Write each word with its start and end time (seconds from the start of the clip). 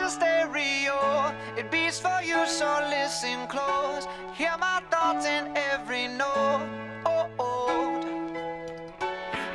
a 0.00 0.08
stereo. 0.10 1.34
It 1.56 1.70
beats 1.70 2.00
for 2.00 2.20
you, 2.22 2.46
so 2.46 2.66
listen 2.90 3.46
close. 3.48 4.06
Hear 4.34 4.54
my 4.60 4.80
thoughts 4.90 5.26
in 5.26 5.56
every 5.56 6.08
note. 6.08 6.66
Oh, 7.06 7.28
oh. 7.38 8.00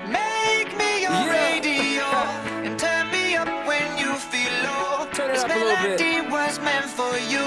Make 0.08 0.70
me 0.78 1.02
your 1.02 1.12
Yeah. 1.12 1.32
radio 1.32 2.04
and 2.66 2.78
turn 2.80 3.10
me 3.12 3.36
up 3.36 3.48
when 3.68 3.98
you 3.98 4.14
feel 4.16 4.54
low. 4.64 5.08
Turn 5.14 5.30
it 5.30 5.34
this 5.34 5.44
up 5.44 5.52
a 5.52 5.54
little 5.54 5.76
bit. 5.84 6.00
melody 6.00 6.30
was 6.30 6.60
meant 6.60 6.86
for 7.00 7.14
you. 7.18 7.46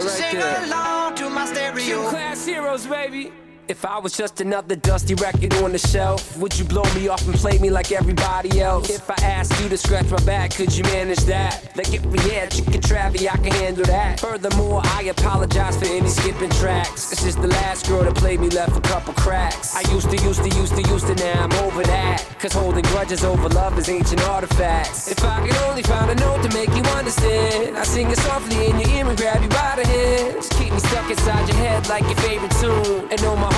so 0.00 0.06
right 0.06 0.10
sing 0.20 0.38
there. 0.40 0.64
along 0.64 1.14
to 1.16 1.28
my 1.30 1.44
stereo. 1.46 2.08
class 2.10 2.46
heroes, 2.46 2.86
baby. 2.86 3.32
If 3.68 3.84
I 3.84 3.98
was 3.98 4.16
just 4.16 4.40
another 4.40 4.76
dusty 4.76 5.14
record 5.16 5.52
on 5.56 5.72
the 5.72 5.78
shelf, 5.78 6.38
would 6.38 6.58
you 6.58 6.64
blow 6.64 6.84
me 6.94 7.08
off 7.08 7.20
and 7.26 7.34
play 7.34 7.58
me 7.58 7.68
like 7.68 7.92
everybody 7.92 8.62
else? 8.62 8.88
If 8.88 9.10
I 9.10 9.16
asked 9.22 9.60
you 9.60 9.68
to 9.68 9.76
scratch 9.76 10.08
my 10.10 10.16
back, 10.24 10.54
could 10.54 10.74
you 10.74 10.84
manage 10.84 11.18
that? 11.26 11.76
Like 11.76 11.92
if 11.92 12.02
we 12.06 12.18
had 12.30 12.50
chicken 12.50 12.80
travy, 12.80 13.28
I 13.30 13.36
can 13.36 13.52
handle 13.52 13.84
that. 13.84 14.20
Furthermore, 14.20 14.80
I 14.84 15.02
apologize 15.02 15.76
for 15.76 15.84
any 15.84 16.08
skipping 16.08 16.48
tracks. 16.52 17.10
This 17.10 17.26
is 17.26 17.36
the 17.36 17.48
last 17.48 17.86
girl 17.86 18.04
that 18.04 18.14
played 18.14 18.40
me 18.40 18.48
left 18.48 18.74
a 18.74 18.80
couple 18.80 19.12
cracks. 19.12 19.76
I 19.76 19.82
used 19.92 20.08
to, 20.08 20.16
used 20.16 20.42
to, 20.44 20.48
used 20.48 20.74
to, 20.74 20.82
used 20.88 21.06
to, 21.08 21.14
now 21.16 21.44
I'm 21.44 21.52
over 21.64 21.82
that. 21.82 22.24
Cause 22.38 22.54
holding 22.54 22.84
grudges 22.84 23.22
over 23.22 23.50
love 23.50 23.78
is 23.78 23.90
ancient 23.90 24.22
artifacts. 24.22 25.10
If 25.10 25.22
I 25.22 25.46
could 25.46 25.56
only 25.68 25.82
find 25.82 26.10
a 26.10 26.14
note 26.14 26.42
to 26.42 26.56
make 26.56 26.70
you 26.70 26.82
understand, 26.96 27.76
I 27.76 27.82
sing 27.82 28.10
it 28.10 28.16
softly 28.16 28.70
in 28.70 28.80
your 28.80 28.88
ear 28.88 29.06
and 29.06 29.18
grab 29.18 29.42
you 29.42 29.48
by 29.50 29.74
the 29.76 29.86
hands. 29.86 30.48
Keep 30.56 30.72
me 30.72 30.78
stuck 30.78 31.10
inside 31.10 31.46
your 31.48 31.58
head 31.58 31.86
like 31.86 32.04
your 32.04 32.16
favorite 32.16 32.52
tune. 32.52 33.08
And 33.10 33.22
know 33.22 33.36
my 33.36 33.57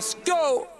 Let's 0.00 0.14
go. 0.14 0.79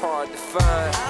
hard 0.00 0.30
to 0.30 0.36
find. 0.36 1.09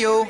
you. 0.00 0.29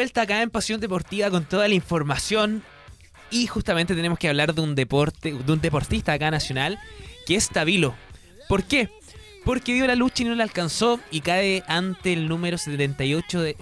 Vuelta 0.00 0.22
acá 0.22 0.40
en 0.40 0.48
Pasión 0.48 0.80
Deportiva 0.80 1.28
con 1.30 1.44
toda 1.44 1.68
la 1.68 1.74
información 1.74 2.62
y 3.30 3.46
justamente 3.46 3.94
tenemos 3.94 4.18
que 4.18 4.30
hablar 4.30 4.54
de 4.54 4.62
un 4.62 4.74
deporte, 4.74 5.34
de 5.34 5.52
un 5.52 5.60
deportista 5.60 6.14
acá 6.14 6.30
nacional 6.30 6.78
que 7.26 7.34
es 7.36 7.50
Tabilo. 7.50 7.94
¿Por 8.48 8.64
qué? 8.64 8.88
Porque 9.44 9.74
dio 9.74 9.86
la 9.86 9.96
lucha 9.96 10.22
y 10.22 10.26
no 10.26 10.34
la 10.34 10.44
alcanzó 10.44 11.00
y 11.10 11.20
cae 11.20 11.62
ante 11.68 12.14
el 12.14 12.28
número 12.28 12.56
78 12.56 13.42
de- 13.42 13.56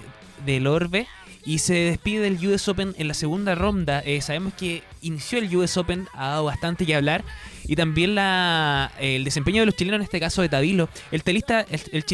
del 0.47 0.69
Orbe 0.69 1.09
y 1.45 1.59
se 1.59 1.75
despide 1.75 2.21
del 2.21 2.47
US 2.47 2.69
Open 2.69 2.95
en 2.99 3.09
la 3.09 3.15
segunda 3.15 3.57
ronda. 3.57 3.99
Eh, 4.07 4.21
sabemos 4.21 4.55
que 4.55 4.85
inició 5.03 5.41
el 5.41 5.55
US 5.57 5.77
Open, 5.77 6.07
ha 6.15 6.29
dado 6.29 6.45
bastante 6.45 6.87
que 6.87 6.95
hablar 6.95 7.25
y 7.65 7.75
también 7.75 8.15
la, 8.15 8.93
el 9.01 9.25
desempeño 9.25 9.63
de 9.63 9.67
los 9.67 9.75
chilenos, 9.75 9.99
en 9.99 10.05
este 10.05 10.21
caso 10.21 10.41
de 10.41 10.49
Tabilo. 10.49 10.89
El 11.11 11.25
telista, 11.25 11.63
el, 11.69 11.81
el 11.91 12.05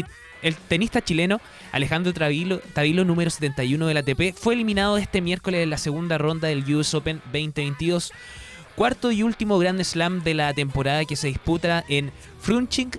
el 0.47 0.55
tenista 0.55 1.01
chileno 1.03 1.41
Alejandro 1.71 2.13
Tavilo, 2.13 3.03
número 3.05 3.29
71 3.29 3.87
del 3.87 3.97
ATP, 3.97 4.33
fue 4.37 4.53
eliminado 4.53 4.97
este 4.97 5.19
miércoles 5.21 5.63
en 5.63 5.69
la 5.69 5.77
segunda 5.77 6.17
ronda 6.17 6.47
del 6.47 6.63
US 6.75 6.93
Open 6.93 7.17
2022. 7.25 8.11
Cuarto 8.75 9.11
y 9.11 9.23
último 9.23 9.57
Grand 9.57 9.81
Slam 9.83 10.23
de 10.23 10.33
la 10.33 10.53
temporada 10.53 11.05
que 11.05 11.15
se 11.15 11.27
disputa 11.27 11.83
en 11.87 12.11
Frunching 12.41 12.91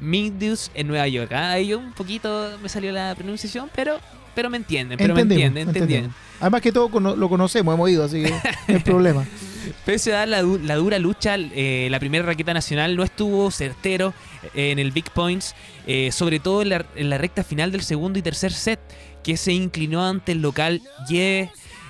Meadows 0.00 0.70
en 0.74 0.88
Nueva 0.88 1.06
York. 1.08 1.32
Ah, 1.32 1.52
Ahí 1.52 1.72
un 1.72 1.92
poquito 1.92 2.58
me 2.62 2.68
salió 2.68 2.92
la 2.92 3.14
pronunciación, 3.14 3.70
pero, 3.74 3.98
pero 4.34 4.50
me 4.50 4.56
entienden, 4.56 4.98
pero 4.98 5.14
me 5.14 5.20
entienden, 5.22 5.68
entendieron. 5.68 6.12
Además 6.40 6.60
que 6.62 6.72
todo 6.72 6.88
cono- 6.90 7.14
lo 7.16 7.28
conocemos, 7.28 7.74
hemos 7.74 7.88
ido, 7.90 8.04
así 8.04 8.22
que 8.24 8.30
no 8.30 8.36
hay 8.68 8.78
problema. 8.80 9.24
Pese 9.84 10.14
a 10.14 10.26
la, 10.26 10.42
du- 10.42 10.58
la 10.62 10.76
dura 10.76 10.98
lucha, 10.98 11.36
eh, 11.36 11.88
la 11.90 11.98
primera 12.00 12.24
raqueta 12.24 12.54
nacional 12.54 12.96
no 12.96 13.02
estuvo 13.02 13.50
certero 13.50 14.12
eh, 14.54 14.70
en 14.70 14.78
el 14.78 14.90
Big 14.92 15.10
Points, 15.10 15.54
eh, 15.86 16.10
sobre 16.12 16.40
todo 16.40 16.62
en 16.62 16.68
la, 17.10 17.18
recta 17.18 17.44
final 17.44 17.72
del 17.72 17.82
segundo 17.82 18.18
y 18.18 18.22
tercer 18.22 18.52
set, 18.52 18.80
que 19.22 19.36
se 19.36 19.52
inclinó 19.52 20.04
ante 20.06 20.32
el 20.32 20.42
local 20.42 20.82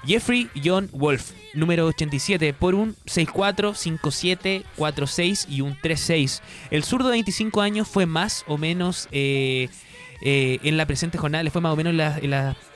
Jeffrey 0.06 0.50
John 0.62 0.88
Wolf, 0.92 1.32
número 1.54 1.86
87, 1.86 2.52
por 2.52 2.74
un 2.74 2.94
6-4, 3.06 3.72
5-7, 4.00 4.64
4-6 4.76 5.46
y 5.48 5.60
un 5.60 5.76
3-6. 5.76 6.40
El 6.70 6.84
zurdo 6.84 7.08
de 7.08 7.12
25 7.12 7.60
años 7.60 7.88
fue 7.88 8.06
más 8.06 8.44
o 8.46 8.58
menos... 8.58 9.08
en 9.10 10.76
la 10.76 10.86
presente 10.86 11.18
jornada, 11.18 11.42
le 11.44 11.50
fue 11.50 11.60
más 11.60 11.72
o 11.72 11.76
menos 11.76 11.92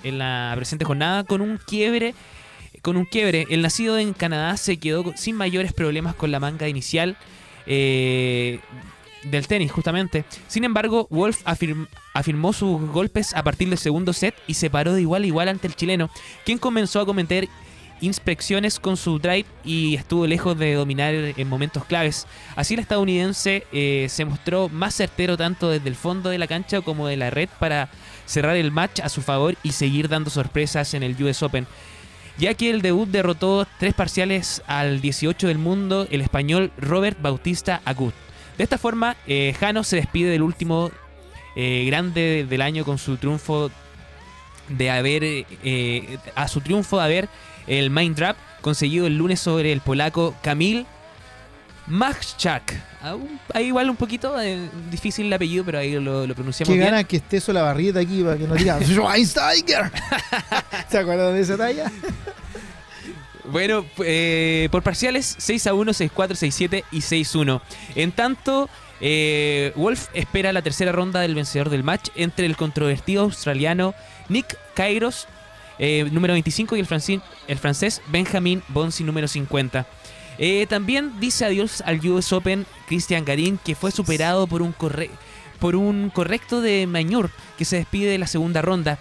en 0.03 0.19
la 0.19 0.53
presente 0.57 0.85
jornada 0.85 1.25
con 1.25 1.41
un 1.41 1.59
quiebre. 1.59 2.15
Con 2.83 2.97
un 2.97 3.05
quiebre. 3.05 3.47
El 3.51 3.63
nacido 3.63 3.99
en 3.99 4.13
Canadá 4.13 4.57
se 4.57 4.77
quedó 4.79 5.13
sin 5.17 5.37
mayores 5.37 5.73
problemas 5.73 6.15
con 6.15 6.31
la 6.31 6.41
manga 6.41 6.69
inicial 6.69 7.17
eh, 7.67 8.61
del 9.25 9.47
tenis, 9.47 9.73
justamente. 9.73 10.25
Sin 10.47 10.65
embargo, 10.65 11.07
Wolf 11.11 11.45
afirm- 11.45 11.89
afirmó 12.15 12.53
sus 12.53 12.81
golpes 12.91 13.35
a 13.35 13.43
partir 13.43 13.69
del 13.69 13.79
segundo 13.79 14.13
set 14.13 14.35
y 14.47 14.55
se 14.55 14.71
paró 14.71 14.93
de 14.95 15.01
igual 15.03 15.25
a 15.25 15.27
igual 15.27 15.49
ante 15.49 15.67
el 15.67 15.75
chileno, 15.77 16.09
quien 16.45 16.59
comenzó 16.59 17.01
a 17.01 17.07
cometer 17.07 17.49
inspecciones 18.01 18.79
con 18.79 18.97
su 18.97 19.19
drive 19.19 19.45
y 19.65 19.97
estuvo 19.97 20.25
lejos 20.27 20.57
de 20.57 20.75
dominar 20.75 21.15
en 21.15 21.49
momentos 21.49 21.85
claves. 21.85 22.29
Así 22.55 22.75
el 22.75 22.81
estadounidense 22.81 23.67
eh, 23.73 24.07
se 24.09 24.25
mostró 24.25 24.69
más 24.69 24.95
certero 24.95 25.37
tanto 25.37 25.69
desde 25.69 25.89
el 25.89 25.97
fondo 25.97 26.31
de 26.31 26.39
la 26.39 26.47
cancha 26.47 26.81
como 26.81 27.09
de 27.09 27.17
la 27.17 27.31
red 27.31 27.49
para 27.59 27.91
cerrar 28.25 28.55
el 28.55 28.71
match 28.71 29.01
a 29.01 29.09
su 29.09 29.21
favor 29.21 29.57
y 29.65 29.73
seguir 29.73 30.09
dando 30.09 30.31
sorpresas 30.31 30.95
en 30.95 31.03
el 31.03 31.21
US 31.23 31.43
Open. 31.43 31.67
Ya 32.39 32.55
que 32.55 32.71
el 32.71 32.83
debut 32.83 33.09
derrotó 33.09 33.67
tres 33.79 33.95
parciales 33.95 34.63
al 34.69 35.01
18 35.01 35.49
del 35.49 35.59
mundo, 35.59 36.07
el 36.11 36.21
español 36.21 36.71
Robert 36.79 37.21
Bautista 37.21 37.81
Agut. 37.85 38.15
De 38.57 38.65
esta 38.65 38.79
forma, 38.79 39.17
eh, 39.27 39.55
Jano 39.59 39.83
se 39.83 39.97
despide 39.97 40.31
del 40.31 40.43
último 40.43 40.93
eh, 41.57 41.85
grande 41.87 42.47
del 42.49 42.63
año 42.63 42.85
con 42.85 42.99
su 42.99 43.17
triunfo 43.17 43.73
de 44.69 44.91
haber 44.91 45.25
eh, 45.25 46.19
a 46.37 46.47
su 46.47 46.61
triunfo 46.61 46.99
de 46.99 47.05
haber 47.05 47.29
el 47.67 47.91
Mind 47.91 48.17
Drop 48.17 48.37
conseguido 48.61 49.07
el 49.07 49.17
lunes 49.17 49.41
sobre 49.41 49.73
el 49.73 49.81
polaco 49.81 50.35
Kamil 50.43 50.87
Machczak. 51.89 52.75
Aún- 53.03 53.39
Ahí 53.55 53.67
igual 53.67 53.89
un 53.91 53.97
poquito 53.97 54.41
eh, 54.41 54.69
difícil 54.91 55.27
el 55.27 55.33
apellido, 55.33 55.65
pero 55.65 55.79
ahí 55.79 55.93
lo, 55.93 56.27
lo 56.27 56.35
pronunciamos 56.35 56.69
Qué 56.73 56.79
bien. 56.79 56.91
gana 56.91 57.05
que 57.05 57.17
esté 57.17 57.39
eso 57.39 57.53
la 57.53 57.63
barrieta 57.63 58.01
aquí 58.01 58.23
para 58.23 58.37
que 58.37 58.47
no 58.47 58.55
digan 58.55 58.83
Schweinsteiger. 58.85 59.91
¿Se 60.91 60.99
acuerdan 60.99 61.35
de 61.35 61.41
esa 61.41 61.57
talla? 61.57 61.91
Bueno, 63.51 63.85
eh, 64.05 64.69
por 64.71 64.83
parciales 64.83 65.35
6 65.39 65.67
a 65.69 65.75
1, 65.75 65.93
6 65.95 66.11
4, 66.15 66.37
6 66.37 66.55
7 66.55 66.85
y 66.91 67.01
6 67.01 67.35
1. 67.35 67.63
En 67.95 68.13
tanto, 68.13 68.69
eh, 69.01 69.73
Wolf 69.75 70.09
espera 70.13 70.53
la 70.53 70.61
tercera 70.63 70.93
ronda 70.93 71.21
del 71.21 71.35
vencedor 71.35 71.71
del 71.71 71.83
match 71.83 72.11
entre 72.15 72.45
el 72.47 72.57
controvertido 72.57 73.23
australiano 73.23 73.95
Nick 74.29 74.59
Kairos, 74.75 75.29
eh, 75.79 76.07
número 76.13 76.35
25, 76.35 76.77
y 76.77 76.81
el, 76.81 76.89
el 77.47 77.59
francés 77.59 78.03
Benjamin 78.09 78.63
Bonsi, 78.69 79.03
número 79.05 79.29
50. 79.29 79.87
Eh, 80.39 80.67
también 80.69 81.19
dice 81.19 81.45
adiós 81.45 81.83
al 81.85 81.99
US 82.09 82.33
Open 82.33 82.65
Christian 82.87 83.25
Garín, 83.25 83.59
que 83.63 83.75
fue 83.75 83.91
superado 83.91 84.47
por 84.47 84.63
un, 84.63 84.75
por 85.59 85.77
un 85.77 86.11
correcto 86.11 86.61
de 86.61 86.87
Mañur, 86.87 87.31
que 87.57 87.65
se 87.65 87.77
despide 87.77 88.11
de 88.11 88.19
la 88.19 88.27
segunda 88.27 88.63
ronda. 88.63 88.99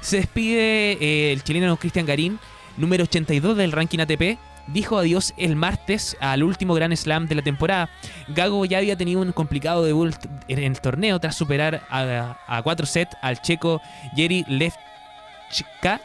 Se 0.00 0.18
despide 0.18 0.92
eh, 1.00 1.32
el 1.32 1.42
chileno 1.42 1.76
Cristian 1.76 2.06
Garín, 2.06 2.38
número 2.76 3.04
82 3.04 3.56
del 3.56 3.72
ranking 3.72 3.98
ATP. 3.98 4.38
Dijo 4.68 4.98
adiós 4.98 5.32
el 5.36 5.54
martes 5.54 6.16
al 6.20 6.42
último 6.42 6.74
Grand 6.74 6.94
Slam 6.94 7.26
de 7.26 7.36
la 7.36 7.42
temporada. 7.42 7.88
Gago 8.28 8.64
ya 8.64 8.78
había 8.78 8.96
tenido 8.96 9.20
un 9.20 9.32
complicado 9.32 9.84
debut 9.84 10.14
en 10.48 10.58
el 10.58 10.80
torneo 10.80 11.20
tras 11.20 11.36
superar 11.36 11.86
a, 11.88 12.36
a 12.48 12.62
cuatro 12.62 12.84
sets 12.84 13.16
al 13.22 13.40
checo 13.42 13.80
Jerry 14.16 14.44
Levchka. 14.48 14.85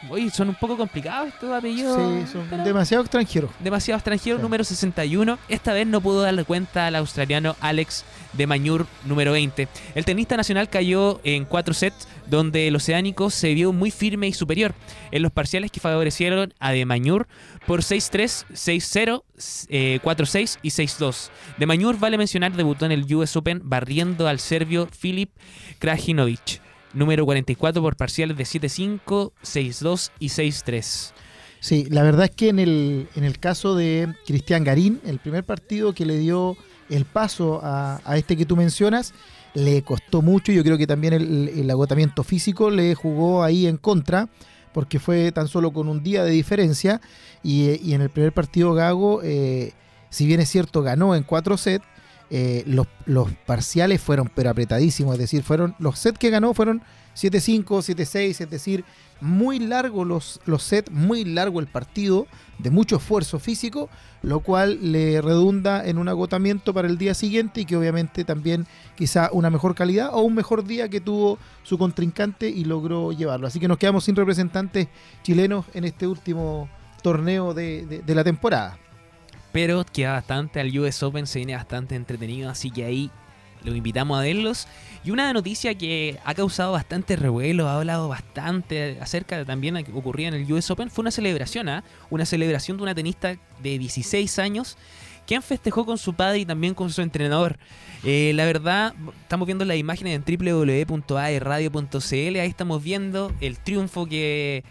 Oye, 0.09 0.29
son 0.29 0.49
un 0.49 0.55
poco 0.55 0.77
complicados 0.77 1.29
estos 1.29 1.51
apellidos. 1.51 1.97
Sí, 1.97 2.31
son 2.31 2.45
pero- 2.49 2.63
demasiado 2.63 3.03
extranjeros. 3.03 3.49
demasiado 3.59 3.97
extranjero, 3.97 4.37
Sí. 4.37 4.41
número 4.43 4.63
61. 4.63 5.37
Esta 5.49 5.73
vez 5.73 5.87
no 5.87 6.01
pudo 6.01 6.21
darle 6.21 6.43
cuenta 6.43 6.87
al 6.87 6.95
australiano 6.95 7.55
Alex 7.61 8.03
de 8.33 8.47
Mañur, 8.47 8.85
número 9.05 9.31
20. 9.31 9.67
El 9.95 10.05
tenista 10.05 10.37
nacional 10.37 10.69
cayó 10.69 11.19
en 11.23 11.45
cuatro 11.45 11.73
sets, 11.73 12.07
donde 12.27 12.67
el 12.67 12.75
oceánico 12.75 13.29
se 13.29 13.53
vio 13.53 13.73
muy 13.73 13.91
firme 13.91 14.27
y 14.27 14.33
superior 14.33 14.73
en 15.11 15.21
los 15.23 15.31
parciales 15.31 15.71
que 15.71 15.79
favorecieron 15.79 16.53
a 16.59 16.71
De 16.71 16.85
Mañur 16.85 17.27
por 17.67 17.83
6-3, 17.83 18.45
6-0, 18.53 19.23
eh, 19.69 19.99
4-6 20.03 20.59
y 20.61 20.69
6-2. 20.71 21.31
De 21.57 21.65
Mañur, 21.65 21.97
vale 21.99 22.17
mencionar, 22.17 22.53
debutó 22.53 22.85
en 22.85 22.91
el 22.93 23.13
US 23.15 23.35
Open 23.35 23.61
barriendo 23.63 24.27
al 24.27 24.39
serbio 24.39 24.87
Filip 24.97 25.31
Krajinovic, 25.79 26.61
número 26.93 27.25
44 27.25 27.81
por 27.81 27.95
parciales 27.95 28.37
de 28.37 28.43
7-5, 28.43 29.31
6-2 29.43 30.11
y 30.19 30.27
6-3. 30.27 31.13
Sí, 31.59 31.85
la 31.89 32.01
verdad 32.03 32.25
es 32.25 32.31
que 32.31 32.49
en 32.49 32.59
el, 32.59 33.07
en 33.15 33.23
el 33.23 33.39
caso 33.39 33.75
de 33.75 34.13
Cristian 34.25 34.63
Garín, 34.63 34.99
el 35.05 35.19
primer 35.19 35.43
partido 35.43 35.93
que 35.93 36.05
le 36.05 36.17
dio 36.17 36.57
el 36.89 37.05
paso 37.05 37.61
a, 37.63 38.01
este 38.15 38.35
que 38.35 38.45
tú 38.45 38.55
mencionas, 38.55 39.13
le 39.53 39.83
costó 39.83 40.21
mucho. 40.21 40.51
Yo 40.51 40.63
creo 40.63 40.77
que 40.77 40.87
también 40.87 41.13
el, 41.13 41.69
agotamiento 41.69 42.23
físico 42.23 42.69
le 42.69 42.95
jugó 42.95 43.43
ahí 43.43 43.67
en 43.67 43.77
contra, 43.77 44.27
porque 44.73 44.99
fue 44.99 45.31
tan 45.31 45.47
solo 45.47 45.71
con 45.71 45.87
un 45.87 46.01
día 46.01 46.23
de 46.23 46.31
diferencia. 46.31 46.99
Y, 47.43 47.79
y 47.87 47.93
en 47.93 48.01
el 48.01 48.09
primer 48.09 48.33
partido 48.33 48.73
Gago, 48.73 49.21
eh, 49.23 49.73
si 50.09 50.25
bien 50.25 50.39
es 50.39 50.49
cierto, 50.49 50.81
ganó 50.81 51.15
en 51.15 51.23
cuatro 51.23 51.57
sets, 51.57 51.85
eh, 52.31 52.63
los, 52.65 52.87
los 53.05 53.29
parciales 53.45 54.01
fueron 54.01 54.31
pero 54.33 54.49
apretadísimos. 54.49 55.13
Es 55.13 55.19
decir, 55.19 55.43
fueron 55.43 55.75
los 55.77 55.99
sets 55.99 56.17
que 56.17 56.29
ganó 56.29 56.53
fueron 56.53 56.81
7-5, 57.15 57.65
7-6, 57.65 58.41
es 58.41 58.49
decir, 58.49 58.85
muy 59.19 59.59
largo 59.59 60.05
los, 60.05 60.39
los 60.45 60.63
sets, 60.63 60.89
muy 60.91 61.25
largo 61.25 61.59
el 61.59 61.67
partido, 61.67 62.25
de 62.57 62.69
mucho 62.69 62.95
esfuerzo 62.95 63.37
físico, 63.37 63.89
lo 64.21 64.39
cual 64.39 64.93
le 64.93 65.19
redunda 65.21 65.85
en 65.85 65.97
un 65.97 66.07
agotamiento 66.07 66.73
para 66.73 66.87
el 66.87 66.97
día 66.97 67.13
siguiente 67.13 67.61
y 67.61 67.65
que 67.65 67.75
obviamente 67.75 68.23
también 68.23 68.65
quizá 68.95 69.29
una 69.33 69.49
mejor 69.49 69.75
calidad 69.75 70.09
o 70.13 70.21
un 70.21 70.35
mejor 70.35 70.63
día 70.63 70.87
que 70.87 71.01
tuvo 71.01 71.37
su 71.63 71.77
contrincante 71.77 72.47
y 72.49 72.63
logró 72.63 73.11
llevarlo. 73.11 73.45
Así 73.47 73.59
que 73.59 73.67
nos 73.67 73.77
quedamos 73.77 74.05
sin 74.05 74.15
representantes 74.15 74.87
chilenos 75.21 75.65
en 75.73 75.83
este 75.83 76.07
último 76.07 76.69
torneo 77.03 77.53
de, 77.53 77.85
de- 77.87 78.01
de 78.03 78.15
la 78.15 78.23
temporada. 78.23 78.77
Pero 79.51 79.85
queda 79.85 80.13
bastante 80.13 80.59
al 80.59 80.77
US 80.77 81.03
Open, 81.03 81.27
se 81.27 81.39
viene 81.39 81.55
bastante 81.55 81.95
entretenido, 81.95 82.49
así 82.49 82.71
que 82.71 82.85
ahí 82.85 83.11
los 83.63 83.75
invitamos 83.75 84.17
a 84.19 84.21
verlos. 84.21 84.67
Y 85.03 85.11
una 85.11 85.31
noticia 85.33 85.75
que 85.75 86.19
ha 86.23 86.33
causado 86.33 86.71
bastante 86.73 87.15
revuelo, 87.15 87.67
ha 87.67 87.77
hablado 87.77 88.07
bastante 88.07 88.97
acerca 89.01 89.37
de 89.37 89.45
también 89.45 89.77
a 89.77 89.83
que 89.83 89.91
ocurría 89.91 90.27
en 90.27 90.33
el 90.35 90.51
US 90.51 90.69
Open, 90.71 90.89
fue 90.89 91.03
una 91.03 91.11
celebración, 91.11 91.69
¿ah? 91.69 91.83
una 92.09 92.25
celebración 92.25 92.77
de 92.77 92.83
una 92.83 92.95
tenista 92.95 93.35
de 93.61 93.79
16 93.79 94.39
años 94.39 94.77
quien 95.27 95.41
festejó 95.41 95.85
con 95.85 95.97
su 95.97 96.13
padre 96.13 96.39
y 96.39 96.45
también 96.45 96.73
con 96.73 96.89
su 96.89 97.01
entrenador. 97.01 97.57
Eh, 98.03 98.33
la 98.35 98.43
verdad, 98.45 98.93
estamos 99.21 99.45
viendo 99.45 99.63
las 99.65 99.77
imágenes 99.77 100.19
en 100.19 100.23
www.aerradio.cl, 100.25 102.15
ahí 102.39 102.49
estamos 102.49 102.83
viendo 102.83 103.31
el 103.39 103.59
triunfo 103.59 104.07
que, 104.07 104.63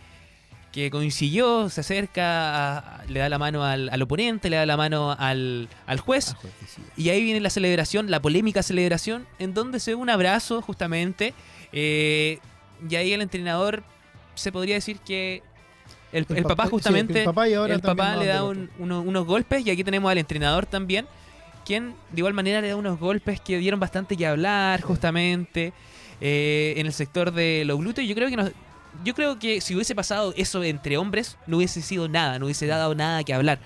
que 0.72 0.88
coincidió, 0.90 1.68
se 1.68 1.80
acerca, 1.80 2.78
a- 2.78 3.04
le 3.08 3.18
da 3.20 3.28
la 3.28 3.38
mano 3.38 3.64
al, 3.64 3.88
al 3.88 4.02
oponente, 4.02 4.48
le 4.50 4.56
da 4.56 4.66
la 4.66 4.76
mano 4.76 5.16
al, 5.18 5.68
al 5.86 5.98
juez. 6.00 6.36
Y 6.96 7.08
ahí 7.08 7.22
viene 7.24 7.40
la 7.40 7.50
celebración, 7.50 8.10
la 8.10 8.20
polémica 8.22 8.62
celebración, 8.62 9.26
en 9.40 9.52
donde 9.52 9.80
se 9.80 9.90
ve 9.92 9.94
un 9.96 10.10
abrazo 10.10 10.62
justamente. 10.62 11.34
eh, 11.72 12.38
y 12.88 12.94
ahí 12.96 13.12
el 13.12 13.20
entrenador 13.20 13.82
se 14.34 14.52
podría 14.52 14.74
decir 14.76 14.98
que 15.00 15.42
el, 16.12 16.24
El 16.28 16.36
el 16.38 16.42
papá 16.44 16.54
papá- 16.56 16.64
sí, 16.64 16.70
justamente, 16.70 17.18
el 17.20 17.24
papá 17.24 17.48
y 17.48 17.54
ahora 17.54 17.74
el 17.74 17.80
papá 17.80 18.04
también 18.12 18.20
le 18.20 18.26
da 18.32 18.44
un- 18.44 18.70
uno- 18.78 19.00
unos 19.02 19.26
golpes 19.26 19.66
y 19.66 19.70
aquí 19.70 19.84
tenemos 19.84 20.10
al 20.10 20.18
entrenador 20.18 20.66
también, 20.66 21.06
quien 21.66 21.94
de 22.10 22.18
igual 22.20 22.32
manera 22.34 22.60
le 22.60 22.68
da 22.68 22.76
unos 22.76 22.98
golpes 22.98 23.40
que 23.40 23.58
dieron 23.58 23.78
bastante 23.80 24.16
que 24.16 24.26
hablar 24.26 24.80
justamente 24.82 25.72
eh, 26.20 26.74
en 26.76 26.86
el 26.86 26.92
sector 26.92 27.32
de 27.32 27.64
los 27.66 27.78
glúteos. 27.78 28.06
Yo 28.08 28.14
creo 28.14 28.28
que 28.30 28.36
nos- 28.36 28.52
yo 29.04 29.14
creo 29.14 29.38
que 29.38 29.60
si 29.60 29.74
hubiese 29.74 29.94
pasado 29.94 30.32
eso 30.36 30.62
entre 30.62 30.96
hombres, 30.96 31.36
no 31.46 31.58
hubiese 31.58 31.82
sido 31.82 32.08
nada, 32.08 32.38
no 32.38 32.46
hubiese 32.46 32.66
dado 32.66 32.94
nada 32.94 33.24
que 33.24 33.34
hablar. 33.34 33.58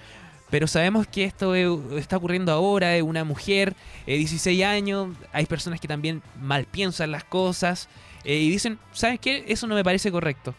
Pero 0.51 0.67
sabemos 0.67 1.07
que 1.07 1.25
esto 1.25 1.55
está 1.97 2.17
ocurriendo 2.17 2.53
ahora, 2.53 2.97
es 2.97 3.03
una 3.03 3.25
mujer, 3.25 3.75
eh, 4.07 4.17
16 4.19 4.63
años, 4.65 5.09
hay 5.33 5.47
personas 5.47 5.81
que 5.81 5.89
también 5.89 6.23
mal 6.41 6.67
piensan 6.67 7.11
las 7.11 7.25
cosas 7.25 7.89
eh, 8.25 8.37
y 8.37 8.51
dicen, 8.51 8.79
¿sabes 8.93 9.19
qué? 9.19 9.45
Eso 9.49 9.67
no 9.67 9.75
me 9.75 9.83
parece 9.83 10.13
correcto. 10.13 10.55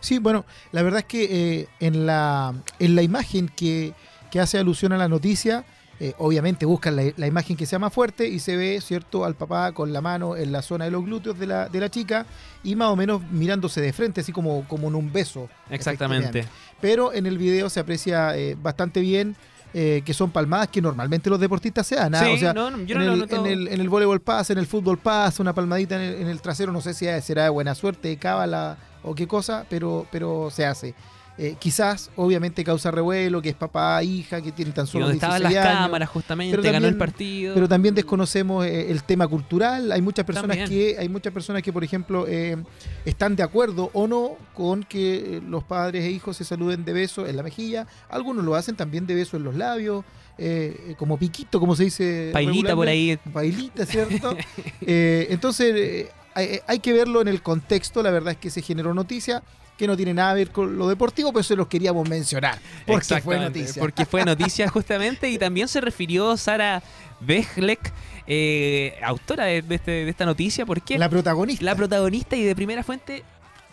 Sí, 0.00 0.18
bueno, 0.18 0.44
la 0.72 0.82
verdad 0.82 1.00
es 1.00 1.06
que 1.06 1.24
eh, 1.60 1.68
en, 1.80 2.06
la, 2.06 2.54
en 2.78 2.96
la 2.96 3.02
imagen 3.02 3.48
que, 3.48 3.94
que 4.30 4.40
hace 4.40 4.58
alusión 4.58 4.92
a 4.92 4.98
la 4.98 5.08
noticia, 5.08 5.64
eh, 6.00 6.14
obviamente 6.16 6.64
buscan 6.64 6.96
la, 6.96 7.04
la 7.16 7.26
imagen 7.26 7.56
que 7.56 7.66
sea 7.66 7.78
más 7.78 7.92
fuerte 7.92 8.26
y 8.26 8.38
se 8.40 8.56
ve, 8.56 8.80
¿cierto?, 8.80 9.24
al 9.24 9.34
papá 9.34 9.72
con 9.72 9.92
la 9.92 10.00
mano 10.00 10.34
en 10.34 10.50
la 10.50 10.62
zona 10.62 10.86
de 10.86 10.90
los 10.90 11.04
glúteos 11.04 11.38
de 11.38 11.46
la, 11.46 11.68
de 11.68 11.78
la 11.78 11.90
chica 11.90 12.24
y 12.64 12.74
más 12.74 12.88
o 12.88 12.96
menos 12.96 13.22
mirándose 13.30 13.82
de 13.82 13.92
frente, 13.92 14.22
así 14.22 14.32
como, 14.32 14.66
como 14.66 14.88
en 14.88 14.94
un 14.94 15.12
beso. 15.12 15.48
Exactamente. 15.68 16.46
Pero 16.80 17.12
en 17.12 17.26
el 17.26 17.36
video 17.36 17.68
se 17.68 17.80
aprecia 17.80 18.36
eh, 18.36 18.56
bastante 18.60 19.00
bien 19.00 19.36
eh, 19.72 20.02
que 20.04 20.14
son 20.14 20.30
palmadas 20.30 20.68
que 20.68 20.80
normalmente 20.82 21.30
los 21.30 21.38
deportistas 21.38 21.86
se 21.86 21.94
dan. 21.96 22.14
¿ah? 22.14 22.24
Sí, 22.24 22.30
o 22.32 22.38
sea, 22.38 22.52
no, 22.52 22.70
yo 22.84 22.96
en, 22.96 23.06
no 23.06 23.12
el, 23.12 23.32
en, 23.32 23.46
el, 23.46 23.68
en 23.68 23.80
el 23.80 23.88
voleibol 23.88 24.20
pasa, 24.20 24.52
en 24.52 24.58
el 24.58 24.66
fútbol 24.66 24.98
pasa, 24.98 25.42
una 25.42 25.52
palmadita 25.52 25.96
en 25.96 26.02
el, 26.02 26.22
en 26.22 26.28
el 26.28 26.40
trasero, 26.40 26.72
no 26.72 26.80
sé 26.80 26.94
si 26.94 27.06
será 27.20 27.44
de 27.44 27.50
buena 27.50 27.74
suerte, 27.74 28.08
de 28.08 28.16
cábala 28.16 28.78
o 29.02 29.14
qué 29.14 29.28
cosa, 29.28 29.66
pero, 29.68 30.06
pero 30.10 30.50
se 30.50 30.66
hace. 30.66 30.94
Eh, 31.42 31.56
quizás, 31.58 32.10
obviamente, 32.16 32.62
causa 32.62 32.90
revuelo, 32.90 33.40
que 33.40 33.48
es 33.48 33.54
papá, 33.54 34.02
hija, 34.02 34.42
que 34.42 34.52
tienen 34.52 34.74
tan 34.74 34.84
Y 34.84 34.88
solo 34.88 35.04
donde 35.06 35.16
estaban 35.16 35.42
las 35.42 35.50
16 35.52 35.66
años. 35.74 35.84
cámaras 35.86 36.08
justamente, 36.10 36.50
Pero 36.50 36.62
ganó 36.62 36.76
el 36.76 36.82
también- 36.92 36.98
partido. 36.98 37.54
Pero 37.54 37.68
también 37.68 37.94
desconocemos 37.94 38.66
eh, 38.66 38.90
el 38.90 39.02
tema 39.04 39.26
cultural. 39.26 39.90
Hay 39.90 40.02
muchas 40.02 40.26
personas 40.26 40.58
También. 40.58 40.68
que, 40.68 40.98
hay 40.98 41.08
muchas 41.08 41.32
personas 41.32 41.62
que, 41.62 41.72
por 41.72 41.82
ejemplo, 41.82 42.26
eh, 42.28 42.58
están 43.06 43.36
de 43.36 43.42
acuerdo 43.42 43.90
o 43.94 44.06
no 44.06 44.36
con 44.54 44.82
que 44.82 45.40
los 45.48 45.64
padres 45.64 46.04
e 46.04 46.10
hijos 46.10 46.36
se 46.36 46.44
saluden 46.44 46.84
de 46.84 46.92
beso 46.92 47.26
en 47.26 47.36
la 47.36 47.42
mejilla. 47.42 47.86
Algunos 48.10 48.44
lo 48.44 48.54
hacen 48.54 48.76
también 48.76 49.06
de 49.06 49.14
beso 49.14 49.38
en 49.38 49.44
los 49.44 49.54
labios, 49.54 50.04
eh, 50.36 50.94
como 50.98 51.16
piquito, 51.18 51.58
como 51.58 51.74
se 51.74 51.84
dice. 51.84 52.30
Pailita 52.34 52.74
por 52.76 52.86
ahí. 52.86 53.18
Bailita, 53.32 53.86
¿cierto? 53.86 54.36
Eh, 54.82 55.28
entonces, 55.30 55.74
eh, 55.74 56.08
hay, 56.34 56.60
hay 56.66 56.78
que 56.80 56.92
verlo 56.92 57.20
en 57.22 57.28
el 57.28 57.40
contexto. 57.42 58.02
La 58.02 58.10
verdad 58.10 58.32
es 58.32 58.38
que 58.38 58.50
se 58.50 58.60
generó 58.60 58.92
noticia 58.94 59.42
que 59.80 59.86
no 59.88 59.96
tiene 59.96 60.14
nada 60.14 60.34
que 60.34 60.38
ver 60.40 60.50
con 60.50 60.78
lo 60.78 60.86
deportivo, 60.88 61.32
pero 61.32 61.42
se 61.42 61.56
los 61.56 61.66
queríamos 61.66 62.08
mencionar. 62.08 62.58
Porque 62.86 63.20
fue 63.20 63.38
noticia. 63.38 63.80
Porque 63.80 64.04
fue 64.06 64.24
noticia 64.24 64.68
justamente 64.76 65.28
y 65.28 65.38
también 65.38 65.66
se 65.66 65.80
refirió 65.80 66.36
Sara 66.36 66.82
Bechlek, 67.20 67.92
eh, 68.26 68.94
autora 69.02 69.46
de, 69.46 69.62
de 69.62 69.74
este- 69.74 69.90
de 70.04 70.10
esta 70.10 70.24
noticia, 70.26 70.64
porque 70.66 70.98
La 70.98 71.08
protagonista. 71.08 71.64
la 71.64 71.74
protagonista 71.74 72.36
y 72.36 72.44
de 72.44 72.54
primera 72.54 72.82
fuente 72.84 73.24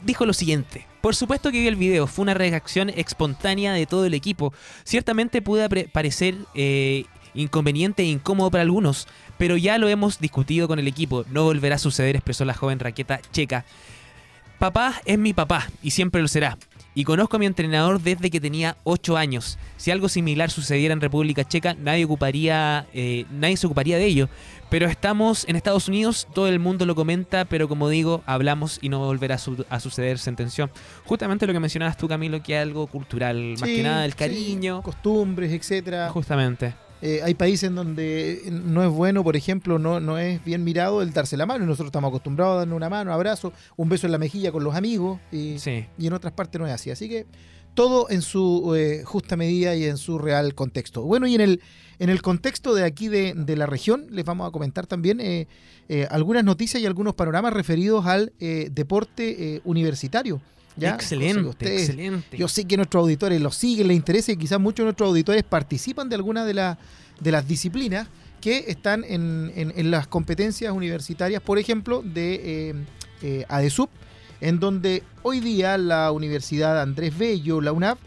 dijo 0.03 0.25
lo 0.25 0.33
siguiente. 0.33 0.85
Por 1.01 1.15
supuesto 1.15 1.51
que 1.51 1.59
vi 1.59 1.67
el 1.67 1.75
video, 1.75 2.07
fue 2.07 2.23
una 2.23 2.33
reacción 2.33 2.89
espontánea 2.89 3.73
de 3.73 3.85
todo 3.85 4.05
el 4.05 4.13
equipo. 4.13 4.53
Ciertamente 4.83 5.43
apre- 5.43 5.89
parecer 5.91 6.35
eh, 6.55 7.05
inconveniente 7.33 8.03
e 8.03 8.05
incómodo 8.07 8.49
para 8.51 8.63
algunos, 8.63 9.07
pero 9.37 9.57
ya 9.57 9.77
lo 9.77 9.87
hemos 9.89 10.19
discutido 10.19 10.67
con 10.67 10.79
el 10.79 10.87
equipo. 10.87 11.25
No 11.31 11.43
volverá 11.43 11.75
a 11.75 11.79
suceder, 11.79 12.15
expresó 12.15 12.45
la 12.45 12.53
joven 12.53 12.79
raqueta 12.79 13.19
checa. 13.31 13.65
Papá 14.59 14.95
es 15.05 15.19
mi 15.19 15.33
papá 15.33 15.67
y 15.83 15.91
siempre 15.91 16.21
lo 16.21 16.27
será. 16.27 16.57
Y 16.95 17.03
conozco 17.03 17.35
a 17.35 17.39
mi 17.39 17.45
entrenador 17.45 18.01
desde 18.01 18.31
que 18.31 18.41
tenía 18.41 18.75
8 18.83 19.17
años. 19.17 19.59
Si 19.77 19.91
algo 19.91 20.09
similar 20.09 20.49
sucediera 20.49 20.93
en 20.93 21.01
República 21.01 21.43
Checa, 21.43 21.75
nadie 21.75 22.05
ocuparía, 22.05 22.87
eh, 22.91 23.25
nadie 23.29 23.55
se 23.55 23.67
ocuparía 23.67 23.97
de 23.97 24.05
ello. 24.05 24.29
Pero 24.71 24.87
estamos 24.87 25.45
en 25.47 25.55
Estados 25.55 25.87
Unidos, 25.87 26.27
todo 26.33 26.47
el 26.47 26.59
mundo 26.59 26.87
lo 26.87 26.95
comenta, 26.95 27.45
pero 27.45 27.67
como 27.69 27.87
digo, 27.87 28.23
hablamos 28.25 28.79
y 28.81 28.89
no 28.89 28.97
volverá 28.97 29.35
a, 29.35 29.37
su- 29.37 29.63
a 29.69 29.79
suceder, 29.79 30.17
sentenció. 30.17 30.71
Justamente 31.05 31.45
lo 31.45 31.53
que 31.53 31.59
mencionabas 31.59 31.95
tú, 31.97 32.07
Camilo, 32.07 32.41
que 32.41 32.55
es 32.55 32.63
algo 32.63 32.87
cultural, 32.87 33.51
más 33.59 33.69
que 33.69 33.83
nada 33.83 34.03
el 34.03 34.13
sí, 34.13 34.17
cariño. 34.17 34.81
costumbres, 34.81 35.51
etcétera. 35.53 36.09
Justamente. 36.09 36.73
Eh, 37.01 37.22
hay 37.24 37.34
países 37.36 37.70
en 37.70 37.75
donde 37.75 38.42
no 38.50 38.84
es 38.84 38.89
bueno, 38.89 39.24
por 39.24 39.36
ejemplo, 39.36 39.77
no, 39.77 40.00
no 40.00 40.18
es 40.18 40.44
bien 40.44 40.63
mirado 40.63 41.01
el 41.01 41.13
darse 41.13 41.38
la 41.38 41.46
mano. 41.46 41.63
y 41.63 41.68
Nosotros 41.68 41.88
estamos 41.89 42.10
acostumbrados 42.10 42.56
a 42.56 42.58
darnos 42.60 42.75
una 42.75 42.89
mano, 42.89 43.13
abrazo, 43.13 43.54
un 43.75 43.89
beso 43.89 44.08
en 44.08 44.12
la 44.12 44.18
mejilla 44.18 44.51
con 44.51 44.63
los 44.63 44.75
amigos. 44.75 45.20
Y, 45.32 45.60
Sí. 45.60 45.86
y 45.98 46.08
en 46.08 46.13
otras 46.13 46.34
partes 46.34 46.60
no 46.60 46.66
es 46.68 46.74
así. 46.74 46.89
Así 46.89 47.08
que 47.08 47.25
todo 47.75 48.10
en 48.10 48.24
su 48.24 48.74
eh, 48.75 49.04
justa 49.06 49.36
medida 49.38 49.75
y 49.75 49.86
en 49.86 49.98
su 49.98 50.18
real 50.18 50.56
contexto. 50.56 51.04
Bueno, 51.04 51.27
y 51.27 51.36
en 51.36 51.42
el, 51.42 51.62
en 52.00 52.10
el 52.10 52.24
contexto 52.24 52.74
de 52.74 52.84
aquí 52.84 53.08
de, 53.08 53.34
de 53.36 53.56
la 53.56 53.68
región, 53.68 54.08
les 54.10 54.25
vamos 54.25 54.48
a 54.48 54.51
comentar 54.51 54.88
también 54.88 55.20
eh, 55.20 55.48
eh, 55.89 56.08
algunas 56.10 56.44
noticias 56.44 56.82
y 56.82 56.88
algunos 56.88 57.13
panoramas 57.13 57.54
referidos 57.54 58.08
al 58.08 58.34
eh, 58.39 58.70
deporte 58.72 59.62
universitario. 59.63 60.42
Excelente, 60.93 61.41
ustedes- 61.50 61.81
excelente. 61.89 62.38
yo 62.38 62.48
sé 62.48 62.65
que 62.65 62.77
nuestros 62.77 63.01
auditores 63.01 63.41
los 63.41 63.55
siguen, 63.55 63.88
les 63.88 63.98
interesa 63.98 64.31
y 64.31 64.38
quizás 64.38 64.60
muchos 64.60 64.79
de 64.79 64.84
nuestros 64.86 65.10
auditores 65.10 65.43
participan 65.43 66.10
de 66.10 66.15
alguna 66.15 66.46
de, 66.46 66.53
la- 66.53 66.77
de 67.19 67.31
las 67.31 67.48
disciplinas 67.48 68.07
que 68.41 68.65
están 68.67 69.03
en, 69.03 69.51
en- 69.55 69.74
en 69.75 69.89
las 69.91 70.07
competencias 70.07 70.72
universitarias, 70.72 71.41
por 71.41 71.57
ejemplo, 71.57 72.03
de 72.03 72.69
eh, 72.69 72.74
eh, 73.24 73.46
ADESUP, 73.50 73.89
en 74.41 74.60
donde 74.60 75.01
hoy 75.24 75.39
día 75.39 75.77
la 75.79 76.12
Universidad 76.12 76.79
Andrés 76.81 77.17
Bello, 77.17 77.60
la 77.62 77.72
UNAV, 77.72 77.98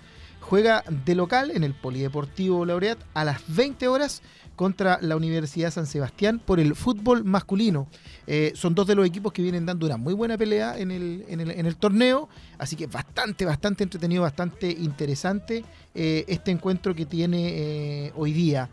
juega 0.40 0.84
de 1.04 1.14
local 1.16 1.50
en 1.52 1.64
el 1.64 1.74
Polideportivo 1.74 2.64
Laureat 2.64 2.98
a 3.14 3.24
las 3.24 3.40
20 3.48 3.88
horas 3.88 4.22
contra 4.60 4.98
la 5.00 5.16
Universidad 5.16 5.70
San 5.70 5.86
Sebastián 5.86 6.38
por 6.38 6.60
el 6.60 6.76
fútbol 6.76 7.24
masculino. 7.24 7.88
Eh, 8.26 8.52
son 8.54 8.74
dos 8.74 8.86
de 8.86 8.94
los 8.94 9.06
equipos 9.06 9.32
que 9.32 9.40
vienen 9.40 9.64
dando 9.64 9.86
una 9.86 9.96
muy 9.96 10.12
buena 10.12 10.36
pelea 10.36 10.78
en 10.78 10.90
el, 10.90 11.24
en 11.30 11.40
el, 11.40 11.50
en 11.52 11.64
el 11.64 11.76
torneo, 11.76 12.28
así 12.58 12.76
que 12.76 12.86
bastante, 12.86 13.46
bastante 13.46 13.84
entretenido, 13.84 14.20
bastante 14.20 14.70
interesante 14.70 15.64
eh, 15.94 16.26
este 16.28 16.50
encuentro 16.50 16.94
que 16.94 17.06
tiene 17.06 17.48
eh, 17.54 18.12
hoy 18.14 18.34
día. 18.34 18.68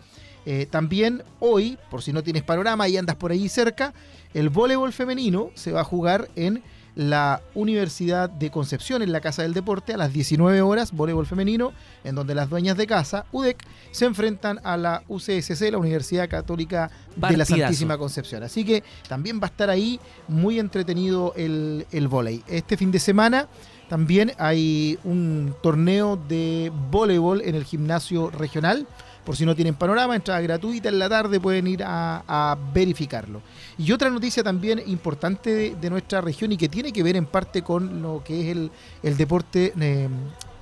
También 0.69 1.23
hoy, 1.41 1.77
por 1.91 2.01
si 2.01 2.13
no 2.13 2.23
tienes 2.23 2.41
panorama 2.41 2.87
y 2.87 2.95
andas 2.95 3.17
por 3.17 3.31
ahí 3.31 3.49
cerca, 3.49 3.93
el 4.33 4.47
voleibol 4.47 4.93
femenino 4.93 5.51
se 5.55 5.73
va 5.73 5.81
a 5.81 5.83
jugar 5.83 6.29
en 6.37 6.63
la 6.97 7.43
Universidad 7.53 8.27
de 8.27 8.49
Concepción, 8.49 9.03
en 9.03 9.11
la 9.11 9.21
Casa 9.21 9.43
del 9.43 9.53
Deporte, 9.53 9.93
a 9.93 9.97
las 9.97 10.11
19 10.11 10.63
horas, 10.63 10.91
voleibol 10.91 11.27
femenino, 11.27 11.71
en 12.03 12.15
donde 12.15 12.33
las 12.33 12.49
dueñas 12.49 12.75
de 12.75 12.87
casa, 12.87 13.27
UDEC, 13.31 13.63
se 13.91 14.05
enfrentan 14.05 14.59
a 14.63 14.77
la 14.77 15.03
UCSC, 15.07 15.69
la 15.71 15.77
Universidad 15.77 16.27
Católica 16.27 16.89
de 17.15 17.37
la. 17.37 17.45
Santísima 17.45 17.99
Concepción. 17.99 18.41
Así 18.41 18.65
que 18.65 18.83
también 19.07 19.39
va 19.39 19.43
a 19.43 19.51
estar 19.51 19.69
ahí 19.69 19.99
muy 20.27 20.57
entretenido 20.57 21.33
el, 21.37 21.85
el 21.91 22.07
vóley. 22.07 22.43
Este 22.47 22.75
fin 22.75 22.91
de 22.91 22.99
semana 22.99 23.47
también 23.89 24.33
hay 24.39 24.97
un 25.03 25.55
torneo 25.61 26.17
de 26.27 26.71
voleibol 26.89 27.41
en 27.41 27.53
el 27.53 27.63
gimnasio 27.63 28.31
regional. 28.31 28.87
Por 29.27 29.35
si 29.35 29.45
no 29.45 29.53
tienen 29.53 29.75
panorama, 29.75 30.15
entrada 30.15 30.39
gratuita 30.39 30.87
en 30.87 30.99
la 30.99 31.09
tarde, 31.09 31.37
pueden 31.41 31.67
ir 31.67 31.83
a, 31.85 32.57
verificarlo. 32.73 33.41
Y 33.77 33.91
otra 33.91 34.09
noticia 34.09 34.41
también 34.41 34.81
importante 34.87 35.75
de, 35.75 35.89
nuestra 35.89 36.21
región 36.21 36.53
y 36.53 36.57
que 36.57 36.69
tiene 36.69 36.93
que 36.93 37.03
ver 37.03 37.17
en 37.17 37.25
parte 37.25 37.61
con 37.61 38.01
lo 38.01 38.23
que 38.23 38.39
es 38.39 38.55
el, 38.55 38.71
el 39.03 39.17
deporte 39.17 39.73
eh, 39.81 40.07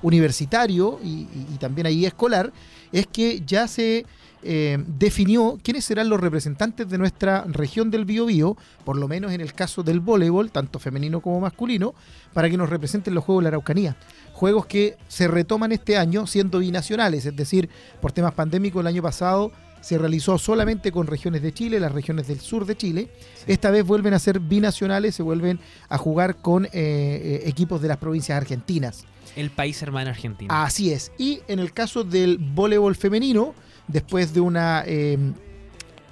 universitario 0.02 0.98
y- 1.04 1.28
y 1.54 1.56
también 1.60 1.86
ahí 1.86 2.06
escolar, 2.06 2.52
es 2.92 3.06
que 3.06 3.42
ya 3.46 3.68
se 3.68 4.04
eh, 4.42 4.78
definió 4.86 5.58
quiénes 5.62 5.84
serán 5.84 6.08
los 6.08 6.20
representantes 6.20 6.88
de 6.88 6.98
nuestra 6.98 7.44
región 7.48 7.90
del 7.90 8.04
Biobío, 8.04 8.56
por 8.84 8.96
lo 8.96 9.08
menos 9.08 9.32
en 9.32 9.40
el 9.40 9.54
caso 9.54 9.82
del 9.82 10.00
voleibol, 10.00 10.50
tanto 10.50 10.78
femenino 10.78 11.20
como 11.20 11.40
masculino, 11.40 11.94
para 12.32 12.48
que 12.48 12.56
nos 12.56 12.70
representen 12.70 13.14
los 13.14 13.24
Juegos 13.24 13.42
de 13.42 13.44
la 13.44 13.48
Araucanía. 13.48 13.96
Juegos 14.32 14.66
que 14.66 14.96
se 15.08 15.26
retoman 15.26 15.72
este 15.72 15.96
año 15.96 16.26
siendo 16.26 16.60
binacionales, 16.60 17.26
es 17.26 17.34
decir, 17.34 17.68
por 18.00 18.12
temas 18.12 18.34
pandémicos 18.34 18.80
el 18.80 18.86
año 18.86 19.02
pasado 19.02 19.52
se 19.80 19.98
realizó 19.98 20.36
solamente 20.36 20.90
con 20.90 21.06
regiones 21.06 21.42
de 21.42 21.52
Chile, 21.52 21.78
las 21.78 21.92
regiones 21.92 22.26
del 22.26 22.40
sur 22.40 22.66
de 22.66 22.76
Chile. 22.76 23.08
Esta 23.46 23.70
vez 23.70 23.84
vuelven 23.84 24.14
a 24.14 24.18
ser 24.18 24.40
binacionales, 24.40 25.14
se 25.14 25.22
vuelven 25.22 25.60
a 25.88 25.96
jugar 25.96 26.36
con 26.36 26.64
eh, 26.64 26.70
eh, 26.72 27.42
equipos 27.46 27.80
de 27.80 27.88
las 27.88 27.96
provincias 27.98 28.36
argentinas. 28.36 29.04
El 29.36 29.50
país 29.50 29.80
hermano 29.82 30.10
argentino. 30.10 30.52
Así 30.52 30.92
es. 30.92 31.12
Y 31.18 31.40
en 31.46 31.58
el 31.58 31.72
caso 31.72 32.02
del 32.02 32.38
voleibol 32.38 32.96
femenino, 32.96 33.54
después 33.86 34.34
de 34.34 34.40
una 34.40 34.82
eh, 34.86 35.18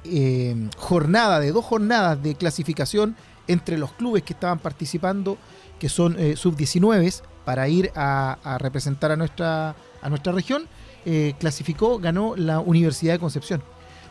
eh, 0.04 0.68
jornada, 0.76 1.40
de 1.40 1.50
dos 1.50 1.64
jornadas 1.64 2.22
de 2.22 2.34
clasificación 2.34 3.16
entre 3.48 3.78
los 3.78 3.92
clubes 3.92 4.22
que 4.22 4.34
estaban 4.34 4.58
participando, 4.58 5.38
que 5.78 5.88
son 5.88 6.16
eh, 6.18 6.36
sub-19, 6.36 7.22
para 7.44 7.68
ir 7.68 7.90
a, 7.94 8.38
a 8.42 8.58
representar 8.58 9.10
a 9.12 9.16
nuestra, 9.16 9.74
a 10.02 10.08
nuestra 10.08 10.32
región, 10.32 10.68
eh, 11.06 11.34
clasificó, 11.38 11.98
ganó 11.98 12.34
la 12.36 12.60
Universidad 12.60 13.14
de 13.14 13.18
Concepción. 13.18 13.62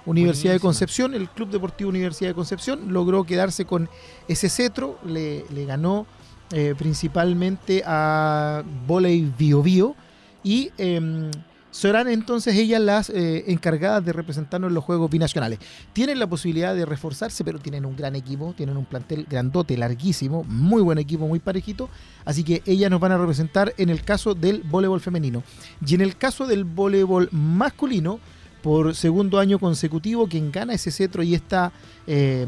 Universidad 0.05 0.53
de. 0.53 0.60
Concepción, 0.60 1.13
el 1.13 1.29
Club 1.29 1.50
Deportivo 1.50 1.89
Universidad 1.89 2.29
de 2.32 2.36
Concepción, 2.36 2.93
logró 2.93 3.24
quedarse 3.24 3.65
con 3.65 3.89
ese 4.27 4.50
cetro, 4.50 5.00
le, 5.05 5.46
le 5.50 5.65
ganó 5.65 6.05
eh, 6.51 6.75
principalmente 6.77 7.83
a 7.85 8.63
Voley 8.88 9.31
Bio 9.38 9.63
Bio 9.63 9.95
y 10.43 10.71
em, 10.77 11.31
serán 11.73 12.07
entonces 12.07 12.55
ellas 12.55 12.79
las 12.79 13.09
eh, 13.09 13.45
encargadas 13.47 14.05
de 14.05 14.13
representarnos 14.13 14.69
en 14.69 14.75
los 14.75 14.83
Juegos 14.83 15.09
Binacionales. 15.09 15.59
Tienen 15.91 16.19
la 16.19 16.27
posibilidad 16.27 16.75
de 16.75 16.85
reforzarse, 16.85 17.43
pero 17.43 17.57
tienen 17.57 17.85
un 17.85 17.95
gran 17.95 18.15
equipo, 18.15 18.53
tienen 18.55 18.77
un 18.77 18.85
plantel 18.85 19.25
grandote, 19.27 19.75
larguísimo, 19.75 20.43
muy 20.43 20.83
buen 20.83 21.00
equipo, 21.00 21.27
muy 21.27 21.39
parejito, 21.39 21.89
así 22.25 22.43
que 22.43 22.62
ellas 22.65 22.91
nos 22.91 23.00
van 23.00 23.13
a 23.13 23.17
representar 23.17 23.73
en 23.77 23.89
el 23.89 24.03
caso 24.03 24.35
del 24.35 24.62
voleibol 24.62 25.01
femenino. 25.01 25.43
Y 25.85 25.95
en 25.95 26.01
el 26.01 26.15
caso 26.15 26.45
del 26.45 26.63
voleibol 26.63 27.29
masculino, 27.31 28.19
por 28.62 28.95
segundo 28.95 29.39
año 29.39 29.59
consecutivo, 29.59 30.27
quien 30.27 30.51
gana 30.51 30.73
ese 30.73 30.89
cetro 30.89 31.21
y 31.21 31.35
esta 31.35 31.73
eh, 32.07 32.45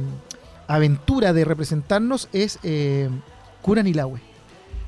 aventura 0.67 1.33
de 1.33 1.45
representarnos 1.45 2.29
es 2.31 2.57
eh, 2.63 3.09
Curanilahue. 3.65 4.19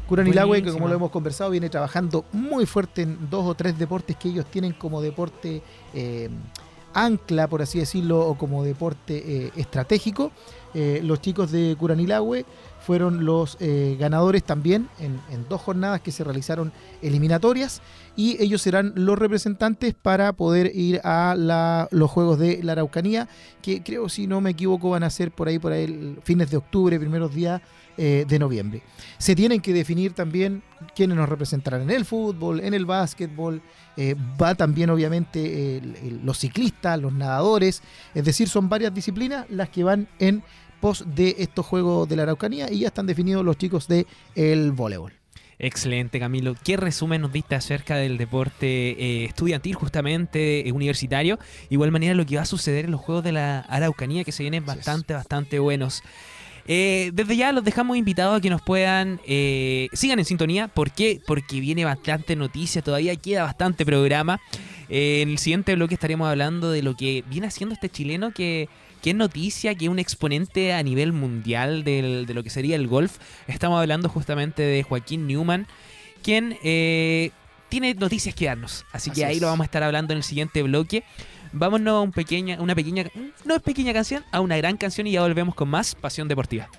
Curanilahue, 0.08 0.62
que 0.64 0.72
como 0.72 0.88
lo 0.88 0.96
hemos 0.96 1.10
conversado, 1.12 1.50
viene 1.50 1.70
trabajando 1.70 2.26
muy 2.32 2.66
fuerte 2.68 3.02
en 3.02 3.30
dos 3.30 3.44
o 3.46 3.56
tres 3.56 3.78
deportes 3.78 4.16
que 4.18 4.30
ellos 4.30 4.46
tienen 4.46 4.74
como 4.74 5.02
deporte 5.02 5.62
eh, 5.94 6.30
ancla, 6.94 7.48
por 7.48 7.62
así 7.62 7.80
decirlo, 7.80 8.20
o 8.26 8.38
como 8.38 8.64
deporte 8.64 9.46
eh, 9.48 9.52
estratégico. 9.56 10.32
Eh, 10.74 11.02
los 11.04 11.22
chicos 11.22 11.52
de 11.52 11.76
Curanilahue 11.78 12.46
fueron 12.86 13.26
los 13.26 13.58
eh, 13.60 13.98
ganadores 14.00 14.44
también 14.44 14.88
en, 15.00 15.20
en 15.32 15.48
dos 15.50 15.60
jornadas 15.62 16.02
que 16.02 16.12
se 16.12 16.24
realizaron 16.24 16.72
eliminatorias 17.02 17.82
y 18.16 18.42
ellos 18.42 18.62
serán 18.62 18.94
los 18.96 19.18
representantes 19.18 19.94
para 20.00 20.34
poder 20.34 20.72
ir 20.76 21.02
a 21.04 21.36
la- 21.38 21.88
los 21.92 22.10
Juegos 22.12 22.38
de 22.40 22.62
la 22.64 22.74
Araucanía, 22.74 23.28
que 23.62 23.82
creo, 23.84 24.08
si 24.08 24.28
no 24.28 24.40
me 24.40 24.52
equivoco, 24.52 24.92
van 24.92 25.04
a 25.04 25.10
ser 25.10 25.32
por 25.32 25.48
ahí, 25.48 25.58
por 25.60 25.72
ahí, 25.74 25.84
el- 25.86 26.20
fines 26.24 26.50
de 26.52 26.58
octubre, 26.58 27.00
primeros 27.00 27.34
días, 27.34 27.62
eh, 27.98 28.26
de 28.28 28.40
noviembre. 28.40 28.82
Se 29.18 29.36
tienen 29.36 29.60
que 29.62 29.74
definir 29.74 30.14
también 30.14 30.62
quiénes 30.96 31.18
nos 31.18 31.28
representarán 31.28 31.82
en 31.82 31.90
el 31.92 32.06
fútbol, 32.06 32.60
en 32.60 32.74
el 32.74 32.86
básquetbol, 32.86 33.62
eh, 33.98 34.16
va 34.40 34.56
también 34.56 34.90
obviamente 34.90 35.78
el- 35.78 35.96
el- 35.96 36.26
los 36.26 36.38
ciclistas, 36.38 37.00
los 37.02 37.14
nadadores, 37.14 37.82
es 38.14 38.24
decir, 38.26 38.48
son 38.48 38.70
varias 38.70 38.94
disciplinas 38.94 39.46
las 39.50 39.70
que 39.70 39.84
van 39.84 40.08
en 40.20 40.44
pos 40.80 41.04
de 41.16 41.36
estos 41.40 41.66
Juegos 41.66 42.08
de 42.08 42.16
la 42.16 42.24
Araucanía 42.24 42.72
y 42.72 42.80
ya 42.80 42.88
están 42.88 43.08
definidos 43.08 43.44
los 43.44 43.58
chicos 43.58 43.88
de 43.88 44.06
el 44.36 44.72
voleibol. 44.74 45.14
Excelente, 45.60 46.20
Camilo. 46.20 46.54
¿Qué 46.64 46.78
resumen 46.78 47.22
nos 47.22 47.34
diste 47.34 47.56
acerca 47.56 47.96
del 47.96 48.20
deporte 48.20 48.92
eh, 48.92 49.26
estudiantil, 49.26 49.74
justamente 49.74 50.68
eh, 50.68 50.72
universitario? 50.72 51.40
Igual 51.72 51.90
manera, 51.92 52.14
lo 52.14 52.28
que 52.28 52.36
va 52.36 52.44
a 52.44 52.46
suceder 52.46 52.86
en 52.86 52.92
los 52.92 53.02
Juegos 53.02 53.24
de 53.24 53.32
la 53.32 53.62
Araucanía, 53.62 54.24
que 54.24 54.32
se 54.32 54.44
vienen 54.44 54.68
bastante, 54.68 55.16
bastante 55.16 55.58
buenos. 55.58 56.04
Eh, 56.68 57.12
desde 57.14 57.38
ya 57.38 57.52
los 57.54 57.64
dejamos 57.64 57.96
invitados 57.98 58.38
a 58.38 58.42
que 58.42 58.50
nos 58.50 58.62
puedan 58.62 59.20
eh, 59.26 59.88
sigan 59.94 60.20
en 60.20 60.26
sintonía. 60.26 60.68
¿Por 60.68 60.92
qué? 60.92 61.22
Porque 61.26 61.60
viene 61.62 61.86
bastante 61.86 62.36
noticia, 62.36 62.82
todavía 62.82 63.16
queda 63.16 63.44
bastante 63.44 63.86
programa. 63.86 64.40
Eh, 64.90 65.22
en 65.22 65.30
el 65.30 65.38
siguiente 65.38 65.76
bloque 65.76 65.94
estaremos 65.96 66.28
hablando 66.30 66.70
de 66.72 66.82
lo 66.82 66.96
que 66.96 67.24
viene 67.30 67.48
haciendo 67.48 67.74
este 67.74 67.90
chileno 67.90 68.32
que, 68.32 68.68
que 69.02 69.12
es 69.12 69.16
noticia, 69.16 69.76
que 69.76 69.86
es 69.86 69.92
un 69.92 70.00
exponente 70.00 70.74
a 70.74 70.84
nivel 70.84 71.14
mundial 71.14 71.84
del- 71.84 72.26
de 72.26 72.34
lo 72.34 72.44
que 72.44 72.50
sería 72.50 72.76
el 72.76 72.88
golf. 72.88 73.18
Estamos 73.48 73.80
hablando 73.80 74.10
justamente 74.10 74.62
de 74.64 74.84
Joaquín 74.84 75.28
Newman, 75.28 75.68
quien 76.22 76.58
eh, 76.64 77.32
tiene 77.70 77.94
noticias 77.96 78.34
que 78.36 78.46
darnos. 78.46 78.86
Así, 78.94 79.10
Así 79.12 79.20
que 79.22 79.26
ahí 79.26 79.36
es. 79.36 79.42
lo 79.42 79.48
vamos 79.48 79.64
a 79.64 79.66
estar 79.66 79.84
hablando 79.84 80.14
en 80.14 80.18
el 80.18 80.24
siguiente 80.24 80.64
bloque. 80.64 81.04
Vámonos 81.60 81.94
a 81.94 82.02
un 82.02 82.12
pequeña, 82.12 82.62
una 82.62 82.76
pequeña, 82.76 83.06
no 83.46 83.56
es 83.56 83.62
pequeña 83.62 83.94
canción, 83.94 84.24
a 84.32 84.42
una 84.42 84.58
gran 84.58 84.78
canción 84.78 85.08
y 85.08 85.12
ya 85.12 85.22
volvemos 85.22 85.56
con 85.56 85.70
más 85.70 85.96
Pasión 85.96 86.28
Deportiva. 86.28 86.70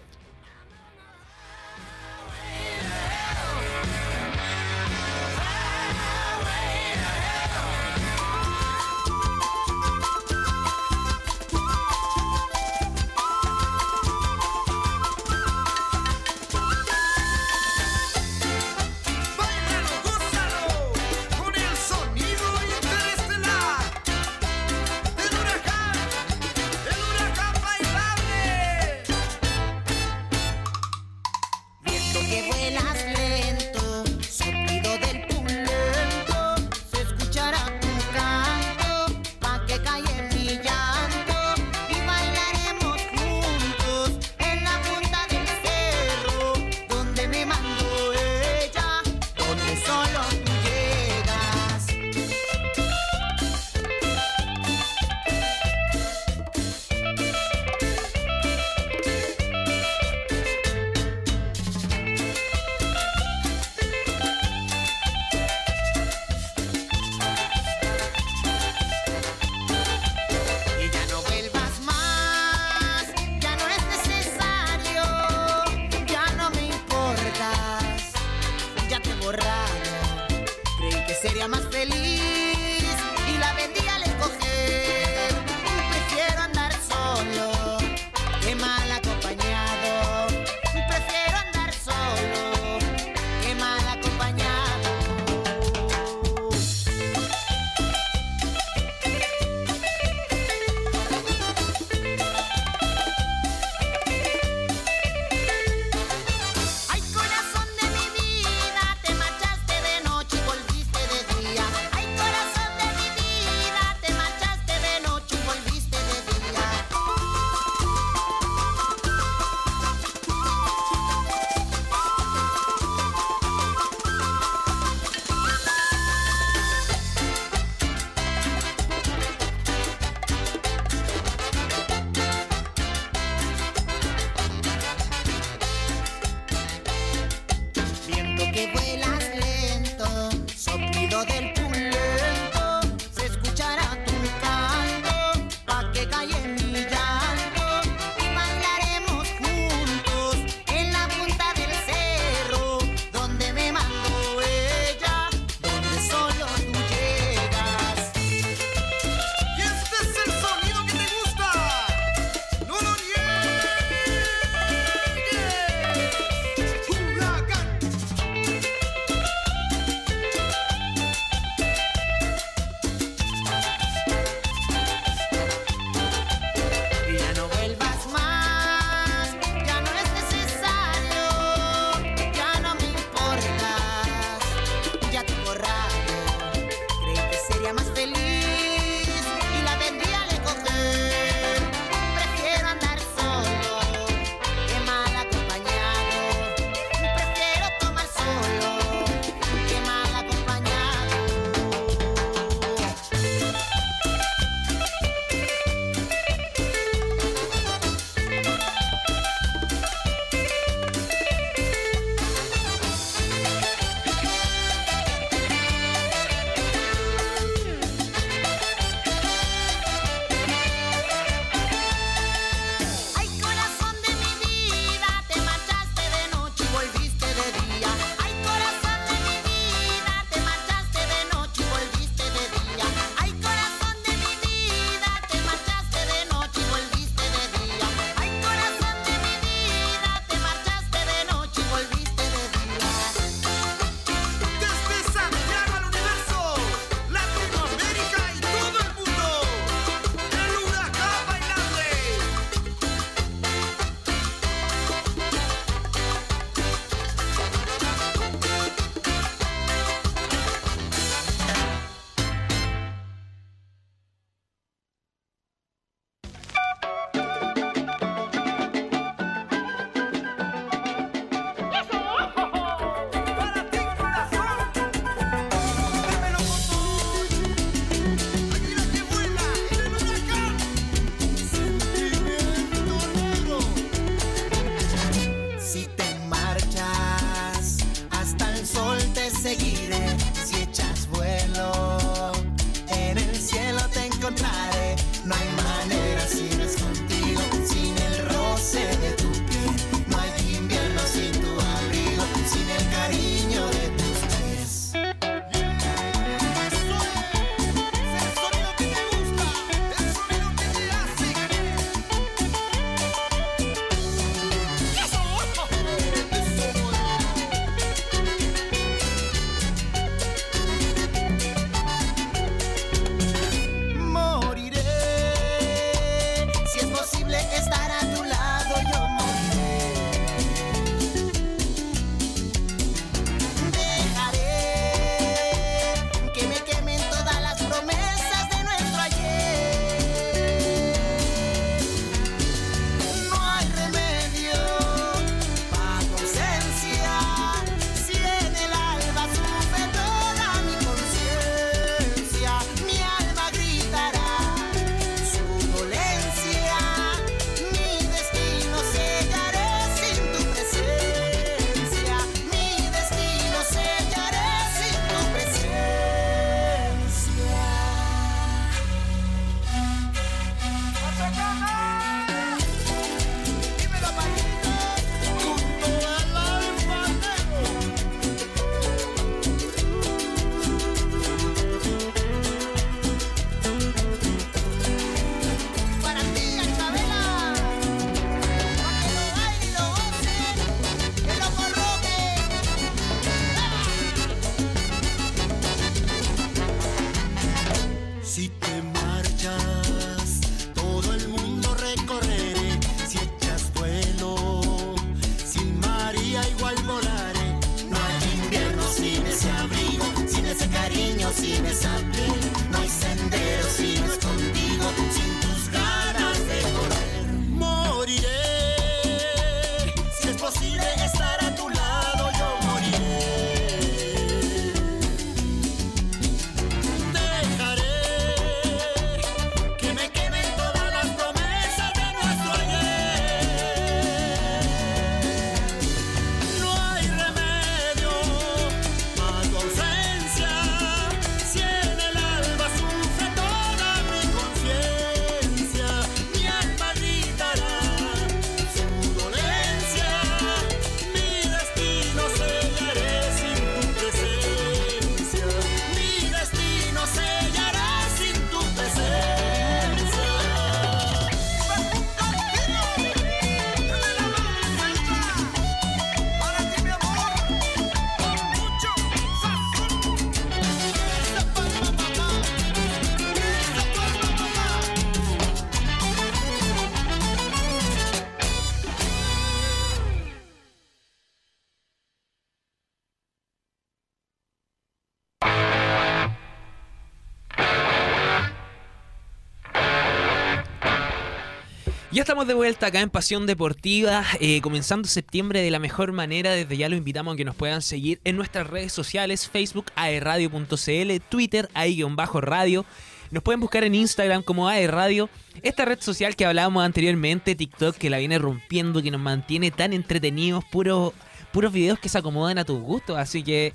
De 492.48 492.54
vuelta 492.54 492.86
acá 492.86 493.02
en 493.02 493.10
Pasión 493.10 493.46
Deportiva, 493.46 494.24
eh, 494.40 494.62
comenzando 494.62 495.06
septiembre 495.06 495.60
de 495.60 495.70
la 495.70 495.78
mejor 495.78 496.12
manera. 496.12 496.52
Desde 496.52 496.78
ya 496.78 496.88
lo 496.88 496.96
invitamos 496.96 497.34
a 497.34 497.36
que 497.36 497.44
nos 497.44 497.54
puedan 497.54 497.82
seguir 497.82 498.20
en 498.24 498.36
nuestras 498.36 498.66
redes 498.66 498.90
sociales, 498.90 499.48
Facebook, 499.48 499.92
aerradio.cl, 499.96 501.20
Twitter, 501.28 501.68
ae-radio. 501.74 502.86
Nos 503.30 503.42
pueden 503.42 503.60
buscar 503.60 503.84
en 503.84 503.94
Instagram 503.94 504.42
como 504.42 504.66
aerradio. 504.66 505.28
Esta 505.62 505.84
red 505.84 506.00
social 506.00 506.36
que 506.36 506.46
hablábamos 506.46 506.82
anteriormente, 506.82 507.54
TikTok, 507.54 507.96
que 507.96 508.08
la 508.08 508.16
viene 508.16 508.38
rompiendo, 508.38 509.02
que 509.02 509.10
nos 509.10 509.20
mantiene 509.20 509.70
tan 509.70 509.92
entretenidos, 509.92 510.64
puros 510.64 511.12
puros 511.52 511.72
videos 511.72 511.98
que 511.98 512.08
se 512.08 512.16
acomodan 512.16 512.56
a 512.56 512.64
tus 512.64 512.80
gustos. 512.80 513.18
Así 513.18 513.42
que 513.42 513.74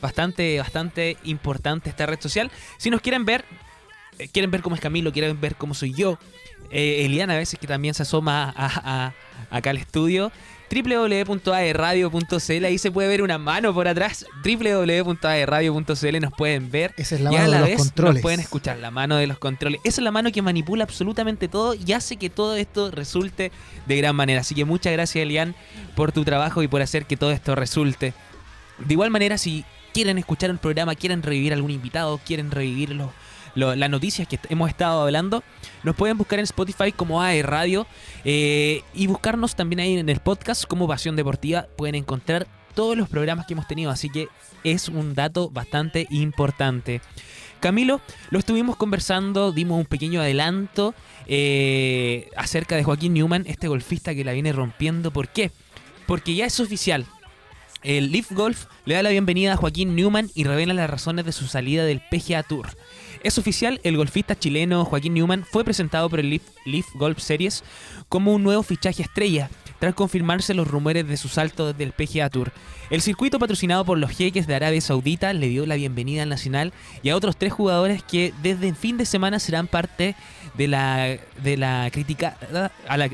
bastante, 0.00 0.58
bastante 0.58 1.16
importante 1.24 1.90
esta 1.90 2.06
red 2.06 2.20
social. 2.20 2.52
Si 2.78 2.88
nos 2.88 3.00
quieren 3.00 3.24
ver, 3.24 3.44
eh, 4.18 4.28
quieren 4.28 4.52
ver 4.52 4.62
cómo 4.62 4.76
es 4.76 4.80
Camilo, 4.80 5.12
quieren 5.12 5.40
ver 5.40 5.56
cómo 5.56 5.74
soy 5.74 5.92
yo, 5.92 6.18
eh, 6.72 7.04
Eliana 7.04 7.34
a 7.34 7.36
veces 7.36 7.58
que 7.60 7.66
también 7.66 7.94
se 7.94 8.02
asoma 8.02 8.52
a- 8.56 9.12
a- 9.50 9.56
acá 9.56 9.70
al 9.70 9.76
estudio. 9.76 10.32
www.aerradio.cl 10.74 12.64
ahí 12.64 12.78
se 12.78 12.90
puede 12.90 13.08
ver 13.08 13.20
una 13.22 13.36
mano 13.38 13.74
por 13.74 13.88
atrás. 13.88 14.24
www.aerradio.cl 14.44 16.20
nos 16.20 16.32
pueden 16.32 16.70
ver. 16.70 16.94
Esa 16.96 17.14
es 17.16 17.20
la 17.20 17.32
y 17.32 17.36
a 17.36 17.38
mano 17.40 17.50
la 17.50 17.56
de 17.56 17.60
los 17.60 17.68
vez 17.70 17.78
controles. 17.78 18.14
nos 18.14 18.22
pueden 18.22 18.40
escuchar 18.40 18.78
la 18.78 18.90
mano 18.90 19.16
de 19.16 19.26
los 19.26 19.38
controles. 19.38 19.80
Esa 19.84 20.00
es 20.00 20.04
la 20.04 20.10
mano 20.10 20.32
que 20.32 20.40
manipula 20.42 20.84
absolutamente 20.84 21.48
todo 21.48 21.74
y 21.74 21.92
hace 21.92 22.16
que 22.16 22.30
todo 22.30 22.56
esto 22.56 22.90
resulte 22.90 23.52
de 23.86 23.96
gran 23.96 24.16
manera. 24.16 24.40
Así 24.40 24.54
que 24.54 24.64
muchas 24.64 24.92
gracias, 24.92 25.22
Elian, 25.22 25.54
por 25.94 26.12
tu 26.12 26.24
trabajo 26.24 26.62
y 26.62 26.68
por 26.68 26.82
hacer 26.82 27.04
que 27.06 27.16
todo 27.16 27.32
esto 27.32 27.54
resulte. 27.54 28.14
De 28.78 28.94
igual 28.94 29.10
manera, 29.10 29.36
si 29.38 29.64
quieren 29.92 30.16
escuchar 30.18 30.48
el 30.50 30.58
programa, 30.58 30.94
quieren 30.94 31.22
revivir 31.22 31.52
algún 31.52 31.70
invitado, 31.70 32.18
quieren 32.24 32.50
revivir 32.50 32.90
los- 32.90 33.10
las 33.54 33.90
noticias 33.90 34.26
que 34.28 34.38
hemos 34.48 34.68
estado 34.68 35.02
hablando, 35.02 35.42
nos 35.82 35.96
pueden 35.96 36.18
buscar 36.18 36.38
en 36.38 36.44
Spotify 36.44 36.92
como 36.92 37.22
AE 37.22 37.42
Radio 37.42 37.86
eh, 38.24 38.82
y 38.94 39.06
buscarnos 39.06 39.56
también 39.56 39.80
ahí 39.80 39.98
en 39.98 40.08
el 40.08 40.20
podcast 40.20 40.64
como 40.64 40.88
Pasión 40.88 41.16
Deportiva. 41.16 41.66
Pueden 41.76 41.94
encontrar 41.94 42.46
todos 42.74 42.96
los 42.96 43.08
programas 43.08 43.46
que 43.46 43.54
hemos 43.54 43.66
tenido, 43.66 43.90
así 43.90 44.08
que 44.08 44.28
es 44.64 44.88
un 44.88 45.14
dato 45.14 45.50
bastante 45.50 46.06
importante. 46.10 47.00
Camilo, 47.60 48.00
lo 48.30 48.40
estuvimos 48.40 48.76
conversando, 48.76 49.52
dimos 49.52 49.78
un 49.78 49.86
pequeño 49.86 50.20
adelanto 50.20 50.94
eh, 51.26 52.28
acerca 52.36 52.74
de 52.74 52.82
Joaquín 52.82 53.14
Newman, 53.14 53.44
este 53.46 53.68
golfista 53.68 54.14
que 54.14 54.24
la 54.24 54.32
viene 54.32 54.52
rompiendo. 54.52 55.12
¿Por 55.12 55.28
qué? 55.28 55.52
Porque 56.06 56.34
ya 56.34 56.44
es 56.44 56.58
oficial. 56.58 57.06
El 57.84 58.12
Leaf 58.12 58.32
Golf 58.32 58.66
le 58.84 58.94
da 58.94 59.02
la 59.02 59.10
bienvenida 59.10 59.52
a 59.52 59.56
Joaquín 59.56 59.94
Newman 59.94 60.30
y 60.34 60.44
revela 60.44 60.74
las 60.74 60.90
razones 60.90 61.24
de 61.24 61.32
su 61.32 61.46
salida 61.46 61.84
del 61.84 62.00
PGA 62.00 62.42
Tour. 62.42 62.68
Es 63.22 63.38
oficial, 63.38 63.80
el 63.84 63.96
golfista 63.96 64.36
chileno 64.36 64.84
Joaquín 64.84 65.14
Newman 65.14 65.44
fue 65.44 65.64
presentado 65.64 66.10
por 66.10 66.18
el 66.18 66.40
Leaf, 66.64 66.86
Golf 66.94 67.20
Series 67.20 67.62
como 68.08 68.34
un 68.34 68.42
nuevo 68.42 68.64
fichaje 68.64 69.02
estrella, 69.02 69.48
tras 69.78 69.94
confirmarse 69.94 70.54
los 70.54 70.66
rumores 70.66 71.06
de 71.06 71.16
su 71.16 71.28
salto 71.28 71.72
desde 71.72 71.84
el 71.84 71.92
PGA 71.92 72.30
Tour. 72.30 72.50
El 72.90 73.00
circuito 73.00 73.38
patrocinado 73.38 73.84
por 73.84 73.96
los 73.98 74.10
jeques 74.10 74.48
de 74.48 74.56
Arabia 74.56 74.80
Saudita 74.80 75.32
le 75.34 75.48
dio 75.48 75.66
la 75.66 75.76
bienvenida 75.76 76.24
al 76.24 76.30
Nacional 76.30 76.72
y 77.04 77.10
a 77.10 77.16
otros 77.16 77.36
tres 77.36 77.52
jugadores 77.52 78.02
que 78.02 78.34
desde 78.42 78.68
el 78.68 78.74
fin 78.74 78.96
de 78.96 79.06
semana 79.06 79.38
serán 79.38 79.68
parte 79.68 80.16
de 80.54 80.68
la 80.68 81.16
de 81.42 81.56
la 81.56 81.88
criticada 81.92 82.72
a 82.88 82.96
la 82.96 83.08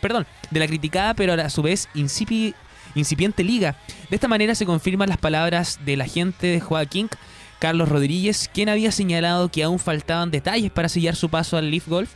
perdón, 0.00 0.26
de 0.50 0.60
la 0.60 0.66
criticada 0.66 1.12
pero 1.12 1.34
a 1.34 1.50
su 1.50 1.60
vez 1.62 1.90
incipi- 1.94 2.54
incipiente 2.94 3.44
liga. 3.44 3.76
De 4.08 4.16
esta 4.16 4.28
manera 4.28 4.54
se 4.54 4.64
confirman 4.64 5.10
las 5.10 5.18
palabras 5.18 5.78
del 5.84 6.00
agente 6.00 6.46
de 6.46 6.60
Joaquín 6.60 7.10
Carlos 7.58 7.88
Rodríguez, 7.88 8.50
quien 8.52 8.68
había 8.68 8.92
señalado 8.92 9.50
que 9.50 9.62
aún 9.62 9.78
faltaban 9.78 10.30
detalles 10.30 10.70
para 10.70 10.88
sellar 10.88 11.16
su 11.16 11.28
paso 11.28 11.56
al 11.56 11.70
Leaf 11.70 11.88
Golf 11.88 12.10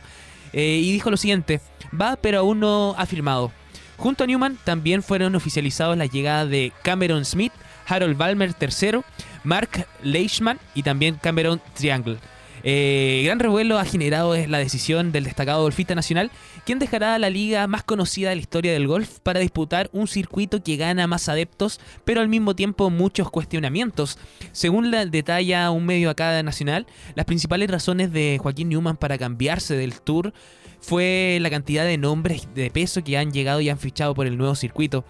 eh, 0.53 0.79
y 0.83 0.91
dijo 0.91 1.09
lo 1.09 1.17
siguiente, 1.17 1.61
va 1.99 2.15
pero 2.15 2.39
aún 2.39 2.59
no 2.59 2.95
ha 2.97 3.05
firmado. 3.05 3.51
Junto 3.97 4.23
a 4.23 4.27
Newman 4.27 4.57
también 4.63 5.03
fueron 5.03 5.35
oficializados 5.35 5.97
la 5.97 6.07
llegada 6.07 6.45
de 6.45 6.71
Cameron 6.83 7.23
Smith, 7.23 7.53
Harold 7.87 8.17
Balmer 8.17 8.55
III, 8.59 9.01
Mark 9.43 9.87
Leishman 10.01 10.59
y 10.73 10.83
también 10.83 11.19
Cameron 11.21 11.61
Triangle. 11.75 12.17
Eh, 12.63 13.21
gran 13.25 13.39
revuelo 13.39 13.79
ha 13.79 13.85
generado 13.85 14.35
la 14.35 14.57
decisión 14.59 15.11
del 15.11 15.23
destacado 15.23 15.63
golfista 15.63 15.95
nacional, 15.95 16.31
quien 16.65 16.79
dejará 16.79 17.17
la 17.17 17.29
liga 17.29 17.65
más 17.67 17.83
conocida 17.83 18.29
de 18.29 18.35
la 18.35 18.41
historia 18.41 18.73
del 18.73 18.87
golf 18.87 19.19
para 19.19 19.39
disputar 19.39 19.89
un 19.93 20.07
circuito 20.07 20.63
que 20.63 20.77
gana 20.77 21.07
más 21.07 21.29
adeptos, 21.29 21.79
pero 22.05 22.21
al 22.21 22.29
mismo 22.29 22.55
tiempo 22.55 22.89
muchos 22.89 23.29
cuestionamientos. 23.31 24.17
Según 24.51 24.91
la 24.91 25.05
detalla 25.05 25.71
un 25.71 25.85
medio 25.85 26.09
acá 26.09 26.31
de 26.31 26.43
nacional, 26.43 26.85
las 27.15 27.25
principales 27.25 27.69
razones 27.69 28.11
de 28.11 28.37
Joaquín 28.41 28.69
Newman 28.69 28.97
para 28.97 29.17
cambiarse 29.17 29.75
del 29.75 29.99
tour 30.01 30.33
fue 30.79 31.37
la 31.41 31.49
cantidad 31.49 31.85
de 31.85 31.97
nombres 31.97 32.47
de 32.53 32.71
peso 32.71 33.03
que 33.03 33.17
han 33.17 33.31
llegado 33.31 33.61
y 33.61 33.69
han 33.69 33.77
fichado 33.77 34.13
por 34.13 34.27
el 34.27 34.37
nuevo 34.37 34.55
circuito. 34.55 35.05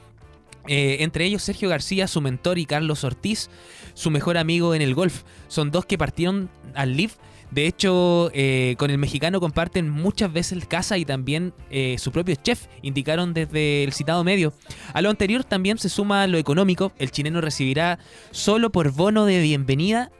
Eh, 0.68 0.98
entre 1.00 1.26
ellos 1.26 1.42
Sergio 1.42 1.70
García, 1.70 2.08
su 2.08 2.22
mentor, 2.22 2.60
y 2.60 2.66
Carlos 2.66 3.04
Ortiz, 3.04 3.50
su 3.94 4.12
mejor 4.12 4.38
amigo 4.38 4.76
en 4.76 4.82
el 4.82 4.94
golf. 4.94 5.24
Son 5.48 5.72
dos 5.72 5.86
que 5.86 5.98
partieron 5.98 6.50
al 6.76 6.96
Leaf. 6.96 7.16
De 7.52 7.68
hecho, 7.68 8.32
eh, 8.34 8.76
con 8.78 8.92
el 8.92 8.98
mexicano 8.98 9.40
comparten 9.42 9.90
muchas 9.90 10.32
veces 10.32 10.66
casa 10.66 10.98
y 10.98 11.04
también 11.04 11.54
eh, 11.70 11.98
su 12.00 12.12
propio 12.12 12.36
chef, 12.36 12.68
indicaron 12.82 13.34
desde 13.34 13.84
el 13.84 13.92
citado 13.92 14.24
medio. 14.24 14.54
A 14.94 15.02
lo 15.02 15.10
anterior 15.10 15.44
también 15.44 15.78
se 15.78 15.90
suma 15.90 16.26
lo 16.28 16.38
económico. 16.38 16.94
El 16.98 17.12
chileno 17.12 17.42
recibirá 17.42 18.00
solo 18.32 18.72
por 18.72 18.92
bono 18.94 19.26
de 19.26 19.42
bienvenida. 19.42 20.12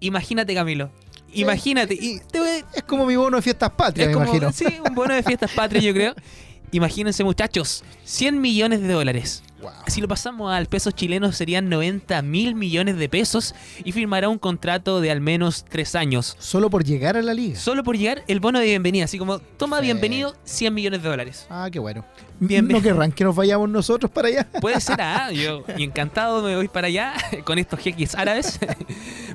Imagínate, 0.00 0.54
Camilo. 0.54 0.90
Imagínate. 1.32 1.94
Y 1.94 2.18
te 2.32 2.40
voy- 2.40 2.64
Es 2.74 2.82
como 2.82 3.06
mi 3.06 3.14
bono 3.16 3.36
de 3.36 3.42
fiestas 3.42 3.70
patrias, 3.70 4.08
me 4.08 4.14
imagino. 4.14 4.50
sí, 4.52 4.66
un 4.86 4.94
bono 4.94 5.14
de 5.14 5.22
fiestas 5.22 5.50
patrias, 5.52 5.84
yo 5.84 5.92
creo. 5.94 6.14
Imagínense, 6.72 7.22
muchachos, 7.22 7.84
100 8.04 8.40
millones 8.40 8.80
de 8.80 8.88
dólares. 8.88 9.42
Si 9.86 10.00
lo 10.00 10.08
pasamos 10.08 10.52
al 10.52 10.66
peso 10.66 10.90
chileno 10.90 11.32
serían 11.32 11.68
90 11.68 12.20
mil 12.22 12.54
millones 12.54 12.98
de 12.98 13.08
pesos 13.08 13.54
y 13.84 13.92
firmará 13.92 14.28
un 14.28 14.38
contrato 14.38 15.00
de 15.00 15.10
al 15.10 15.20
menos 15.20 15.64
tres 15.68 15.94
años. 15.94 16.36
Solo 16.38 16.68
por 16.70 16.84
llegar 16.84 17.16
a 17.16 17.22
la 17.22 17.32
liga. 17.32 17.58
Solo 17.58 17.82
por 17.82 17.96
llegar 17.96 18.22
el 18.28 18.40
bono 18.40 18.58
de 18.58 18.66
bienvenida, 18.66 19.04
así 19.06 19.18
como 19.18 19.38
toma 19.38 19.78
Sí. 19.78 19.84
bienvenido 19.84 20.34
100 20.44 20.74
millones 20.74 21.02
de 21.02 21.08
dólares. 21.08 21.46
Ah, 21.48 21.68
qué 21.72 21.78
bueno. 21.78 22.04
¿No 22.38 22.82
querrán 22.82 23.12
que 23.12 23.24
nos 23.24 23.34
vayamos 23.34 23.68
nosotros 23.70 24.10
para 24.10 24.28
allá? 24.28 24.46
Puede 24.60 24.80
ser, 24.80 24.96
ah, 25.00 25.32
yo 25.32 25.64
encantado 25.78 26.42
me 26.42 26.54
voy 26.54 26.68
para 26.68 26.88
allá 26.88 27.14
con 27.44 27.58
estos 27.58 27.80
jeques 27.80 28.14
árabes. 28.14 28.58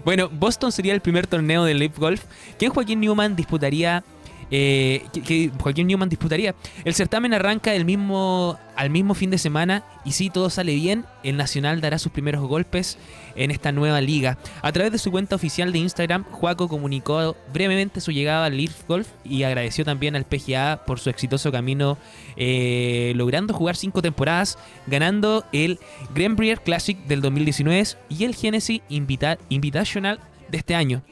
bueno, 0.05 0.29
Boston 0.29 0.71
sería 0.71 0.93
el 0.93 1.01
primer 1.01 1.25
torneo 1.27 1.63
de 1.63 1.73
Leaf 1.73 1.97
Golf 1.97 2.23
que 2.59 2.69
Joaquín 2.69 2.99
Newman 2.99 3.35
disputaría. 3.35 4.03
Eh, 4.51 5.05
que, 5.13 5.21
que 5.21 5.51
Joaquín 5.59 5.87
Newman 5.87 6.09
disputaría. 6.09 6.53
El 6.85 6.93
certamen 6.93 7.33
arranca 7.33 7.73
el 7.73 7.85
mismo, 7.85 8.59
al 8.75 8.89
mismo 8.89 9.13
fin 9.13 9.29
de 9.31 9.37
semana 9.37 9.83
y 10.05 10.11
si 10.11 10.29
todo 10.29 10.49
sale 10.49 10.75
bien, 10.75 11.05
el 11.23 11.37
Nacional 11.37 11.81
dará 11.81 11.97
sus 11.99 12.11
primeros 12.11 12.41
golpes 12.47 12.97
en 13.35 13.49
esta 13.51 13.71
nueva 13.71 14.01
liga. 14.01 14.37
A 14.61 14.71
través 14.71 14.91
de 14.91 14.97
su 14.97 15.09
cuenta 15.11 15.35
oficial 15.35 15.71
de 15.71 15.79
Instagram, 15.79 16.25
Juaco 16.25 16.67
comunicó 16.67 17.35
brevemente 17.53 18.01
su 18.01 18.11
llegada 18.11 18.45
al 18.45 18.57
Leaf 18.57 18.85
Golf 18.87 19.07
y 19.23 19.43
agradeció 19.43 19.85
también 19.85 20.15
al 20.15 20.25
PGA 20.25 20.83
por 20.85 20.99
su 20.99 21.09
exitoso 21.09 21.51
camino, 21.51 21.97
eh, 22.35 23.13
logrando 23.15 23.53
jugar 23.53 23.75
cinco 23.77 24.01
temporadas, 24.01 24.57
ganando 24.87 25.45
el 25.53 25.79
Greenbrier 26.13 26.61
Classic 26.61 26.97
del 27.05 27.21
2019 27.21 27.71
y 28.09 28.25
el 28.25 28.35
Genesis 28.35 28.81
Invita- 28.89 29.37
Invitational 29.49 30.19
de 30.49 30.57
este 30.57 30.75
año. 30.75 31.03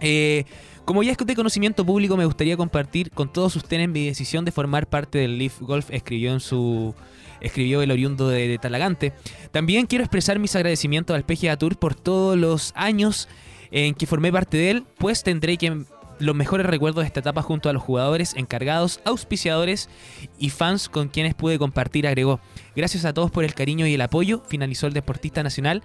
Eh, 0.00 0.44
como 0.88 1.02
ya 1.02 1.12
es 1.12 1.18
de 1.18 1.36
conocimiento 1.36 1.84
público, 1.84 2.16
me 2.16 2.24
gustaría 2.24 2.56
compartir 2.56 3.10
con 3.10 3.30
todos 3.30 3.54
ustedes 3.56 3.86
mi 3.90 4.06
decisión 4.06 4.46
de 4.46 4.52
formar 4.52 4.86
parte 4.86 5.18
del 5.18 5.36
Leaf 5.36 5.60
Golf, 5.60 5.90
escribió 5.90 6.32
en 6.32 6.40
su 6.40 6.94
escribió 7.42 7.82
el 7.82 7.90
oriundo 7.90 8.26
de, 8.30 8.48
de 8.48 8.56
Talagante. 8.56 9.12
También 9.50 9.84
quiero 9.84 10.02
expresar 10.02 10.38
mis 10.38 10.56
agradecimientos 10.56 11.14
al 11.14 11.26
PGA 11.26 11.58
Tour 11.58 11.78
por 11.78 11.94
todos 11.94 12.38
los 12.38 12.72
años 12.74 13.28
en 13.70 13.94
que 13.94 14.06
formé 14.06 14.32
parte 14.32 14.56
de 14.56 14.70
él, 14.70 14.84
pues 14.96 15.22
tendré 15.24 15.58
que 15.58 15.84
los 16.20 16.34
mejores 16.34 16.64
recuerdos 16.64 17.02
de 17.02 17.08
esta 17.08 17.20
etapa 17.20 17.42
junto 17.42 17.68
a 17.68 17.74
los 17.74 17.82
jugadores, 17.82 18.32
encargados, 18.34 19.02
auspiciadores 19.04 19.90
y 20.38 20.48
fans 20.48 20.88
con 20.88 21.08
quienes 21.08 21.34
pude 21.34 21.58
compartir, 21.58 22.06
agregó. 22.06 22.40
Gracias 22.74 23.04
a 23.04 23.12
todos 23.12 23.30
por 23.30 23.44
el 23.44 23.52
cariño 23.52 23.86
y 23.86 23.92
el 23.92 24.00
apoyo, 24.00 24.42
finalizó 24.48 24.86
el 24.86 24.94
deportista 24.94 25.42
nacional. 25.42 25.82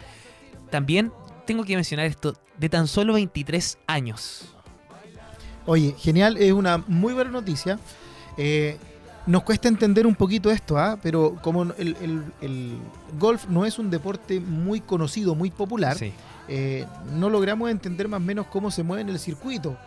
También 0.72 1.12
tengo 1.46 1.66
que 1.66 1.76
mencionar 1.76 2.06
esto, 2.06 2.36
de 2.58 2.70
tan 2.70 2.88
solo 2.88 3.12
23 3.16 3.80
años. 3.86 4.53
Oye, 5.66 5.96
genial, 5.98 6.38
es 6.38 6.52
una 6.52 6.78
muy 6.88 7.14
buena 7.14 7.32
noticia. 7.32 7.80
Eh, 8.38 8.78
nos 9.26 9.44
cuesta 9.44 9.70
entender 9.70 10.06
un 10.06 10.16
poquito 10.16 10.52
esto, 10.52 10.78
¿ah? 10.78 10.98
pero 11.02 11.38
como 11.42 11.64
el, 11.64 11.96
el- 12.02 12.24
el 12.42 12.74
golf 13.18 13.46
no 13.48 13.66
es 13.66 13.80
un 13.80 13.90
deporte 13.90 14.40
muy 14.42 14.82
conocido, 14.82 15.34
muy 15.36 15.50
popular, 15.50 15.98
Sí. 15.98 16.12
eh, 16.50 16.86
no 17.14 17.30
logramos 17.30 17.70
entender 17.72 18.10
más 18.10 18.18
o 18.18 18.24
menos 18.24 18.48
cómo 18.48 18.70
se 18.70 18.84
mueve 18.84 19.02
en 19.04 19.10
el 19.10 19.20
circuito. 19.20 19.78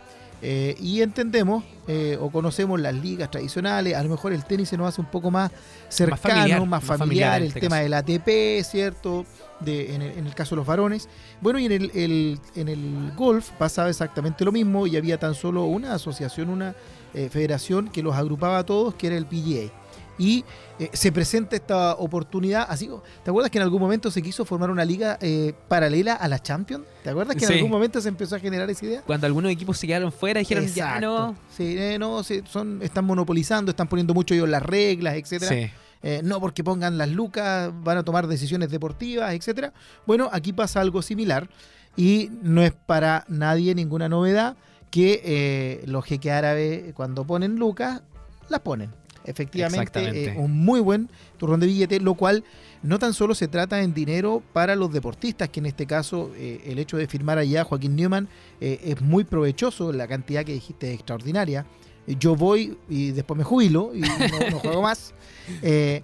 Eh, 0.41 0.75
y 0.79 1.01
entendemos 1.01 1.63
eh, 1.87 2.15
o 2.21 2.29
conocemos 2.29 2.79
las 2.79 2.93
ligas 2.93 3.31
tradicionales, 3.31 3.95
a 3.95 4.03
lo 4.03 4.09
mejor 4.09 4.33
el 4.33 4.43
tenis 4.45 4.69
se 4.69 4.77
nos 4.77 4.87
hace 4.89 5.01
un 5.01 5.07
poco 5.07 5.31
más 5.31 5.51
cercano, 5.89 6.11
más 6.15 6.19
familiar, 6.21 6.59
familiar, 6.59 6.67
más 6.69 6.83
familiar 6.99 7.37
en 7.37 7.41
el 7.43 7.47
este 7.47 7.59
tema 7.59 7.77
caso. 7.77 7.83
del 7.83 7.93
ATP, 7.95 8.63
¿cierto? 8.63 9.25
De, 9.59 9.95
en, 9.95 10.01
el, 10.03 10.11
en 10.19 10.27
el 10.27 10.35
caso 10.35 10.53
de 10.53 10.57
los 10.57 10.67
varones. 10.67 11.09
Bueno, 11.41 11.57
y 11.57 11.65
en 11.65 11.71
el, 11.71 11.91
el- 11.95 12.39
en 12.55 12.67
el 12.67 13.11
golf 13.15 13.49
pasaba 13.57 13.89
exactamente 13.89 14.45
lo 14.45 14.51
mismo 14.51 14.85
y 14.85 14.95
había 14.95 15.17
tan 15.17 15.33
solo 15.33 15.63
una 15.63 15.95
asociación, 15.95 16.49
una 16.49 16.75
eh, 17.15 17.29
federación 17.31 17.87
que 17.87 18.03
los 18.03 18.15
agrupaba 18.15 18.59
a 18.59 18.65
todos, 18.65 18.93
que 18.93 19.07
era 19.07 19.17
el 19.17 19.25
PGA. 19.25 19.71
Y 20.17 20.43
eh, 20.79 20.89
se 20.93 21.11
presenta 21.11 21.55
esta 21.55 21.93
oportunidad, 21.93 22.65
así, 22.69 22.89
¿te 23.23 23.29
acuerdas 23.29 23.51
que 23.51 23.59
en 23.59 23.63
algún 23.63 23.79
momento 23.79 24.09
se 24.09 24.21
quiso 24.21 24.45
formar 24.45 24.71
una 24.71 24.83
liga 24.83 25.17
eh, 25.21 25.53
paralela 25.67 26.13
a 26.13 26.27
la 26.27 26.39
Champions? 26.39 26.85
¿Te 27.03 27.11
acuerdas 27.11 27.35
que 27.35 27.45
en 27.45 27.53
algún 27.53 27.69
momento 27.69 28.01
se 28.01 28.09
empezó 28.09 28.35
a 28.35 28.39
generar 28.39 28.69
esa 28.69 28.85
idea? 28.85 29.01
Cuando 29.03 29.27
algunos 29.27 29.51
equipos 29.51 29.77
se 29.77 29.85
quedaron 29.87 30.11
fuera, 30.11 30.39
dijeron 30.39 30.65
ya 30.65 30.97
Exacto. 30.97 31.07
no. 31.07 31.35
Sí, 31.55 31.75
eh, 31.77 31.97
no, 31.99 32.23
sí, 32.23 32.41
son, 32.49 32.79
están 32.81 33.05
monopolizando, 33.05 33.69
están 33.71 33.87
poniendo 33.87 34.13
mucho 34.13 34.33
ellos 34.33 34.49
las 34.49 34.63
reglas, 34.63 35.15
etcétera. 35.15 35.51
Sí. 35.51 35.71
Eh, 36.03 36.21
no 36.23 36.39
porque 36.39 36.63
pongan 36.63 36.97
las 36.97 37.09
lucas, 37.09 37.71
van 37.83 37.97
a 37.97 38.03
tomar 38.03 38.27
decisiones 38.27 38.69
deportivas, 38.69 39.33
etcétera. 39.33 39.73
Bueno, 40.05 40.29
aquí 40.31 40.53
pasa 40.53 40.79
algo 40.81 41.01
similar 41.01 41.49
y 41.95 42.29
no 42.43 42.61
es 42.61 42.73
para 42.73 43.25
nadie 43.27 43.73
ninguna 43.73 44.07
novedad 44.07 44.55
que 44.91 45.21
eh, 45.25 45.83
los 45.85 46.05
jeques 46.05 46.31
árabes 46.31 46.93
cuando 46.93 47.25
ponen 47.25 47.55
lucas, 47.57 48.01
las 48.49 48.61
ponen. 48.61 48.91
Efectivamente, 49.27 50.29
eh, 50.29 50.35
un 50.37 50.63
muy 50.63 50.79
buen 50.79 51.09
turrón 51.37 51.59
de 51.59 51.67
billete, 51.67 51.99
lo 51.99 52.13
cual 52.13 52.45
no 52.81 52.97
tan 52.97 53.13
solo 53.13 53.35
se 53.35 53.49
trata 53.49 53.81
en 53.81 53.93
dinero 53.93 54.41
para 54.53 54.75
los 54.75 54.91
deportistas, 54.91 55.49
que 55.49 55.59
en 55.59 55.65
este 55.65 55.85
caso 55.85 56.31
eh, 56.37 56.61
el 56.65 56.79
hecho 56.79 56.95
de 56.95 57.07
firmar 57.07 57.37
allá 57.37 57.65
Joaquín 57.65 57.95
Newman 57.97 58.29
eh, 58.61 58.79
es 58.83 59.01
muy 59.01 59.25
provechoso, 59.25 59.91
la 59.91 60.07
cantidad 60.07 60.45
que 60.45 60.53
dijiste 60.53 60.87
es 60.87 60.95
extraordinaria. 60.95 61.65
Yo 62.07 62.37
voy 62.37 62.77
y 62.87 63.11
después 63.11 63.37
me 63.37 63.43
jubilo 63.43 63.91
y 63.93 63.99
no, 63.99 64.07
no 64.49 64.59
juego 64.59 64.81
más. 64.81 65.13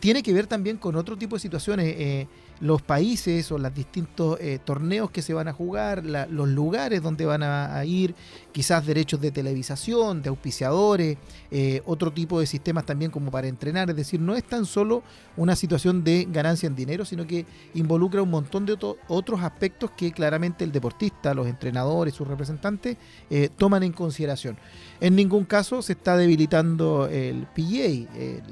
Tiene 0.00 0.22
que 0.22 0.32
ver 0.32 0.46
también 0.46 0.78
con 0.78 0.96
otro 0.96 1.18
tipo 1.18 1.36
de 1.36 1.40
situaciones. 1.40 2.26
Los 2.60 2.82
países 2.82 3.50
o 3.52 3.58
los 3.58 3.74
distintos 3.74 4.38
eh, 4.40 4.58
torneos 4.64 5.10
que 5.10 5.22
se 5.22 5.34
van 5.34 5.48
a 5.48 5.52
jugar, 5.52 6.04
la- 6.04 6.26
los 6.26 6.48
lugares 6.48 7.02
donde 7.02 7.26
van 7.26 7.42
a, 7.42 7.84
ir, 7.84 8.14
quizás 8.52 8.86
derechos 8.86 9.20
de 9.20 9.30
televisación, 9.30 10.22
de 10.22 10.28
auspiciadores, 10.28 11.18
eh, 11.50 11.82
otro 11.84 12.12
tipo 12.12 12.38
de 12.40 12.46
sistemas 12.46 12.86
también 12.86 13.10
como 13.10 13.30
para 13.30 13.48
entrenar. 13.48 13.90
Es 13.90 13.96
decir, 13.96 14.20
no 14.20 14.34
es 14.36 14.44
tan 14.44 14.64
solo 14.66 15.02
una 15.36 15.56
situación 15.56 16.04
de 16.04 16.26
ganancia 16.30 16.66
en 16.66 16.76
dinero, 16.76 17.04
sino 17.04 17.26
que 17.26 17.44
involucra 17.74 18.22
un 18.22 18.30
montón 18.30 18.64
de 18.66 18.74
otro- 18.74 18.96
otros 19.08 19.42
aspectos 19.42 19.90
que 19.96 20.12
claramente 20.12 20.64
el 20.64 20.72
deportista, 20.72 21.34
los 21.34 21.46
entrenadores, 21.48 22.14
sus 22.14 22.26
representantes 22.28 22.96
eh, 23.30 23.48
toman 23.56 23.82
en 23.82 23.92
consideración. 23.92 24.56
En 25.00 25.16
ningún 25.16 25.44
caso 25.44 25.82
se 25.82 25.92
está 25.94 26.16
debilitando 26.16 27.08
el 27.08 27.46
PGA. 27.54 28.08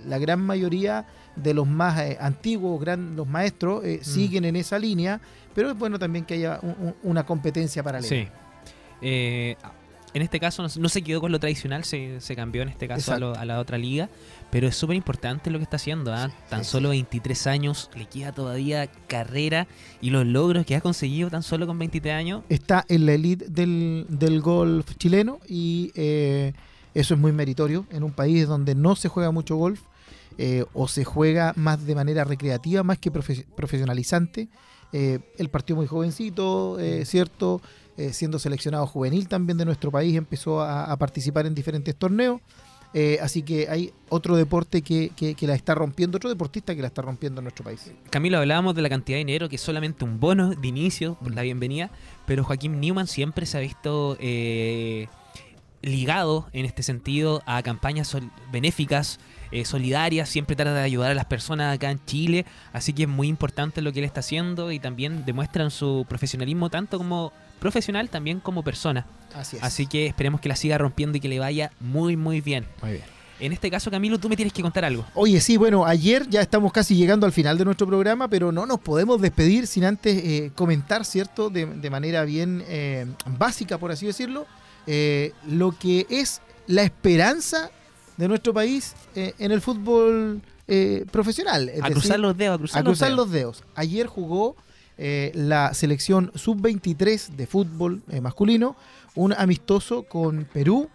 la 0.07 0.19
gran 0.19 0.41
mayoría 0.41 1.07
de 1.37 1.55
los 1.55 1.67
más 1.67 1.99
antiguos, 2.21 2.79
gran, 2.81 3.17
los 3.17 3.27
maestros, 3.27 3.83
eh, 3.94 4.00
siguen 4.02 4.44
en 4.44 4.57
esa 4.57 4.78
línea, 4.78 5.20
pero 5.55 5.70
es 5.70 5.78
bueno 5.78 5.98
también 5.98 6.24
que 6.24 6.35
haya 6.35 6.59
un- 6.62 6.76
un- 6.78 6.94
una 7.02 7.24
competencia 7.24 7.83
paralela. 7.83 8.09
Sí. 8.09 8.28
Eh, 9.00 9.57
en 10.14 10.20
este 10.20 10.38
caso 10.38 10.62
no, 10.62 10.68
no 10.78 10.88
se 10.90 11.00
quedó 11.00 11.22
con 11.22 11.33
lo 11.33 11.40
tradicional, 11.40 11.85
se, 11.85 12.20
se 12.20 12.37
cambió 12.37 12.61
en 12.61 12.68
este 12.68 12.87
caso 12.87 13.14
a, 13.14 13.18
lo- 13.18 13.35
a 13.35 13.46
la 13.46 13.59
otra 13.59 13.78
liga, 13.78 14.11
pero 14.50 14.68
es 14.68 14.76
súper 14.76 14.94
importante 14.94 15.50
lo 15.50 15.59
que 15.59 15.64
está 15.64 15.76
haciendo. 15.76 16.12
¿ah? 16.12 16.31
Tan 16.50 16.64
sí, 16.64 16.70
solo 16.70 16.90
23 16.90 17.46
años, 17.46 17.88
le 17.96 18.05
queda 18.05 18.31
todavía 18.33 18.88
carrera 19.09 19.66
y 20.02 20.11
los 20.11 20.26
logros 20.26 20.66
que 20.66 20.76
ha 20.76 20.83
conseguido 20.83 21.31
tan 21.31 21.42
solo 21.42 21.66
con 21.66 21.78
23 21.78 22.12
años. 22.14 22.42
Está 22.50 22.85
en 22.88 23.07
la 23.07 23.12
elite 23.14 23.46
del, 23.48 24.05
del 24.11 24.42
golf 24.42 24.94
chileno 24.98 25.38
y 25.48 25.92
eh, 25.94 26.52
eso 26.92 27.14
es 27.14 27.20
muy 27.20 27.33
meritorio 27.33 27.87
en 27.90 28.02
un 28.02 28.12
país 28.12 28.46
donde 28.46 28.74
no 28.74 28.94
se 28.96 29.09
juega 29.09 29.31
mucho 29.31 29.57
golf 29.57 29.81
eh, 30.38 30.64
o 30.75 30.88
se 30.88 31.05
juega 31.05 31.53
más 31.57 31.85
de 31.87 31.95
manera 31.95 32.25
recreativa, 32.25 32.83
más 32.83 32.99
que 32.99 33.12
profe- 33.12 33.45
profesionalizante. 33.57 34.49
Eh, 34.92 35.21
el 35.38 35.49
partido 35.49 35.77
muy 35.77 35.87
jovencito, 35.87 36.79
eh, 36.79 37.05
¿cierto? 37.07 37.61
Eh, 37.97 38.12
siendo 38.12 38.38
seleccionado 38.38 38.87
juvenil 38.87 39.29
también 39.29 39.59
de 39.59 39.64
nuestro 39.64 39.90
país, 39.90 40.16
empezó 40.16 40.61
a, 40.61 40.85
a 40.90 40.97
participar 40.97 41.47
en 41.47 41.55
diferentes 41.55 41.95
torneos. 41.97 42.40
Eh, 42.95 43.18
así 43.23 43.42
que 43.42 43.68
hay 43.71 43.90
otro 44.11 44.37
deporte 44.37 44.83
que, 44.83 45.11
que- 45.16 45.35
que 45.35 45.47
la 45.47 45.55
está 45.55 45.75
rompiendo, 45.75 46.16
otro 46.16 46.29
deportista 46.29 46.75
que 46.75 46.83
la 46.83 46.88
está 46.88 47.01
rompiendo 47.01 47.40
en 47.40 47.45
nuestro 47.45 47.64
país. 47.64 47.90
Camilo, 48.11 48.37
hablábamos 48.37 48.75
de 48.75 48.83
la 48.83 48.90
cantidad 48.90 49.16
de 49.16 49.25
dinero, 49.25 49.49
que 49.49 49.57
es 49.57 49.62
solamente 49.62 50.05
un 50.05 50.21
bono 50.21 50.51
de 50.51 50.68
inicio 50.68 51.14
por 51.14 51.35
la 51.35 51.40
bienvenida, 51.40 51.90
pero 52.27 52.45
Joaquín 52.45 52.81
Newman 52.81 53.07
siempre 53.07 53.47
se 53.47 53.57
ha 53.57 53.61
visto 53.61 54.18
eh, 54.21 55.09
ligado 55.81 56.49
en 56.53 56.64
este 56.66 56.83
sentido 56.83 57.42
a 57.47 57.62
campañas 57.62 58.14
benéficas, 58.53 59.18
eh, 59.53 59.65
solidarias, 59.65 60.29
siempre 60.29 60.57
trata 60.57 60.75
de 60.75 60.83
ayudar 60.83 61.11
a 61.11 61.15
las 61.15 61.27
personas 61.27 61.75
acá 61.75 61.91
en 61.91 62.05
Chile, 62.05 62.47
así 62.73 62.93
que 62.93 63.03
es 63.05 63.09
muy 63.09 63.29
importante 63.29 63.83
lo 63.83 63.93
que 63.93 64.01
él 64.01 64.05
está 64.05 64.21
haciendo 64.21 64.73
y 64.73 64.79
también 64.79 65.25
demuestran 65.25 65.71
su 65.71 66.07
profesionalismo 66.09 66.71
tanto 66.71 66.99
como 66.99 67.33
profesional, 67.61 68.11
también 68.11 68.41
como 68.41 68.62
persona. 68.62 69.07
Así 69.35 69.57
es. 69.57 69.62
Así 69.62 69.87
que 69.87 70.07
esperemos 70.07 70.41
que 70.41 70.49
la 70.49 70.57
siga 70.57 70.79
rompiendo 70.79 71.19
y 71.19 71.21
que 71.21 71.29
le 71.29 71.38
vaya 71.38 71.71
muy, 71.81 72.17
muy 72.17 72.41
bien. 72.41 72.67
Muy 72.83 72.93
bien. 72.93 73.05
En 73.41 73.53
este 73.53 73.71
caso, 73.71 73.91
Camilo, 73.91 74.21
tú 74.21 74.29
me 74.29 74.37
tienes 74.37 74.53
que 74.53 74.62
contar 74.62 74.85
algo. 74.85 75.05
Oye, 75.15 75.41
sí, 75.41 75.57
bueno, 75.57 75.85
ayer 75.85 76.29
ya 76.29 76.41
estamos 76.41 76.73
casi 76.73 76.95
llegando 76.95 77.27
al 77.27 77.33
final 77.33 77.59
de 77.59 77.65
nuestro 77.65 77.88
programa, 77.88 78.29
pero 78.29 78.53
no 78.53 78.67
nos 78.67 78.79
podemos 78.79 79.21
despedir 79.21 79.67
sin 79.67 79.85
antes 79.85 80.17
eh, 80.17 80.53
comentar, 80.55 81.05
¿cierto? 81.05 81.51
De, 81.51 81.67
de 81.67 81.91
manera 81.91 82.25
bien 82.25 82.62
eh, 82.69 83.05
básica, 83.27 83.79
por 83.79 83.91
así 83.91 84.07
decirlo, 84.07 84.47
eh, 84.87 85.33
lo 85.49 85.77
que 85.77 86.07
es 86.09 86.41
la 86.69 86.83
esperanza 86.85 87.71
de 88.23 88.29
nuestro 88.29 88.55
país 88.55 88.95
eh, 89.17 89.35
en 89.41 89.51
el 89.51 89.61
fútbol 89.61 90.41
eh, 90.69 91.05
profesional. 91.11 91.69
Es 91.69 91.81
a 91.81 91.89
decir, 91.89 91.95
cruzar 91.95 92.21
los 92.21 92.37
dedos, 92.37 92.55
a 92.55 92.59
cruzar, 92.59 92.81
a 92.81 92.85
cruzar 92.85 93.11
los 93.11 93.19
los 93.19 93.31
dedos. 93.33 93.65
Ayer 93.75 94.07
jugó 94.07 94.55
eh, 94.97 95.33
la 95.35 95.75
selección 95.75 96.31
sub-23 96.37 97.31
de 97.31 97.47
fútbol 97.49 98.03
masculino, 98.21 98.77
un 99.17 99.33
amistoso 99.33 100.05
con 100.05 100.45
Perú. 100.53 100.89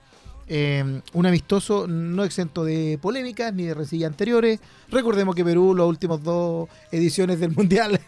eh, 0.47 1.01
un 1.11 1.25
amistoso 1.25 1.85
no 1.87 2.23
exento 2.23 2.63
de 2.63 2.97
polémicas 3.01 3.53
ni 3.53 3.63
de 3.63 3.73
resillas 3.73 4.09
anteriores. 4.09 4.61
Recordemos 4.89 5.35
que 5.35 5.43
Perú, 5.43 5.75
las 5.75 5.85
últimas 5.85 6.23
dos 6.23 6.69
ediciones 6.93 7.41
del 7.41 7.51
Mundial. 7.51 7.99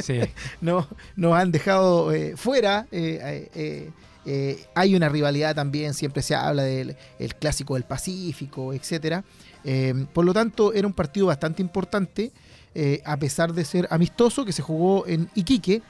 Sí. 0.00 0.20
no, 0.60 0.86
nos 1.16 1.34
han 1.34 1.50
dejado 1.50 2.12
eh, 2.12 2.36
fuera. 2.36 2.86
eh, 2.92 3.90
eh, 4.26 4.66
hay 4.74 4.94
una 4.94 5.08
rivalidad 5.08 5.54
también, 5.54 5.94
siempre 5.94 6.22
se 6.22 6.34
habla 6.34 6.62
del 6.62 6.96
el 7.18 7.34
clásico 7.36 7.74
del 7.74 7.84
Pacífico, 7.84 8.72
etcétera. 8.72 9.24
Eh, 9.64 10.06
por 10.12 10.24
lo 10.24 10.32
tanto, 10.32 10.72
era 10.72 10.86
un 10.86 10.92
partido 10.92 11.26
bastante 11.26 11.62
importante, 11.62 12.32
eh, 12.74 13.02
a 13.04 13.16
pesar 13.16 13.52
de 13.52 13.64
ser 13.64 13.88
amistoso, 13.90 14.44
que 14.44 14.52
se 14.52 14.62
jugó 14.62 15.06
en 15.06 15.30
Iquique 15.34 15.82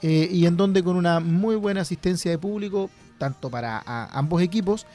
y 0.00 0.46
en 0.46 0.56
donde 0.56 0.84
con 0.84 0.94
una 0.94 1.18
muy 1.18 1.56
buena 1.56 1.80
asistencia 1.80 2.30
de 2.30 2.38
público, 2.38 2.88
tanto 3.18 3.50
para 3.50 3.82
ambos 4.12 4.40
equipos, 4.40 4.86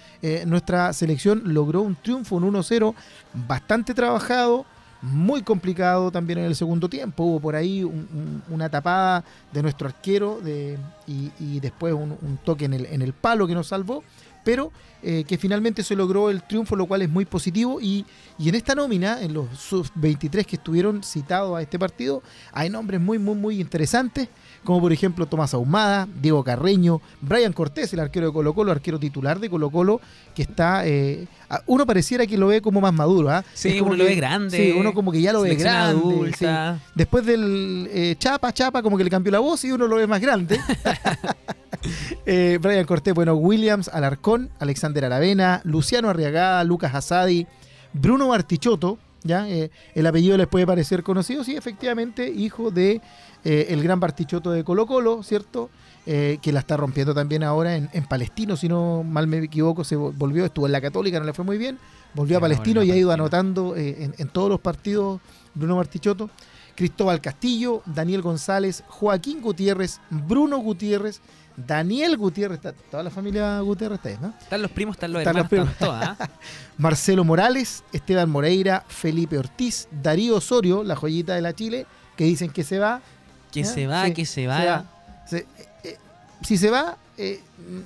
nuestra 0.46 0.94
selección 0.94 1.42
logró 1.44 1.82
un 1.82 1.98
triunfo, 2.02 2.38
un 2.38 2.54
1-0, 2.54 2.96
bastante 3.34 3.94
trabajado, 3.94 4.66
muy 5.04 5.42
complicado 5.42 6.12
también 6.12 6.40
en 6.40 6.46
el 6.46 6.56
segundo 6.56 6.90
tiempo. 6.90 7.24
Hubo 7.26 7.40
por 7.42 7.56
ahí 7.56 7.84
un- 7.84 8.08
un- 8.14 8.44
una 8.50 8.70
tapada 8.70 9.24
de 9.52 9.62
nuestro 9.62 9.88
arquero 9.88 10.40
de- 10.42 10.78
y, 11.06 11.30
y 11.40 11.60
después 11.60 11.94
un, 11.94 12.18
un 12.22 12.38
toque 12.44 12.66
en 12.66 12.74
el, 12.74 12.86
en 12.86 13.02
el 13.02 13.12
palo 13.14 13.46
que 13.46 13.54
nos 13.54 13.68
salvó, 13.68 14.04
pero 14.46 14.72
eh, 15.04 15.26
que 15.28 15.38
finalmente 15.38 15.84
se 15.84 15.96
logró 15.96 16.30
el 16.30 16.44
triunfo, 16.44 16.76
lo 16.76 16.86
cual 16.86 17.02
es 17.02 17.10
muy 17.10 17.26
positivo. 17.26 17.80
Y, 17.82 18.06
y 18.40 18.50
en 18.50 18.56
esta 18.56 18.74
nómina, 18.74 19.22
en 19.22 19.34
los 19.34 19.48
sub-23 19.60 20.46
que 20.46 20.56
estuvieron 20.56 21.04
citados 21.04 21.58
a 21.58 21.62
este 21.62 21.78
partido, 21.78 22.24
hay 22.52 22.70
nombres 22.70 23.02
muy, 23.02 23.20
muy, 23.20 23.36
muy 23.36 23.60
interesantes, 23.60 24.30
como 24.64 24.80
por 24.80 24.94
ejemplo 24.94 25.26
Tomás 25.26 25.54
Ahumada, 25.54 26.08
Diego 26.22 26.44
Carreño, 26.44 27.02
Brian 27.22 27.54
Cortés, 27.54 27.92
el 27.94 28.00
arquero 28.00 28.28
de 28.28 28.34
Colo 28.34 28.54
Colo, 28.54 28.72
arquero 28.72 29.00
titular 29.00 29.40
de 29.40 29.50
Colo 29.50 29.70
Colo, 29.70 30.00
que 30.34 30.44
está... 30.44 30.88
eh, 30.88 31.28
uno 31.68 31.86
pareciera 31.86 32.26
que 32.26 32.38
lo 32.38 32.48
ve 32.48 32.62
como 32.62 32.82
más 32.82 32.94
maduro, 32.94 33.30
¿ah? 33.30 33.44
Sí, 33.54 33.70
Es 33.70 33.80
como 33.80 33.92
uno 33.92 33.98
lo 33.98 34.06
ve 34.06 34.16
grande. 34.16 34.58
Sí, 34.58 34.74
uno 34.76 34.94
como 34.94 35.12
que 35.12 35.22
ya 35.22 35.34
lo 35.34 35.42
ve 35.42 35.56
grande. 35.56 36.32
sí. 36.38 36.46
Después 36.96 37.26
del 37.26 37.88
eh, 37.92 38.16
Chapa, 38.18 38.52
Chapa, 38.54 38.82
como 38.82 38.98
que 38.98 39.04
le 39.04 39.10
cambió 39.10 39.32
la 39.32 39.40
voz 39.40 39.64
y 39.66 39.72
uno 39.72 39.88
lo 39.88 39.98
ve 39.98 40.08
más 40.08 40.22
grande. 40.22 40.60
Brian 42.26 42.86
Cortés, 42.86 43.14
bueno, 43.14 43.36
Williams, 43.36 43.90
Alarcón, 43.90 44.50
Alexander 44.60 44.93
Aravena, 45.02 45.62
Luciano 45.64 46.10
Arriagada, 46.10 46.64
Lucas 46.64 46.94
Asadi, 46.94 47.48
Bruno 47.94 48.28
Bartichotto, 48.30 48.98
¿ya? 49.24 49.48
Eh, 49.50 49.72
el 49.96 50.06
apellido 50.06 50.38
les 50.38 50.48
puede 50.48 50.68
parecer 50.68 51.04
conocido, 51.04 51.44
sí, 51.44 51.56
efectivamente, 51.56 52.28
hijo 52.30 52.72
de 52.72 53.02
eh, 53.44 53.68
el 53.70 53.82
gran 53.84 54.00
Bartichotto 54.00 54.52
de 54.52 54.64
Colo 54.64 54.86
Colo, 54.86 55.24
¿cierto? 55.24 55.70
Eh, 56.06 56.40
que 56.42 56.52
la 56.52 56.60
está 56.60 56.76
rompiendo 56.76 57.14
también 57.14 57.44
ahora 57.44 57.78
en, 57.78 57.90
en 57.94 58.06
Palestino, 58.06 58.58
si 58.58 58.68
no 58.68 59.04
mal 59.04 59.26
me 59.28 59.38
equivoco, 59.38 59.84
se 59.86 59.98
vol- 59.98 60.14
volvió, 60.18 60.44
estuvo 60.46 60.66
en 60.66 60.74
la 60.74 60.82
Católica, 60.82 61.18
no 61.20 61.26
le 61.26 61.32
fue 61.34 61.46
muy 61.46 61.58
bien, 61.58 61.78
volvió 62.14 62.38
a 62.38 62.42
Palestino 62.42 62.84
y 62.84 62.92
ha 62.92 62.96
ido 62.98 63.12
anotando 63.12 63.76
en, 63.78 64.14
en 64.18 64.28
todos 64.28 64.50
los 64.50 64.60
partidos 64.60 65.22
Bruno 65.54 65.78
Bartichotto 65.78 66.30
Cristóbal 66.76 67.22
Castillo, 67.22 67.84
Daniel 67.86 68.22
González, 68.24 68.84
Joaquín 68.88 69.42
Gutiérrez, 69.42 70.02
Bruno 70.10 70.58
Gutiérrez, 70.58 71.22
Daniel 71.56 72.18
Gutiérrez, 72.18 72.58
está- 72.58 72.74
toda 72.74 73.04
la 73.04 73.10
familia 73.12 73.60
Gutiérrez 73.60 73.98
está 74.00 74.10
ahí, 74.10 74.18
¿no? 74.22 74.34
Están 74.42 74.62
los 74.62 74.72
primos, 74.72 74.96
están 74.96 75.12
los 75.14 75.22
Están 75.22 75.38
hermanos, 75.38 75.66
los 75.66 75.72
están 75.74 75.88
todas. 75.88 76.18
¿ah? 76.20 76.30
Marcelo 76.78 77.24
Morales, 77.24 77.84
Esteban 77.94 78.30
Moreira, 78.30 78.84
Felipe 78.88 79.38
Ortiz, 79.38 79.88
Darío 79.92 80.38
Osorio, 80.38 80.84
la 80.84 80.96
joyita 80.96 81.36
de 81.36 81.42
la 81.42 81.54
Chile, 81.54 81.86
que 82.18 82.24
dicen 82.24 82.50
que 82.52 82.64
se 82.64 82.80
va. 82.80 83.02
Que 83.52 83.64
se 83.66 83.86
va, 83.88 84.06
Sí, 84.08 84.14
que 84.14 84.26
se 84.26 84.48
va. 84.48 84.86
Se- 85.28 85.38
eh, 85.38 85.46
eh, 85.84 85.98
si 86.42 86.58
se 86.58 86.70
va, 86.72 86.98
eh, 87.18 87.40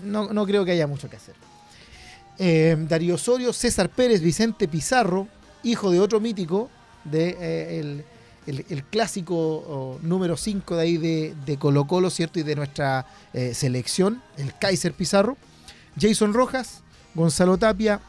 no, 0.04 0.32
no 0.32 0.46
creo 0.46 0.64
que 0.64 0.72
haya 0.72 0.88
mucho 0.88 1.10
que 1.10 1.18
hacer. 1.18 1.36
Darío 2.88 3.16
Osorio, 3.16 3.52
César 3.52 3.90
Pérez, 3.90 4.22
Vicente 4.22 4.68
Pizarro, 4.68 5.28
hijo 5.64 5.90
de 5.92 6.00
otro 6.00 6.20
mítico, 6.20 6.70
de 7.04 7.80
el, 7.80 8.06
el- 8.48 8.84
clásico 8.86 10.00
número 10.02 10.38
5 10.38 10.76
de 10.76 10.82
ahí 10.82 10.98
de, 10.98 11.36
de 11.46 11.58
Colo 11.58 11.86
Colo, 11.86 12.10
¿cierto? 12.10 12.40
Y 12.40 12.44
de 12.44 12.56
nuestra 12.56 13.06
eh, 13.34 13.54
selección, 13.54 14.22
el 14.38 14.58
Kaiser 14.58 14.94
Pizarro. 14.94 15.38
Jason 16.00 16.34
Rojas, 16.34 16.84
Gonzalo 17.16 17.58
Tapia, 17.58 18.00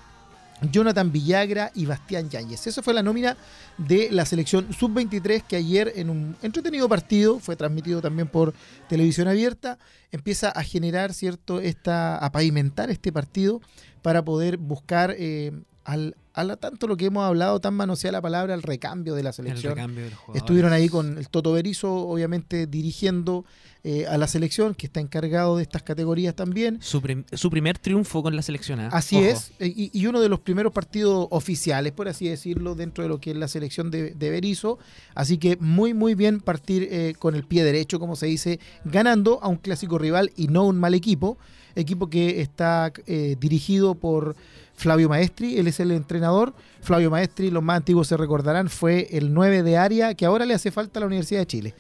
Jonathan 0.73 1.13
Villagra 1.13 1.71
y 1.75 1.87
Bastián 1.87 2.29
Yáñez. 2.29 2.67
Esa 2.67 2.83
fue 2.83 2.93
la 2.93 3.03
nómina 3.03 3.37
de 3.79 4.09
la 4.11 4.27
selección 4.27 4.73
sub-23 4.75 5.45
que 5.49 5.57
ayer 5.57 5.93
en 5.97 6.11
un 6.11 6.37
entretenido 6.43 6.89
partido, 6.89 7.39
fue 7.39 7.57
transmitido 7.57 8.03
también 8.03 8.29
por 8.29 8.53
televisión 8.89 9.29
abierta, 9.29 9.79
empieza 10.11 10.51
a 10.51 10.63
generar, 10.65 11.15
¿cierto?, 11.15 11.61
esta, 11.61 12.19
a 12.19 12.33
pavimentar 12.33 12.91
este 12.91 13.13
partido 13.13 13.61
para 14.03 14.25
poder 14.25 14.57
buscar 14.57 15.15
eh, 15.17 15.53
al, 15.89 16.17
a 16.35 16.45
la- 16.45 16.57
tanto 16.57 16.87
lo 16.87 16.97
que 16.97 17.07
hemos 17.07 17.25
hablado, 17.25 17.61
tan 17.61 17.75
manoseada 17.75 18.13
la 18.19 18.23
palabra, 18.23 18.55
el 18.55 18.63
recambio 18.63 19.15
de 19.15 19.23
la 19.23 19.31
El 19.31 19.35
selección. 19.35 19.95
de. 19.95 20.11
Estuvieron 20.35 20.73
ahí 20.73 20.89
con 20.89 21.17
el 21.19 21.29
Toto 21.29 21.53
Berizo, 21.53 21.93
obviamente 21.95 22.67
dirigiendo 22.67 23.45
eh, 23.85 24.07
a 24.07 24.19
la 24.19 24.27
selección, 24.27 24.75
que 24.75 24.87
está 24.87 25.01
encargado 25.01 25.57
de 25.57 25.63
estas 25.63 25.83
categorías 25.83 26.35
también. 26.35 26.79
Su, 26.83 27.01
prim- 27.01 27.25
su 27.33 27.49
primer 27.49 27.79
triunfo 27.79 28.23
con 28.23 28.37
la 28.37 28.43
selección. 28.43 28.81
¿ah? 28.81 28.89
Así 28.93 29.17
Ojo. 29.17 29.25
es, 29.27 29.53
eh, 29.61 29.73
y, 29.75 29.91
y 29.99 30.07
uno 30.07 30.21
de 30.21 30.29
los 30.29 30.41
primeros 30.41 30.73
partidos 30.73 31.27
oficiales, 31.31 31.93
por 31.93 32.09
así 32.09 32.29
decirlo, 32.29 32.75
dentro 32.75 33.03
de 33.05 33.09
lo 33.09 33.19
que 33.21 33.31
es 33.31 33.37
la 33.37 33.49
selección 33.49 33.91
de, 33.91 34.11
de 34.15 34.31
Berizzo. 34.31 34.79
Así 35.15 35.39
que 35.39 35.57
muy, 35.61 35.95
muy 35.95 36.15
bien 36.15 36.41
partir 36.41 36.87
eh, 36.91 37.15
con 37.19 37.35
el 37.35 37.45
pie 37.45 37.65
derecho, 37.65 37.99
como 37.99 38.15
se 38.17 38.27
dice, 38.27 38.59
ganando 38.85 39.39
a 39.43 39.49
un 39.49 39.57
clásico 39.57 39.97
rival 39.97 40.33
y 40.37 40.49
no 40.49 40.65
un 40.67 40.79
mal 40.79 40.93
equipo. 40.95 41.39
Equipo 41.79 42.11
que 42.11 42.41
está 42.41 42.93
eh, 43.07 43.37
dirigido 43.39 43.95
por 43.95 44.35
Flavio 44.75 45.09
Maestri, 45.09 45.59
él 45.59 45.67
es 45.67 45.81
el 45.81 45.91
entrenador. 45.91 46.55
Flavio 46.81 47.11
Maestri, 47.11 47.51
los 47.51 47.63
más 47.63 47.79
antiguos 47.79 48.07
se 48.07 48.17
recordarán, 48.17 48.69
fue 48.69 49.09
el 49.11 49.35
9 49.35 49.63
de 49.63 49.77
área 49.77 50.15
que 50.15 50.25
ahora 50.25 50.47
le 50.47 50.55
hace 50.55 50.71
falta 50.71 50.99
a 50.99 51.01
la 51.01 51.07
Universidad 51.07 51.41
de 51.41 51.47
Chile. 51.47 51.75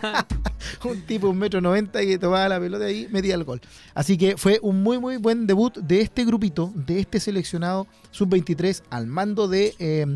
un 0.84 1.00
tipo, 1.02 1.28
un 1.28 1.38
metro 1.38 1.60
noventa 1.60 2.00
que 2.00 2.18
tomaba 2.18 2.48
la 2.48 2.60
pelota 2.60 2.90
y 2.90 3.06
metía 3.08 3.34
el 3.36 3.44
gol. 3.44 3.60
Así 3.94 4.18
que 4.18 4.36
fue 4.36 4.58
un 4.62 4.82
muy, 4.82 4.98
muy 4.98 5.16
buen 5.16 5.46
debut 5.46 5.76
de 5.78 6.00
este 6.00 6.24
grupito, 6.24 6.72
de 6.74 7.00
este 7.00 7.20
seleccionado 7.20 7.86
sub-23 8.10 8.82
al 8.90 9.06
mando 9.06 9.46
de 9.46 9.74
eh, 9.78 10.06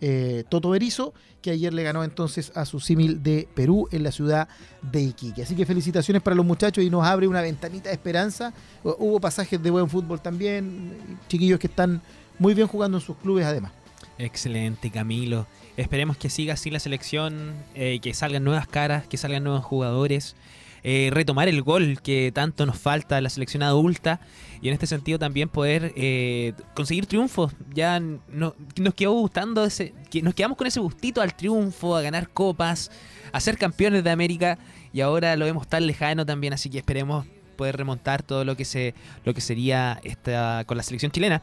eh, 0.00 0.44
Toto 0.48 0.70
Berizo, 0.70 1.12
que 1.42 1.50
ayer 1.50 1.72
le 1.72 1.82
ganó 1.82 2.02
entonces 2.04 2.50
a 2.54 2.64
su 2.64 2.80
símil 2.80 3.22
de 3.22 3.48
Perú 3.54 3.88
en 3.92 4.02
la 4.02 4.12
ciudad 4.12 4.48
de 4.82 5.00
Iquique. 5.02 5.42
Así 5.42 5.54
que 5.54 5.64
felicitaciones 5.66 6.22
para 6.22 6.34
los 6.36 6.44
muchachos 6.44 6.82
y 6.84 6.90
nos 6.90 7.04
abre 7.06 7.28
una 7.28 7.40
ventanita 7.42 7.88
de 7.90 7.94
esperanza. 7.94 8.52
Hu- 8.84 8.96
Hubo 8.98 9.20
pasajes 9.20 9.62
de 9.62 9.70
buen 9.70 9.88
fútbol 9.88 10.20
también, 10.20 11.18
chiquillos 11.28 11.58
que 11.60 11.66
están 11.68 12.00
muy 12.38 12.54
bien 12.54 12.66
jugando 12.66 12.98
en 12.98 13.02
sus 13.04 13.16
clubes 13.16 13.44
además. 13.46 13.72
Excelente, 14.18 14.90
Camilo. 14.90 15.46
Esperemos 15.76 16.16
que 16.16 16.28
siga 16.28 16.54
así 16.54 16.70
la 16.70 16.80
selección, 16.80 17.52
eh, 17.76 18.00
que 18.00 18.12
salgan 18.14 18.42
nuevas 18.42 18.66
caras, 18.66 19.06
que 19.06 19.16
salgan 19.16 19.44
nuevos 19.44 19.64
jugadores, 19.64 20.34
eh, 20.82 21.10
retomar 21.12 21.48
el 21.48 21.62
gol 21.62 22.00
que 22.02 22.30
tanto 22.32 22.66
nos 22.66 22.78
falta 22.78 23.16
a 23.16 23.20
la 23.20 23.30
selección 23.30 23.62
adulta 23.62 24.20
y 24.60 24.68
en 24.68 24.74
este 24.74 24.86
sentido 24.86 25.18
también 25.18 25.48
poder 25.48 25.92
eh, 25.96 26.52
conseguir 26.74 27.06
triunfos. 27.06 27.52
Ya 27.74 28.00
no- 28.00 28.54
nos 28.76 28.94
quedó 28.94 29.12
gustando 29.12 29.64
ese, 29.64 29.94
que 30.10 30.22
nos 30.22 30.34
quedamos 30.34 30.56
con 30.58 30.66
ese 30.66 30.80
gustito 30.80 31.20
al 31.20 31.34
triunfo, 31.36 31.96
a 31.96 32.02
ganar 32.02 32.28
copas, 32.30 32.90
a 33.32 33.40
ser 33.40 33.58
campeones 33.58 34.02
de 34.04 34.10
América 34.10 34.58
y 34.92 35.00
ahora 35.00 35.36
lo 35.36 35.44
vemos 35.44 35.68
tan 35.68 35.86
lejano 35.86 36.24
también, 36.26 36.52
así 36.52 36.70
que 36.70 36.78
esperemos 36.78 37.26
poder 37.56 37.76
remontar 37.76 38.22
todo 38.22 38.44
lo 38.44 38.56
que 38.56 38.64
se 38.64 38.94
lo 39.24 39.34
que 39.34 39.40
sería 39.40 40.00
esta 40.04 40.62
con 40.66 40.76
la 40.76 40.82
selección 40.82 41.10
chilena. 41.12 41.42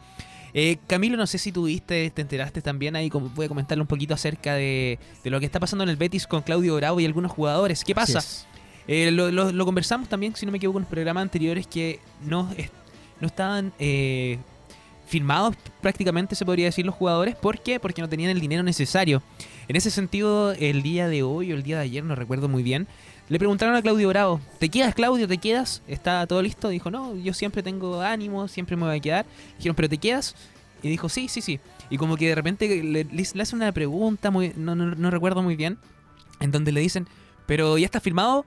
Eh, 0.58 0.78
Camilo, 0.88 1.18
no 1.18 1.28
sé 1.28 1.38
si 1.38 1.52
tuviste, 1.52 2.10
te 2.12 2.22
enteraste 2.22 2.62
también 2.62 2.96
ahí, 2.96 3.10
como 3.10 3.28
puede 3.28 3.50
comentarle 3.50 3.82
un 3.82 3.88
poquito 3.88 4.14
acerca 4.14 4.54
de, 4.54 4.98
de 5.22 5.30
lo 5.30 5.42
que 5.42 5.46
está 5.46 5.60
pasando 5.60 5.84
en 5.84 5.90
el 5.90 5.98
Betis 5.98 6.26
con 6.28 6.42
Claudio 6.44 6.78
Bravo 6.78 7.02
y 7.02 7.06
algunos 7.06 7.34
jugadores. 7.34 7.84
¿Qué 7.84 7.94
pasa? 7.94 8.20
Eh, 8.88 9.12
lo, 9.12 9.32
lo- 9.32 9.52
lo 9.52 9.66
conversamos 9.66 10.08
también, 10.10 10.36
si 10.36 10.46
no 10.46 10.52
me 10.52 10.58
equivoco, 10.58 10.80
en 10.80 10.84
los 10.84 10.90
programas 10.92 11.22
anteriores 11.24 11.66
que 11.68 12.00
no, 12.26 12.50
no 13.20 13.28
estaban 13.28 13.74
eh, 13.80 14.38
firmados 15.08 15.56
prácticamente, 15.82 16.36
se 16.36 16.46
podría 16.46 16.66
decir, 16.66 16.86
los 16.86 16.96
jugadores. 16.96 17.36
¿Por 17.36 17.60
qué? 17.60 17.80
Porque 17.80 18.02
no 18.02 18.10
tenían 18.10 18.30
el 18.32 18.40
dinero 18.40 18.64
necesario. 18.64 19.22
En 19.68 19.76
ese 19.76 19.90
sentido, 19.92 20.52
el 20.54 20.84
día 20.84 21.08
de 21.08 21.24
hoy 21.24 21.52
o 21.52 21.56
el 21.56 21.64
día 21.64 21.78
de 21.78 21.84
ayer, 21.84 22.04
no 22.04 22.16
recuerdo 22.16 22.48
muy 22.48 22.62
bien, 22.64 22.88
le 23.28 23.40
preguntaron 23.40 23.76
a 23.76 23.82
Claudio 23.82 24.08
Bravo, 24.10 24.40
¿te 24.60 24.70
quedas 24.70 24.94
Claudio? 24.94 25.28
¿Te 25.28 25.40
quedas? 25.40 25.82
¿Está 25.88 26.28
todo 26.28 26.44
listo? 26.44 26.70
Dijo, 26.70 26.92
no, 26.92 27.16
yo 27.16 27.34
siempre 27.34 27.64
tengo 27.64 28.02
ánimo, 28.02 28.48
siempre 28.48 28.76
me 28.76 28.86
voy 28.86 28.98
a 28.98 29.00
quedar. 29.00 29.26
Dijeron, 29.58 29.76
¿pero 29.76 29.90
te 29.90 29.98
quedas? 29.98 30.36
Y 30.84 30.90
dijo, 30.90 31.10
sí, 31.10 31.28
sí, 31.28 31.42
sí. 31.42 31.60
Y 31.90 31.98
como 31.98 32.18
que 32.18 32.28
de 32.30 32.36
repente 32.36 32.68
le, 32.84 33.04
le- 33.04 33.26
le 33.34 33.42
hace 33.42 33.56
una 33.56 33.72
pregunta, 33.72 34.30
muy, 34.30 34.54
no, 34.56 34.76
no, 34.76 34.94
no 34.94 35.10
recuerdo 35.10 35.42
muy 35.42 35.56
bien, 35.56 35.80
en 36.40 36.52
donde 36.52 36.72
le 36.72 36.82
dicen, 36.82 37.08
¿pero 37.48 37.80
ya 37.80 37.86
está 37.86 38.00
firmado? 38.00 38.46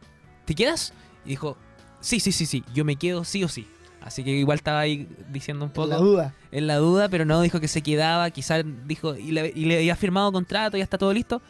¿Te 0.49 0.55
quedas? 0.55 0.95
Y 1.27 1.29
dijo, 1.31 1.59
sí, 2.01 2.21
sí, 2.21 2.33
sí, 2.33 2.47
sí, 2.47 2.65
yo 2.75 2.83
me 2.87 2.97
quedo 2.97 3.23
sí 3.23 3.45
o 3.45 3.49
sí. 3.49 3.67
Así 4.01 4.25
que 4.25 4.31
igual 4.31 4.57
estaba 4.57 4.81
ahí 4.81 5.07
diciendo 5.31 5.67
un 5.67 5.71
poco 5.71 5.89
La 5.89 5.97
duda. 5.99 6.35
en 6.51 6.67
la 6.67 6.77
duda, 6.77 7.11
pero 7.11 7.27
no 7.27 7.43
dijo 7.43 7.61
que 7.61 7.69
se 7.69 7.83
quedaba, 7.83 8.31
quizás 8.31 8.65
dijo, 8.87 9.15
y 9.15 9.33
le, 9.33 9.53
y 9.55 9.67
le 9.67 9.77
había 9.77 9.95
firmado 9.95 10.33
contrato, 10.33 10.79
ya 10.79 10.85
está 10.85 10.97
todo 10.97 11.13
listo. 11.13 11.43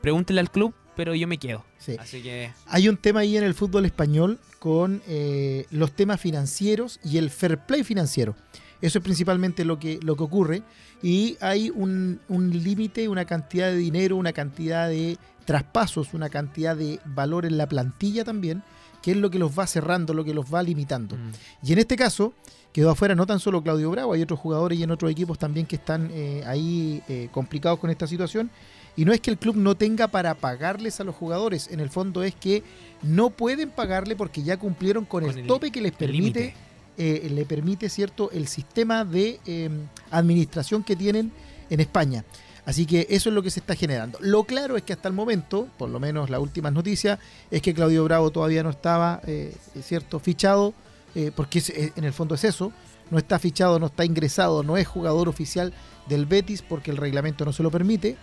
Pregúntele 0.00 0.40
al 0.40 0.50
club, 0.50 0.72
pero 0.94 1.14
yo 1.14 1.28
me 1.28 1.36
quedo. 1.36 1.66
Sí. 1.76 1.96
Así 2.00 2.22
que 2.22 2.50
Hay 2.66 2.88
un 2.88 2.96
tema 2.96 3.20
ahí 3.20 3.36
en 3.36 3.44
el 3.44 3.52
fútbol 3.52 3.84
español 3.84 4.38
con 4.58 5.02
eh, 5.06 5.66
los 5.70 5.92
temas 5.92 6.18
financieros 6.18 6.98
y 7.04 7.18
el 7.18 7.28
fair 7.28 7.58
play 7.66 7.84
financiero. 7.84 8.34
Eso 8.80 9.00
es 9.00 9.04
principalmente 9.04 9.66
lo 9.66 9.78
que, 9.78 9.98
lo 10.02 10.16
que 10.16 10.22
ocurre. 10.22 10.62
Y 11.02 11.36
hay 11.42 11.68
un, 11.68 12.20
un 12.28 12.50
límite, 12.62 13.06
una 13.08 13.26
cantidad 13.26 13.66
de 13.66 13.76
dinero, 13.76 14.16
una 14.16 14.32
cantidad 14.32 14.88
de 14.88 15.18
traspasos, 15.46 16.12
una 16.12 16.28
cantidad 16.28 16.76
de 16.76 17.00
valor 17.06 17.46
en 17.46 17.56
la 17.56 17.66
plantilla 17.68 18.24
también, 18.24 18.62
que 19.02 19.12
es 19.12 19.16
lo 19.16 19.30
que 19.30 19.38
los 19.38 19.56
va 19.58 19.66
cerrando, 19.66 20.12
lo 20.12 20.24
que 20.24 20.34
los 20.34 20.52
va 20.52 20.62
limitando. 20.62 21.16
mm, 21.16 21.30
Y 21.68 21.72
en 21.72 21.78
este 21.78 21.96
caso, 21.96 22.34
quedó 22.72 22.90
afuera 22.90 23.14
no 23.14 23.24
tan 23.26 23.38
solo 23.40 23.62
Claudio 23.62 23.90
Bravo, 23.90 24.12
hay 24.12 24.22
otros 24.22 24.40
jugadores 24.40 24.78
y 24.78 24.82
en 24.82 24.90
otros 24.90 25.10
equipos 25.10 25.38
también 25.38 25.64
que 25.66 25.76
están 25.76 26.10
eh, 26.12 26.42
ahí 26.46 27.02
eh, 27.08 27.28
complicados 27.32 27.78
con 27.78 27.88
esta 27.90 28.06
situación. 28.06 28.50
Y 28.96 29.04
no 29.04 29.12
es 29.12 29.20
que 29.20 29.30
el 29.30 29.36
club 29.38 29.56
no 29.56 29.74
tenga 29.76 30.08
para 30.08 30.34
pagarles 30.34 31.00
a 31.00 31.04
los 31.04 31.14
jugadores, 31.14 31.68
en 31.70 31.80
el 31.80 31.90
fondo 31.90 32.22
es 32.22 32.34
que 32.34 32.62
no 33.02 33.28
pueden 33.30 33.68
pagarle 33.70 34.16
porque 34.16 34.42
ya 34.42 34.56
cumplieron 34.56 35.04
con, 35.04 35.22
Con 35.22 35.30
el, 35.32 35.40
el- 35.40 35.46
tope 35.46 35.70
que 35.70 35.82
les 35.82 35.92
permite, 35.92 36.54
eh, 36.98 37.28
le 37.30 37.44
permite, 37.44 37.90
¿cierto?, 37.90 38.30
el 38.32 38.48
sistema 38.48 39.04
de 39.04 39.38
eh, 39.46 39.68
administración 40.10 40.82
que 40.82 40.96
tienen 40.96 41.30
en 41.68 41.80
España. 41.80 42.24
Así 42.66 42.84
que 42.84 43.06
eso 43.08 43.28
es 43.28 43.34
lo 43.34 43.44
que 43.44 43.50
se 43.50 43.60
está 43.60 43.76
generando. 43.76 44.18
Lo 44.20 44.42
claro 44.42 44.76
es 44.76 44.82
que 44.82 44.92
hasta 44.92 45.08
el 45.08 45.14
momento, 45.14 45.68
por 45.78 45.88
lo 45.88 46.00
menos 46.00 46.30
las 46.30 46.40
últimas 46.40 46.72
noticias, 46.72 47.20
es 47.48 47.62
que 47.62 47.72
Claudio 47.72 48.02
Bravo 48.02 48.32
todavía 48.32 48.64
no 48.64 48.70
estaba, 48.70 49.20
eh, 49.24 49.56
cierto, 49.82 50.18
fichado, 50.18 50.74
eh, 51.14 51.30
porque 51.34 51.60
eh, 51.60 51.92
en 51.94 52.02
el 52.02 52.12
fondo 52.12 52.34
es 52.34 52.42
eso, 52.42 52.72
no 53.10 53.18
está 53.18 53.38
fichado, 53.38 53.78
no 53.78 53.86
está 53.86 54.04
ingresado, 54.04 54.64
no 54.64 54.76
es 54.76 54.88
jugador 54.88 55.28
oficial 55.28 55.72
del 56.08 56.26
Betis 56.26 56.60
porque 56.60 56.90
el 56.90 56.96
reglamento 56.96 57.44
no 57.44 57.52
se 57.52 57.62
lo 57.62 57.70
permite. 57.70 58.16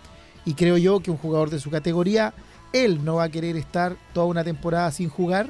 Y 0.44 0.52
creo 0.52 0.76
yo 0.76 1.00
que 1.00 1.10
un 1.10 1.16
jugador 1.16 1.48
de 1.48 1.58
su 1.58 1.70
categoría, 1.70 2.34
él 2.74 3.02
no 3.02 3.14
va 3.16 3.24
a 3.24 3.28
querer 3.30 3.56
estar 3.56 3.96
toda 4.12 4.26
una 4.26 4.44
temporada 4.44 4.92
sin 4.92 5.08
jugar. 5.08 5.48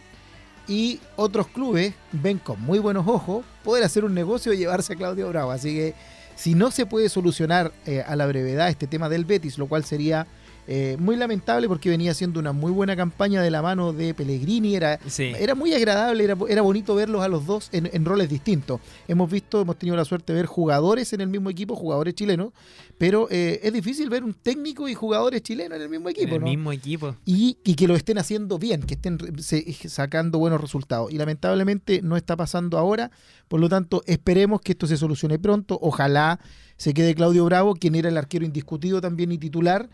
Y 0.68 1.01
otros 1.16 1.49
clubes 1.49 1.95
ven 2.12 2.38
con 2.38 2.61
muy 2.61 2.78
buenos 2.78 3.09
ojos 3.09 3.45
poder 3.64 3.82
hacer 3.82 4.05
un 4.05 4.14
negocio 4.14 4.53
y 4.53 4.59
llevarse 4.59 4.92
a 4.92 4.97
Claudio 4.97 5.28
Bravo. 5.28 5.51
Así 5.51 5.74
que 5.74 5.95
si 6.37 6.55
no 6.55 6.70
se 6.70 6.87
puede 6.87 7.09
solucionar 7.09 7.72
eh, 7.87 8.03
a 8.07 8.16
la 8.16 8.26
brevedad 8.26 8.68
este 8.68 8.87
tema 8.87 9.09
del 9.09 9.24
Betis, 9.24 9.59
lo 9.59 9.66
cual 9.66 9.85
sería 9.85 10.26
eh, 10.67 10.97
muy 10.99 11.17
lamentable 11.17 11.69
porque 11.69 11.91
venía 11.91 12.11
haciendo 12.12 12.41
una 12.41 12.53
muy 12.53 12.73
buena 12.73 12.97
campaña 12.97 13.43
de 13.43 13.51
la 13.51 13.62
mano 13.62 13.93
de 13.93 14.15
Pellegrini, 14.15 14.75
era, 14.77 14.99
sí. 15.07 15.33
era 15.39 15.55
muy 15.55 15.73
agradable, 15.75 16.25
era, 16.25 16.37
era 16.49 16.62
bonito 16.62 16.95
verlos 16.95 17.23
a 17.23 17.29
los 17.29 17.47
dos 17.47 17.69
en, 17.73 17.89
en 17.93 18.05
roles 18.05 18.29
distintos. 18.29 18.81
Hemos 19.09 19.31
visto, 19.31 19.61
hemos 19.61 19.79
tenido 19.79 19.97
la 19.97 20.05
suerte 20.05 20.33
de 20.33 20.39
ver 20.41 20.47
jugadores 20.47 21.12
en 21.12 21.21
el 21.21 21.29
mismo 21.29 21.51
equipo, 21.51 21.77
jugadores 21.77 22.15
chilenos, 22.15 22.53
pero 22.99 23.27
eh, 23.31 23.61
es 23.62 23.73
difícil 23.73 24.09
ver 24.09 24.25
un 24.25 24.35
técnico 24.35 24.89
y 24.89 24.95
jugadores 24.95 25.43
chilenos 25.43 25.77
en 25.77 25.83
el 25.83 25.89
mismo 25.89 26.09
en 26.09 26.17
equipo, 26.17 26.35
el 26.37 26.41
¿no? 26.41 26.47
mismo 26.47 26.73
equipo. 26.73 27.17
y, 27.25 27.59
y 27.65 27.75
que 27.75 27.89
lo 27.89 27.97
estén 27.97 28.19
haciendo 28.19 28.59
bien, 28.59 28.83
que 28.83 28.95
estén 28.95 29.19
se- 29.43 29.73
sacando 29.89 30.39
buenos 30.39 30.61
resultados. 30.61 31.12
Y 31.12 31.19
lamentablemente 31.19 32.01
no 32.03 32.17
está 32.17 32.37
pasando 32.37 32.79
ahora, 32.79 33.11
por 33.49 33.61
lo 33.61 33.69
tanto 33.69 34.03
esperemos 34.07 34.61
que 34.61 34.73
esto 34.73 34.87
se 34.87 34.97
solucione 34.97 35.39
pronto. 35.39 35.79
Ojalá 35.83 36.41
se 36.77 36.95
quede 36.95 37.15
Claudio 37.15 37.45
Bravo, 37.45 37.75
quien 37.75 37.95
era 37.95 38.09
el 38.09 38.17
arquero 38.17 38.45
indiscutido 38.45 39.01
también 39.01 39.31
y 39.33 39.39
titular. 39.39 39.89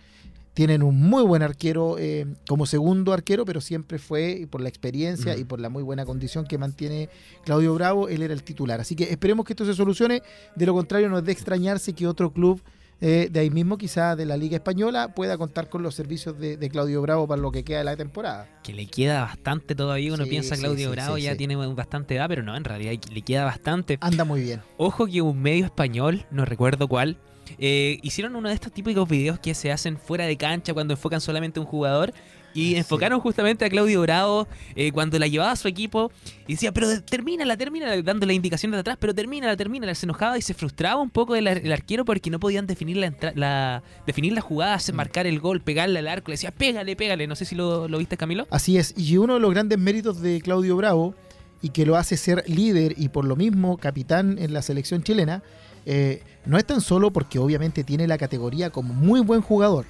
Tienen 0.55 0.83
un 0.83 1.01
muy 1.01 1.23
buen 1.23 1.43
arquero 1.43 1.97
eh, 1.99 2.27
como 2.49 2.67
segundo 2.67 3.13
arquero, 3.13 3.45
pero 3.45 3.61
siempre 3.61 3.99
fue 3.99 4.47
por 4.51 4.61
la 4.61 4.69
experiencia 4.69 5.37
y 5.37 5.45
por 5.45 5.61
la 5.61 5.69
muy 5.69 5.83
buena 5.83 6.05
condición 6.05 6.45
que 6.45 6.59
mantiene 6.59 7.09
Claudio 7.45 7.73
Bravo, 7.75 8.09
él 8.09 8.23
era 8.23 8.35
el 8.35 8.43
titular. 8.43 8.81
Así 8.81 8.97
que 8.97 9.05
esperemos 9.05 9.47
que 9.47 9.53
esto 9.53 9.65
se 9.65 9.75
solucione. 9.75 10.23
De 10.57 10.67
lo 10.67 10.75
contrario, 10.75 11.09
no 11.09 11.19
es 11.19 11.25
de 11.25 11.33
extrañarse 11.33 11.93
que 11.93 12.07
otro 12.07 12.33
club 12.33 12.61
eh, 13.03 13.29
de 13.31 13.41
ahí 13.41 13.51
mismo, 13.51 13.79
quizá 13.79 14.15
de 14.15 14.27
la 14.27 14.37
Liga 14.37 14.57
Española, 14.57 15.15
pueda 15.15 15.39
contar 15.39 15.71
con 15.71 15.83
los 15.83 15.95
servicios 15.95 16.39
de, 16.39 16.59
de 16.59 16.69
Claudio 16.69 17.01
Bravo 17.01 17.27
para 17.27 17.41
lo 17.41 17.51
que 17.51 17.65
queda 17.65 17.79
de 17.79 17.85
la 17.85 17.97
temporada. 17.97 18.47
Que 18.63 18.75
le 18.75 18.87
queda 18.87 19.23
bastante 19.23 19.75
todavía. 19.75 20.13
Uno 20.13 20.25
Sí, 20.25 20.31
piensa 20.31 20.55
sí, 20.55 20.61
Claudio 20.61 20.89
sí, 20.89 20.93
Bravo 20.93 21.17
ya 21.17 21.35
tiene 21.35 21.57
bastante 21.57 22.17
edad, 22.17 22.29
pero 22.29 22.43
no, 22.43 22.57
en 22.57 22.65
realidad 22.65 22.93
le 23.11 23.23
queda 23.23 23.45
bastante. 23.45 23.97
Anda 24.03 24.25
muy 24.25 24.43
bien. 24.43 24.61
Ojo 24.77 25.07
que 25.07 25.23
un 25.23 25.41
medio 25.41 25.65
español, 25.65 26.27
no 26.31 26.45
recuerdo 26.45 26.89
cuál, 26.89 27.17
eh, 27.61 27.99
hicieron 28.03 28.35
uno 28.35 28.49
de 28.49 28.55
estos 28.55 28.73
típicos 28.73 29.09
videos 29.09 29.39
que 29.39 29.55
se 29.55 29.71
hacen 29.71 29.99
fuera 29.99 30.25
de 30.27 30.37
cancha 30.37 30.73
cuando 30.75 30.95
enfocan 30.95 31.21
solamente 31.21 31.61
a 31.61 31.63
un 31.63 31.69
jugador. 31.69 32.13
Y 32.53 32.71
Sí. 32.71 32.77
enfocaron 32.79 33.21
justamente 33.21 33.65
a 33.65 33.69
Claudio 33.71 34.01
Bravo 34.01 34.49
eh, 34.75 34.91
cuando 34.91 35.21
la 35.21 35.29
llevaba 35.29 35.53
a 35.53 35.57
su 35.57 35.69
equipo 35.69 36.11
y 36.49 36.55
decía, 36.55 36.73
pero 36.73 37.01
termínala, 37.03 37.57
termínala, 37.57 38.03
dándole 38.03 38.35
indicaciones 38.35 38.77
de 38.77 38.81
atrás, 38.81 38.97
pero 38.99 39.15
termínala, 39.15 39.57
termínala. 39.57 39.95
Se 39.95 40.05
enojaba 40.05 40.37
y 40.37 40.43
se 40.43 40.53
frustraba 40.53 41.01
un 41.01 41.11
poco 41.11 41.37
el, 41.37 41.47
ar- 41.47 41.59
el 41.65 41.71
arquero 41.73 42.05
porque 42.05 42.29
no 42.29 42.41
podían 42.41 42.67
definir 42.67 42.97
la, 42.97 43.15
la- 43.37 43.85
definir 44.05 44.33
la 44.33 44.41
jugada, 44.41 44.79
Mm. 44.79 44.97
marcar 44.97 45.29
el 45.29 45.39
gol, 45.39 45.61
pegarle 45.61 46.01
al 46.01 46.09
arco. 46.09 46.31
Le 46.31 46.33
decía, 46.33 46.51
pégale, 46.51 46.97
pégale. 46.97 47.29
No 47.29 47.37
sé 47.37 47.45
si 47.45 47.55
lo, 47.55 47.87
lo 47.87 47.99
viste, 47.99 48.17
Camilo. 48.17 48.49
Así 48.51 48.79
es, 48.79 48.95
y 48.97 49.17
uno 49.19 49.35
de 49.35 49.41
los 49.41 49.51
grandes 49.53 49.79
méritos 49.79 50.21
de 50.21 50.41
Claudio 50.41 50.77
Bravo, 50.77 51.15
y 51.63 51.69
que 51.69 51.87
lo 51.87 51.97
hace 51.97 52.17
ser 52.17 52.43
líder 52.49 52.95
y 52.97 53.11
por 53.11 53.27
lo 53.27 53.37
mismo 53.37 53.77
capitán 53.77 54.39
en 54.41 54.55
la 54.55 54.63
selección 54.63 55.05
chilena, 55.05 55.43
eh, 55.87 56.23
no 56.47 56.57
es 56.59 56.65
tan 56.65 56.81
solo 56.81 57.11
porque 57.11 57.39
obviamente 57.39 57.85
tiene 57.85 58.07
la 58.07 58.19
categoría 58.19 58.71
como 58.71 58.93
muy 58.95 59.21
buen 59.21 59.41
jugador, 59.41 59.85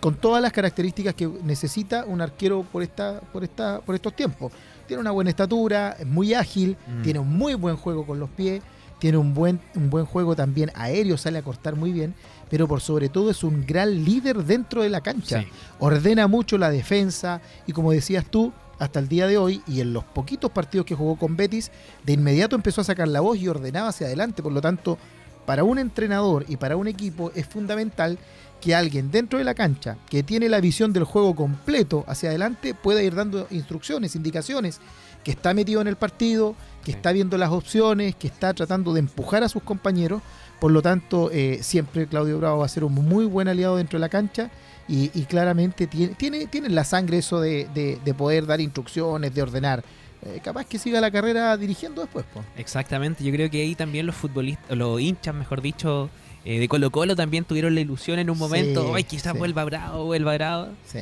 con 0.00 0.14
todas 0.14 0.40
las 0.42 0.52
características 0.52 1.14
que 1.14 1.28
necesita 1.44 2.04
un 2.06 2.20
arquero 2.20 2.62
por, 2.62 2.82
esta, 2.82 3.20
por, 3.32 3.44
esta, 3.44 3.80
por 3.80 3.94
estos 3.94 4.14
tiempos. 4.16 4.52
Tiene 4.86 5.00
una 5.02 5.10
buena 5.10 5.30
estatura, 5.30 5.96
es 5.98 6.06
muy 6.06 6.34
ágil, 6.34 6.76
Mm. 6.88 7.02
tiene 7.02 7.18
un 7.18 7.28
muy 7.36 7.54
buen 7.54 7.76
juego 7.76 8.06
con 8.06 8.18
los 8.18 8.30
pies, 8.30 8.62
tiene 8.98 9.18
un 9.18 9.34
buen, 9.34 9.60
un 9.74 9.88
buen 9.90 10.04
juego 10.06 10.34
también 10.36 10.70
aéreo, 10.74 11.16
sale 11.16 11.38
a 11.38 11.42
cortar 11.42 11.76
muy 11.76 11.92
bien, 11.92 12.14
pero 12.50 12.66
por 12.66 12.80
sobre 12.80 13.08
todo 13.08 13.30
es 13.30 13.44
un 13.44 13.64
gran 13.66 14.04
líder 14.04 14.44
dentro 14.44 14.82
de 14.82 14.88
la 14.90 15.00
cancha 15.00 15.42
Sí. 15.42 15.48
ordena 15.78 16.26
mucho 16.26 16.58
la 16.58 16.70
defensa 16.70 17.40
y 17.66 17.72
como 17.72 17.92
decías 17.92 18.24
tú, 18.26 18.52
hasta 18.80 18.98
el 18.98 19.08
día 19.08 19.28
de 19.28 19.38
hoy 19.38 19.62
y 19.68 19.80
en 19.80 19.92
los 19.92 20.02
poquitos 20.02 20.50
partidos 20.50 20.86
que 20.86 20.96
jugó 20.96 21.16
con 21.16 21.36
Betis, 21.36 21.70
de 22.04 22.14
inmediato 22.14 22.56
empezó 22.56 22.80
a 22.80 22.84
sacar 22.84 23.06
la 23.06 23.20
voz 23.20 23.38
y 23.38 23.46
ordenaba 23.46 23.90
hacia 23.90 24.06
adelante. 24.06 24.42
Por 24.42 24.52
lo 24.52 24.60
tanto, 24.60 24.98
para 25.46 25.64
un 25.64 25.78
entrenador 25.78 26.46
y 26.48 26.56
para 26.56 26.76
un 26.76 26.88
equipo 26.88 27.30
es 27.34 27.46
fundamental 27.46 28.18
que 28.60 28.74
alguien 28.74 29.10
dentro 29.10 29.38
de 29.38 29.44
la 29.44 29.54
cancha 29.54 29.96
que 30.08 30.22
tiene 30.22 30.48
la 30.48 30.60
visión 30.60 30.92
del 30.92 31.04
juego 31.04 31.34
completo 31.34 32.04
hacia 32.08 32.30
adelante 32.30 32.74
pueda 32.74 33.02
ir 33.02 33.14
dando 33.14 33.46
instrucciones, 33.50 34.16
indicaciones, 34.16 34.80
que 35.24 35.30
está 35.30 35.52
metido 35.52 35.82
en 35.82 35.86
el 35.86 35.96
partido, 35.96 36.54
que 36.82 36.92
está 36.92 37.12
viendo 37.12 37.36
las 37.36 37.50
opciones, 37.50 38.16
que 38.16 38.26
está 38.26 38.54
tratando 38.54 38.94
de 38.94 39.00
empujar 39.00 39.42
a 39.42 39.50
sus 39.50 39.62
compañeros. 39.62 40.22
Por 40.58 40.72
lo 40.72 40.80
tanto, 40.80 41.30
eh, 41.30 41.58
siempre 41.62 42.06
Claudio 42.06 42.38
Bravo 42.38 42.60
va 42.60 42.66
a 42.66 42.68
ser 42.68 42.84
un 42.84 42.94
muy 42.94 43.26
buen 43.26 43.48
aliado 43.48 43.76
dentro 43.76 43.98
de 43.98 44.00
la 44.00 44.08
cancha 44.08 44.50
y, 44.88 45.10
y 45.14 45.22
claramente 45.24 45.86
tiene, 45.86 46.14
tiene, 46.14 46.46
tiene 46.46 46.66
en 46.68 46.74
la 46.74 46.84
sangre 46.84 47.18
eso 47.18 47.40
de, 47.40 47.68
de- 47.74 47.98
de 48.04 48.14
poder 48.14 48.46
dar 48.46 48.60
instrucciones, 48.60 49.34
de 49.34 49.42
ordenar. 49.42 49.84
Eh, 50.22 50.40
capaz 50.44 50.64
que 50.66 50.78
siga 50.78 51.00
la 51.00 51.10
carrera 51.10 51.56
dirigiendo 51.56 52.02
después. 52.02 52.26
po. 52.34 52.44
Exactamente, 52.56 53.24
yo 53.24 53.32
creo 53.32 53.48
que 53.50 53.62
ahí 53.62 53.74
también 53.74 54.04
los 54.06 54.14
futbolistas, 54.16 54.76
los 54.76 55.00
hinchas, 55.00 55.34
mejor 55.34 55.62
dicho, 55.62 56.10
eh, 56.44 56.58
de 56.58 56.68
Colo 56.68 56.90
Colo 56.90 57.16
también 57.16 57.44
tuvieron 57.44 57.74
la 57.74 57.80
ilusión 57.80 58.18
en 58.18 58.28
un 58.30 58.36
momento, 58.38 58.94
ay, 58.94 59.04
quizás 59.04 59.32
sí. 59.32 59.38
vuelva 59.38 59.64
bravo, 59.64 60.04
vuelva 60.04 60.34
bravo. 60.34 60.68
Sí. 60.86 61.00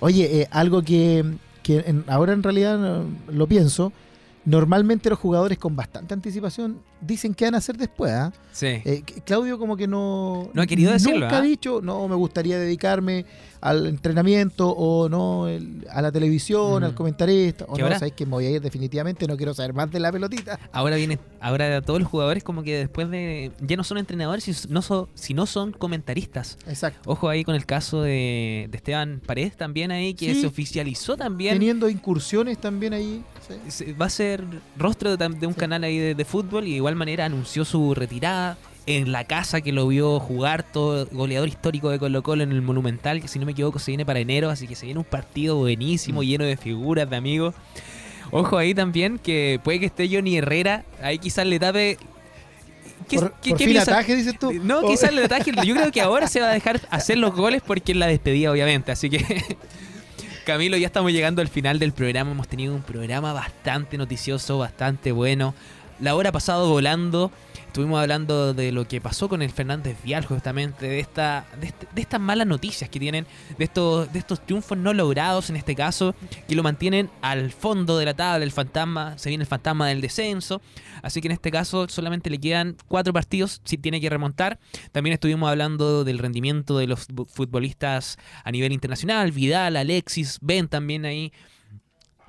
Oye, 0.00 0.42
eh, 0.42 0.48
algo 0.50 0.82
que, 0.82 1.24
que 1.62 1.78
en- 1.86 2.04
ahora 2.08 2.32
en 2.32 2.42
realidad 2.42 3.02
lo 3.28 3.46
pienso, 3.46 3.92
normalmente 4.44 5.10
los 5.10 5.18
jugadores 5.18 5.58
con 5.58 5.76
bastante 5.76 6.14
anticipación 6.14 6.80
dicen 7.00 7.34
qué 7.34 7.44
van 7.46 7.54
a 7.54 7.58
hacer 7.58 7.76
después. 7.76 8.10
¿ah? 8.12 8.32
Sí. 8.52 8.66
Eh, 8.66 9.02
C- 9.06 9.22
Claudio 9.22 9.58
como 9.58 9.76
que 9.76 9.86
no... 9.86 10.48
No 10.54 10.62
ha 10.62 10.66
querido 10.66 10.92
decirlo, 10.92 11.20
Nunca 11.20 11.36
¿ah? 11.36 11.38
ha 11.40 11.42
dicho, 11.42 11.80
no, 11.82 12.08
me 12.08 12.14
gustaría 12.14 12.58
dedicarme 12.58 13.24
al 13.60 13.86
entrenamiento 13.86 14.70
o 14.70 15.08
no 15.10 15.46
el- 15.48 15.86
a 15.90 16.00
la 16.02 16.10
televisión, 16.10 16.82
Mm. 16.82 16.84
al 16.86 16.94
comentarista. 16.94 17.64
O 17.68 17.74
¿Qué 17.74 17.80
no, 17.82 17.86
habrá? 17.86 17.98
sabes 17.98 18.14
que 18.14 18.24
me 18.24 18.32
voy 18.32 18.46
a 18.46 18.50
ir 18.50 18.60
definitivamente, 18.62 19.26
no 19.26 19.36
quiero 19.36 19.52
saber 19.54 19.74
más 19.74 19.90
de 19.90 20.00
la 20.00 20.10
pelotita. 20.10 20.58
Ahora 20.72 20.96
viene, 20.96 21.18
ahora 21.40 21.80
todos 21.82 22.00
los 22.00 22.08
jugadores 22.08 22.42
como 22.42 22.62
que 22.62 22.76
después 22.78 23.10
de, 23.10 23.52
ya 23.60 23.76
no 23.76 23.84
son 23.84 23.98
entrenadores, 23.98 24.44
si 24.44 24.68
no 24.68 24.80
son, 24.82 25.08
si 25.14 25.34
no 25.34 25.44
son 25.46 25.72
comentaristas. 25.72 26.56
Exacto. 26.66 27.10
Ojo 27.10 27.28
ahí 27.28 27.44
con 27.44 27.54
el 27.54 27.66
caso 27.66 28.02
de, 28.02 28.68
de 28.70 28.76
Esteban 28.76 29.20
Paredes 29.24 29.56
también 29.56 29.90
ahí, 29.90 30.14
que 30.14 30.34
Sí. 30.34 30.40
se 30.42 30.46
oficializó 30.46 31.16
también. 31.16 31.54
Teniendo 31.54 31.88
incursiones 31.90 32.58
también 32.58 32.94
ahí. 32.94 33.22
Sí. 33.68 33.92
Va 33.92 34.06
a 34.06 34.10
ser 34.10 34.44
rostro 34.76 35.16
de, 35.16 35.26
un 35.46 35.54
Sí. 35.54 35.58
canal 35.60 35.84
ahí 35.84 35.98
de, 35.98 36.14
de 36.14 36.24
fútbol 36.24 36.66
y 36.66 36.70
de 36.70 36.76
igual 36.76 36.96
manera 36.96 37.24
anunció 37.24 37.64
su 37.64 37.94
retirada 37.94 38.56
en 38.86 39.12
la 39.12 39.24
casa 39.24 39.60
que 39.60 39.72
lo 39.72 39.86
vio 39.86 40.18
jugar, 40.20 40.62
todo 40.64 41.06
goleador 41.12 41.48
histórico 41.48 41.90
de 41.90 41.98
Colo 41.98 42.22
Colo 42.22 42.42
en 42.42 42.50
el 42.52 42.62
Monumental, 42.62 43.20
que 43.20 43.28
si 43.28 43.38
no 43.38 43.46
me 43.46 43.52
equivoco 43.52 43.78
se 43.78 43.90
viene 43.92 44.04
para 44.06 44.18
enero, 44.20 44.50
así 44.50 44.66
que 44.66 44.74
se 44.74 44.86
viene 44.86 44.98
un 44.98 45.04
partido 45.04 45.56
buenísimo, 45.56 46.22
Mm. 46.22 46.24
lleno 46.24 46.44
de 46.44 46.56
figuras, 46.56 47.08
de 47.08 47.16
amigos. 47.16 47.54
Ojo 48.32 48.56
ahí 48.58 48.74
también 48.74 49.18
que 49.18 49.60
puede 49.62 49.80
que 49.80 49.86
esté 49.86 50.08
Johnny 50.10 50.36
Herrera, 50.38 50.84
ahí 51.02 51.18
quizás 51.18 51.46
le 51.46 51.58
tape... 51.58 51.98
¿Qué- 53.08 53.16
por 53.18 53.32
qué- 53.40 53.50
por 53.50 53.58
qué 53.58 53.64
fin 53.64 53.72
piensa? 53.74 53.92
ataje, 53.92 54.14
dices 54.16 54.38
tú. 54.38 54.52
No, 54.52 54.80
Oh. 54.80 54.88
quizás 54.88 55.12
le 55.12 55.24
ataje. 55.24 55.52
Yo 55.64 55.74
creo 55.74 55.90
que 55.90 56.00
ahora 56.00 56.28
se 56.28 56.40
va 56.40 56.50
a 56.50 56.52
dejar 56.52 56.80
hacer 56.90 57.18
los 57.18 57.34
goles 57.34 57.60
porque 57.66 57.92
es 57.92 57.98
la 57.98 58.06
despedida, 58.06 58.52
obviamente. 58.52 58.92
Así 58.92 59.10
que, 59.10 59.18
Camilo, 60.44 60.76
ya 60.76 60.86
estamos 60.86 61.12
llegando 61.12 61.42
al 61.42 61.48
final 61.48 61.78
del 61.78 61.92
programa. 61.92 62.32
Hemos 62.32 62.48
tenido 62.48 62.74
un 62.74 62.82
programa 62.82 63.32
bastante 63.32 63.98
noticioso, 63.98 64.58
bastante 64.58 65.12
bueno. 65.12 65.54
La 66.00 66.14
hora 66.14 66.32
pasado 66.32 66.68
volando. 66.68 67.30
Estuvimos 67.66 68.00
hablando 68.00 68.52
de 68.52 68.72
lo 68.72 68.88
que 68.88 69.00
pasó 69.00 69.28
con 69.28 69.42
el 69.42 69.50
Fernández 69.50 69.96
Vial, 70.02 70.24
justamente, 70.26 70.88
de, 70.88 70.98
esta, 70.98 71.46
de, 71.60 71.68
este- 71.68 71.86
de 71.94 72.00
estas 72.00 72.20
malas 72.20 72.48
noticias 72.48 72.90
que 72.90 72.98
tienen, 72.98 73.26
de 73.58 73.64
estos, 73.64 74.12
de 74.12 74.18
estos 74.18 74.44
triunfos 74.44 74.76
no 74.76 74.92
logrados 74.92 75.50
en 75.50 75.56
este 75.56 75.76
caso, 75.76 76.16
que 76.48 76.56
lo 76.56 76.64
mantienen 76.64 77.10
al 77.22 77.52
fondo 77.52 77.96
de 77.96 78.06
la 78.06 78.14
tabla, 78.14 78.44
el 78.44 78.50
fantasma, 78.50 79.16
se 79.18 79.28
viene 79.28 79.42
el 79.44 79.48
fantasma 79.48 79.86
del 79.86 80.00
descenso. 80.00 80.60
Así 81.02 81.20
que 81.20 81.28
en 81.28 81.32
este 81.32 81.52
caso 81.52 81.86
solamente 81.88 82.28
le 82.28 82.38
quedan 82.40 82.76
cuatro 82.88 83.12
partidos 83.12 83.60
si 83.64 83.78
tiene 83.78 84.00
que 84.00 84.10
remontar. 84.10 84.58
También 84.90 85.14
estuvimos 85.14 85.48
hablando 85.48 86.02
del 86.02 86.18
rendimiento 86.18 86.76
de 86.76 86.88
los 86.88 87.06
futbolistas 87.28 88.18
a 88.42 88.50
nivel 88.50 88.72
internacional, 88.72 89.30
Vidal, 89.30 89.76
Alexis, 89.76 90.38
Ben 90.40 90.66
también 90.66 91.04
ahí, 91.04 91.32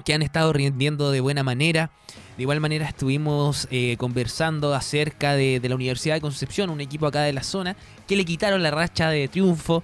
que 0.05 0.13
han 0.13 0.21
estado 0.21 0.53
rindiendo 0.53 1.09
de 1.09 1.19
buena 1.19 1.41
manera. 1.41 1.89
De 2.37 2.43
igual 2.43 2.59
manera 2.59 2.87
estuvimos 2.87 3.67
eh, 3.71 3.95
conversando 3.97 4.73
acerca 4.73 5.35
de, 5.35 5.59
de 5.59 5.69
la 5.69 5.75
Universidad 5.75 6.15
de 6.15 6.21
Concepción, 6.21 6.69
un 6.69 6.81
equipo 6.81 7.05
acá 7.05 7.21
de 7.23 7.33
la 7.33 7.43
zona, 7.43 7.75
que 8.07 8.15
le 8.15 8.25
quitaron 8.25 8.63
la 8.63 8.71
racha 8.71 9.09
de 9.09 9.27
triunfo. 9.27 9.83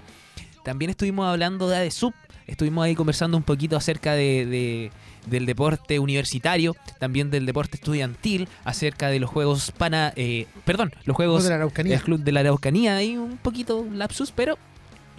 También 0.64 0.90
estuvimos 0.90 1.26
hablando 1.26 1.68
de 1.68 1.76
ADESUB, 1.76 2.12
estuvimos 2.46 2.84
ahí 2.84 2.94
conversando 2.94 3.36
un 3.36 3.42
poquito 3.42 3.76
acerca 3.76 4.12
de, 4.14 4.44
de- 4.46 4.90
del 5.26 5.44
deporte 5.46 5.98
universitario, 5.98 6.74
también 6.98 7.30
del 7.30 7.44
deporte 7.44 7.76
estudiantil, 7.76 8.48
acerca 8.64 9.08
de 9.08 9.20
los 9.20 9.28
juegos 9.28 9.72
pana, 9.76 10.12
eh, 10.16 10.46
perdón, 10.64 10.92
los 11.04 11.14
juegos 11.14 11.44
de 11.44 11.50
la 11.50 11.56
Araucanía. 11.56 11.96
el 11.96 12.02
club 12.02 12.20
de 12.20 12.32
la 12.32 12.40
Araucanía, 12.40 12.96
ahí 12.96 13.16
un 13.18 13.36
poquito 13.36 13.86
lapsus, 13.92 14.32
pero 14.32 14.56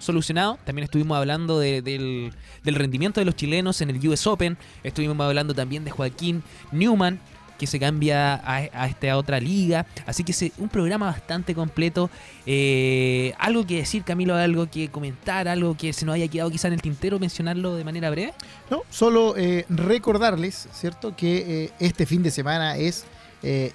solucionado. 0.00 0.58
También 0.64 0.84
estuvimos 0.84 1.16
hablando 1.16 1.58
de- 1.58 1.82
del, 1.82 2.32
rendimiento 2.64 3.20
de 3.20 3.24
los 3.26 3.36
chilenos 3.36 3.80
en 3.80 3.90
el 3.90 4.08
US 4.08 4.26
Open. 4.26 4.56
Estuvimos 4.84 5.18
hablando 5.20 5.54
también 5.54 5.84
de 5.84 5.90
Joaquín 5.90 6.42
Newman, 6.72 7.20
que 7.58 7.66
se 7.66 7.78
cambia 7.78 8.36
a, 8.36 8.56
a 8.72 8.86
esta 8.86 9.16
otra 9.18 9.38
liga. 9.38 9.86
Así 10.06 10.24
que 10.24 10.32
es 10.32 10.52
un 10.56 10.70
programa 10.70 11.06
bastante 11.06 11.54
completo. 11.54 12.08
Eh, 12.46 13.34
algo 13.38 13.66
que 13.66 13.76
decir, 13.76 14.02
Camilo, 14.02 14.34
algo 14.34 14.70
que 14.70 14.88
comentar, 14.88 15.46
algo 15.46 15.76
que 15.76 15.92
se 15.92 16.06
nos 16.06 16.14
haya 16.14 16.26
quedado 16.28 16.50
quizá 16.50 16.68
en 16.68 16.74
el 16.74 16.80
tintero, 16.80 17.18
mencionarlo 17.18 17.76
de 17.76 17.84
manera 17.84 18.08
breve. 18.08 18.32
No, 18.70 18.80
solo 18.88 19.34
eh, 19.36 19.66
recordarles, 19.68 20.68
¿cierto? 20.72 21.14
Que 21.14 21.64
eh, 21.64 21.70
este 21.80 22.06
fin 22.06 22.22
de 22.22 22.30
semana 22.30 22.76
es 22.78 23.04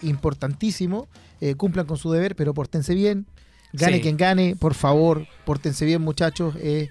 importantísimo. 0.01 1.07
Cumplan 1.57 1.85
con 1.85 1.97
su 1.97 2.11
deber, 2.11 2.35
pero 2.35 2.53
pórtense 2.53 2.95
bien. 2.95 3.25
Gane 3.75 3.97
Sí. 3.97 4.01
quien 4.01 4.17
gane, 4.17 4.55
por 4.55 4.73
favor, 4.73 5.27
pórtense 5.45 5.85
bien, 5.85 6.01
muchachos. 6.01 6.55
Eh, 6.59 6.89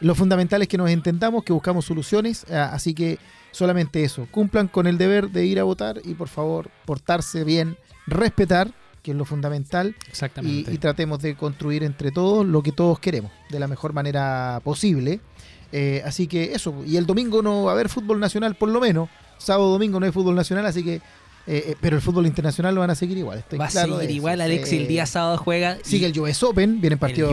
lo 0.00 0.14
fundamental 0.14 0.62
es 0.62 0.68
que 0.68 0.76
nos 0.78 0.90
entendamos, 0.90 1.44
que 1.44 1.52
buscamos 1.52 1.84
soluciones. 1.84 2.44
ah, 2.50 2.70
así 2.72 2.94
que 2.94 3.18
solamente 3.52 4.04
eso. 4.04 4.26
Cumplan 4.30 4.68
con 4.68 4.86
el 4.86 4.98
deber 4.98 5.30
de 5.30 5.46
ir 5.46 5.60
a 5.60 5.64
votar 5.64 6.00
y 6.04 6.14
por 6.14 6.28
favor, 6.28 6.70
portarse 6.84 7.44
bien, 7.44 7.76
respetar, 8.06 8.72
que 9.02 9.10
es 9.12 9.16
lo 9.16 9.24
fundamental. 9.24 9.94
Y, 10.06 10.10
Exactamente. 10.10 10.72
y 10.72 10.78
tratemos 10.78 11.20
de 11.20 11.36
construir 11.36 11.84
entre 11.84 12.10
todos 12.10 12.44
lo 12.46 12.62
que 12.62 12.72
todos 12.72 12.98
queremos, 12.98 13.30
de 13.50 13.58
la 13.60 13.68
mejor 13.68 13.92
manera 13.92 14.60
posible. 14.64 15.20
Eh, 15.72 16.02
así 16.04 16.26
que 16.26 16.52
eso, 16.54 16.82
y 16.86 16.96
el 16.96 17.06
domingo 17.06 17.42
no 17.42 17.64
va 17.64 17.72
a 17.72 17.74
haber 17.74 17.88
fútbol 17.88 18.20
nacional 18.20 18.54
por 18.54 18.68
lo 18.68 18.80
menos, 18.80 19.08
sábado 19.38 19.70
domingo 19.72 19.98
no 19.98 20.06
hay 20.06 20.12
fútbol 20.12 20.36
nacional, 20.36 20.64
así 20.66 20.84
que 20.84 21.00
Eh, 21.46 21.62
eh, 21.68 21.76
pero 21.80 21.96
el 21.96 22.02
fútbol 22.02 22.26
internacional 22.26 22.74
lo 22.74 22.80
van 22.80 22.90
a 22.90 22.94
seguir 22.94 23.18
igual. 23.18 23.38
estoy 23.40 23.58
Va 23.58 23.66
a 23.66 23.68
claro 23.68 23.98
seguir 24.00 24.16
igual, 24.16 24.40
Alexis, 24.40 24.72
el 24.78 24.84
Eh, 24.84 24.88
día 24.88 25.04
sábado 25.06 25.36
juega. 25.36 25.76
Sigue 25.82 26.06
el 26.06 26.18
US 26.18 26.42
Open, 26.42 26.80
vienen 26.80 26.98
partidos 26.98 27.32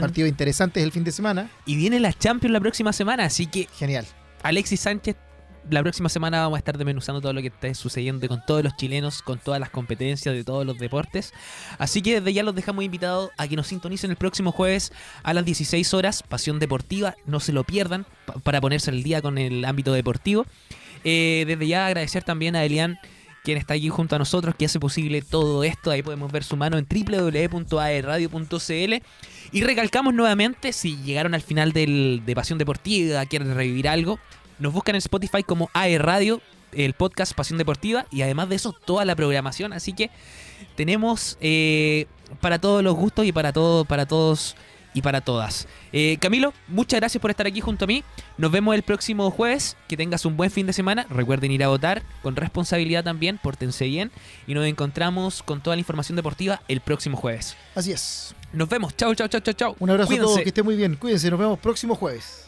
partidos 0.00 0.28
interesantes 0.28 0.82
el 0.84 0.92
fin 0.92 1.02
de 1.04 1.10
semana. 1.12 1.50
y 1.66 1.74
viene 1.76 1.98
la 1.98 2.12
Champions 2.12 2.52
la 2.52 2.60
próxima 2.60 2.92
semana, 2.92 3.24
así 3.24 3.46
que 3.46 3.68
Genial. 3.76 4.06
Alexis 4.44 4.78
Sánchez, 4.80 5.16
la 5.70 5.82
próxima 5.82 6.08
semana 6.08 6.40
vamos 6.42 6.56
a 6.56 6.58
estar 6.60 6.78
desmenuzando 6.78 7.20
todo 7.20 7.32
lo 7.32 7.40
que 7.42 7.48
está 7.48 7.74
sucediendo 7.74 8.26
con 8.28 8.40
todos 8.46 8.62
los 8.62 8.76
chilenos, 8.76 9.20
con 9.22 9.38
todas 9.40 9.58
las 9.60 9.68
competencias 9.70 10.32
de 10.34 10.44
todos 10.44 10.64
los 10.64 10.78
deportes. 10.78 11.34
Así 11.78 12.00
que 12.00 12.20
desde 12.20 12.32
ya 12.32 12.42
los 12.44 12.54
dejamos 12.54 12.84
invitados 12.84 13.30
a 13.36 13.48
que 13.48 13.56
nos 13.56 13.66
sintonicen 13.66 14.10
el 14.12 14.16
próximo 14.16 14.52
jueves 14.52 14.92
a 15.24 15.34
las 15.34 15.44
16 15.44 15.92
horas, 15.94 16.22
Pasión 16.22 16.58
Deportiva, 16.60 17.16
no 17.26 17.40
se 17.40 17.52
lo 17.52 17.64
pierdan 17.64 18.06
pa- 18.24 18.34
para 18.34 18.60
ponerse 18.60 18.90
al 18.92 19.02
día 19.02 19.20
con 19.20 19.36
el 19.36 19.64
ámbito 19.64 19.92
deportivo. 19.92 20.46
Eh, 21.04 21.44
desde 21.46 21.66
ya 21.66 21.86
agradecer 21.86 22.22
también 22.24 22.56
a 22.56 22.64
Elian 22.64 22.98
quien 23.48 23.56
está 23.56 23.72
aquí 23.72 23.88
junto 23.88 24.14
a 24.14 24.18
nosotros, 24.18 24.54
que 24.54 24.66
hace 24.66 24.78
posible 24.78 25.22
todo 25.22 25.64
esto. 25.64 25.90
Ahí 25.90 26.02
podemos 26.02 26.30
ver 26.30 26.44
su 26.44 26.58
mano 26.58 26.76
en 26.76 26.86
www.aerradio.cl. 26.86 28.94
Y 29.52 29.62
recalcamos 29.62 30.12
nuevamente, 30.12 30.74
si 30.74 30.98
llegaron 30.98 31.34
al 31.34 31.40
final 31.40 31.72
del, 31.72 32.20
de 32.26 32.34
Pasión 32.34 32.58
Deportiva, 32.58 33.24
quieren 33.24 33.54
revivir 33.54 33.88
algo, 33.88 34.18
nos 34.58 34.74
buscan 34.74 34.96
en 34.96 34.98
Spotify 34.98 35.42
como 35.42 35.70
AE 35.72 35.96
Radio, 35.96 36.42
el 36.72 36.92
podcast 36.92 37.32
Pasión 37.32 37.56
Deportiva, 37.56 38.04
y 38.10 38.20
además 38.20 38.50
de 38.50 38.56
eso, 38.56 38.74
toda 38.74 39.06
la 39.06 39.16
programación. 39.16 39.72
Así 39.72 39.94
que 39.94 40.10
tenemos 40.76 41.38
eh, 41.40 42.04
para 42.42 42.58
todos 42.58 42.84
los 42.84 42.94
gustos 42.96 43.24
y 43.24 43.32
para, 43.32 43.54
todo, 43.54 43.86
para 43.86 44.04
todos 44.04 44.56
y 44.98 45.02
para 45.02 45.20
todas. 45.20 45.68
Eh, 45.92 46.18
Camilo, 46.20 46.52
muchas 46.66 46.98
gracias 46.98 47.20
por 47.20 47.30
estar 47.30 47.46
aquí 47.46 47.60
junto 47.60 47.84
a 47.84 47.88
mí. 47.88 48.02
Nos 48.36 48.50
vemos 48.50 48.74
el 48.74 48.82
próximo 48.82 49.30
jueves. 49.30 49.76
Que 49.86 49.96
tengas 49.96 50.24
un 50.24 50.36
buen 50.36 50.50
fin 50.50 50.66
de 50.66 50.72
semana. 50.72 51.06
Recuerden 51.08 51.52
ir 51.52 51.62
a 51.62 51.68
votar 51.68 52.02
con 52.22 52.34
responsabilidad 52.34 53.04
también. 53.04 53.38
Pórtense 53.38 53.86
bien. 53.86 54.10
Y 54.46 54.54
nos 54.54 54.66
encontramos 54.66 55.42
con 55.44 55.62
toda 55.62 55.76
la 55.76 55.80
información 55.80 56.16
deportiva 56.16 56.60
el 56.66 56.80
próximo 56.80 57.16
jueves. 57.16 57.56
Así 57.76 57.92
es. 57.92 58.34
Nos 58.52 58.68
vemos. 58.68 58.96
Chau, 58.96 59.14
chau, 59.14 59.28
chau, 59.28 59.40
chau, 59.40 59.54
chau. 59.54 59.76
Un 59.78 59.90
abrazo 59.90 60.12
a 60.12 60.16
todos, 60.16 60.40
que 60.40 60.48
estén 60.48 60.64
muy 60.64 60.74
bien. 60.74 60.96
Cuídense, 60.96 61.30
nos 61.30 61.38
vemos 61.38 61.58
próximo 61.60 61.94
jueves. 61.94 62.47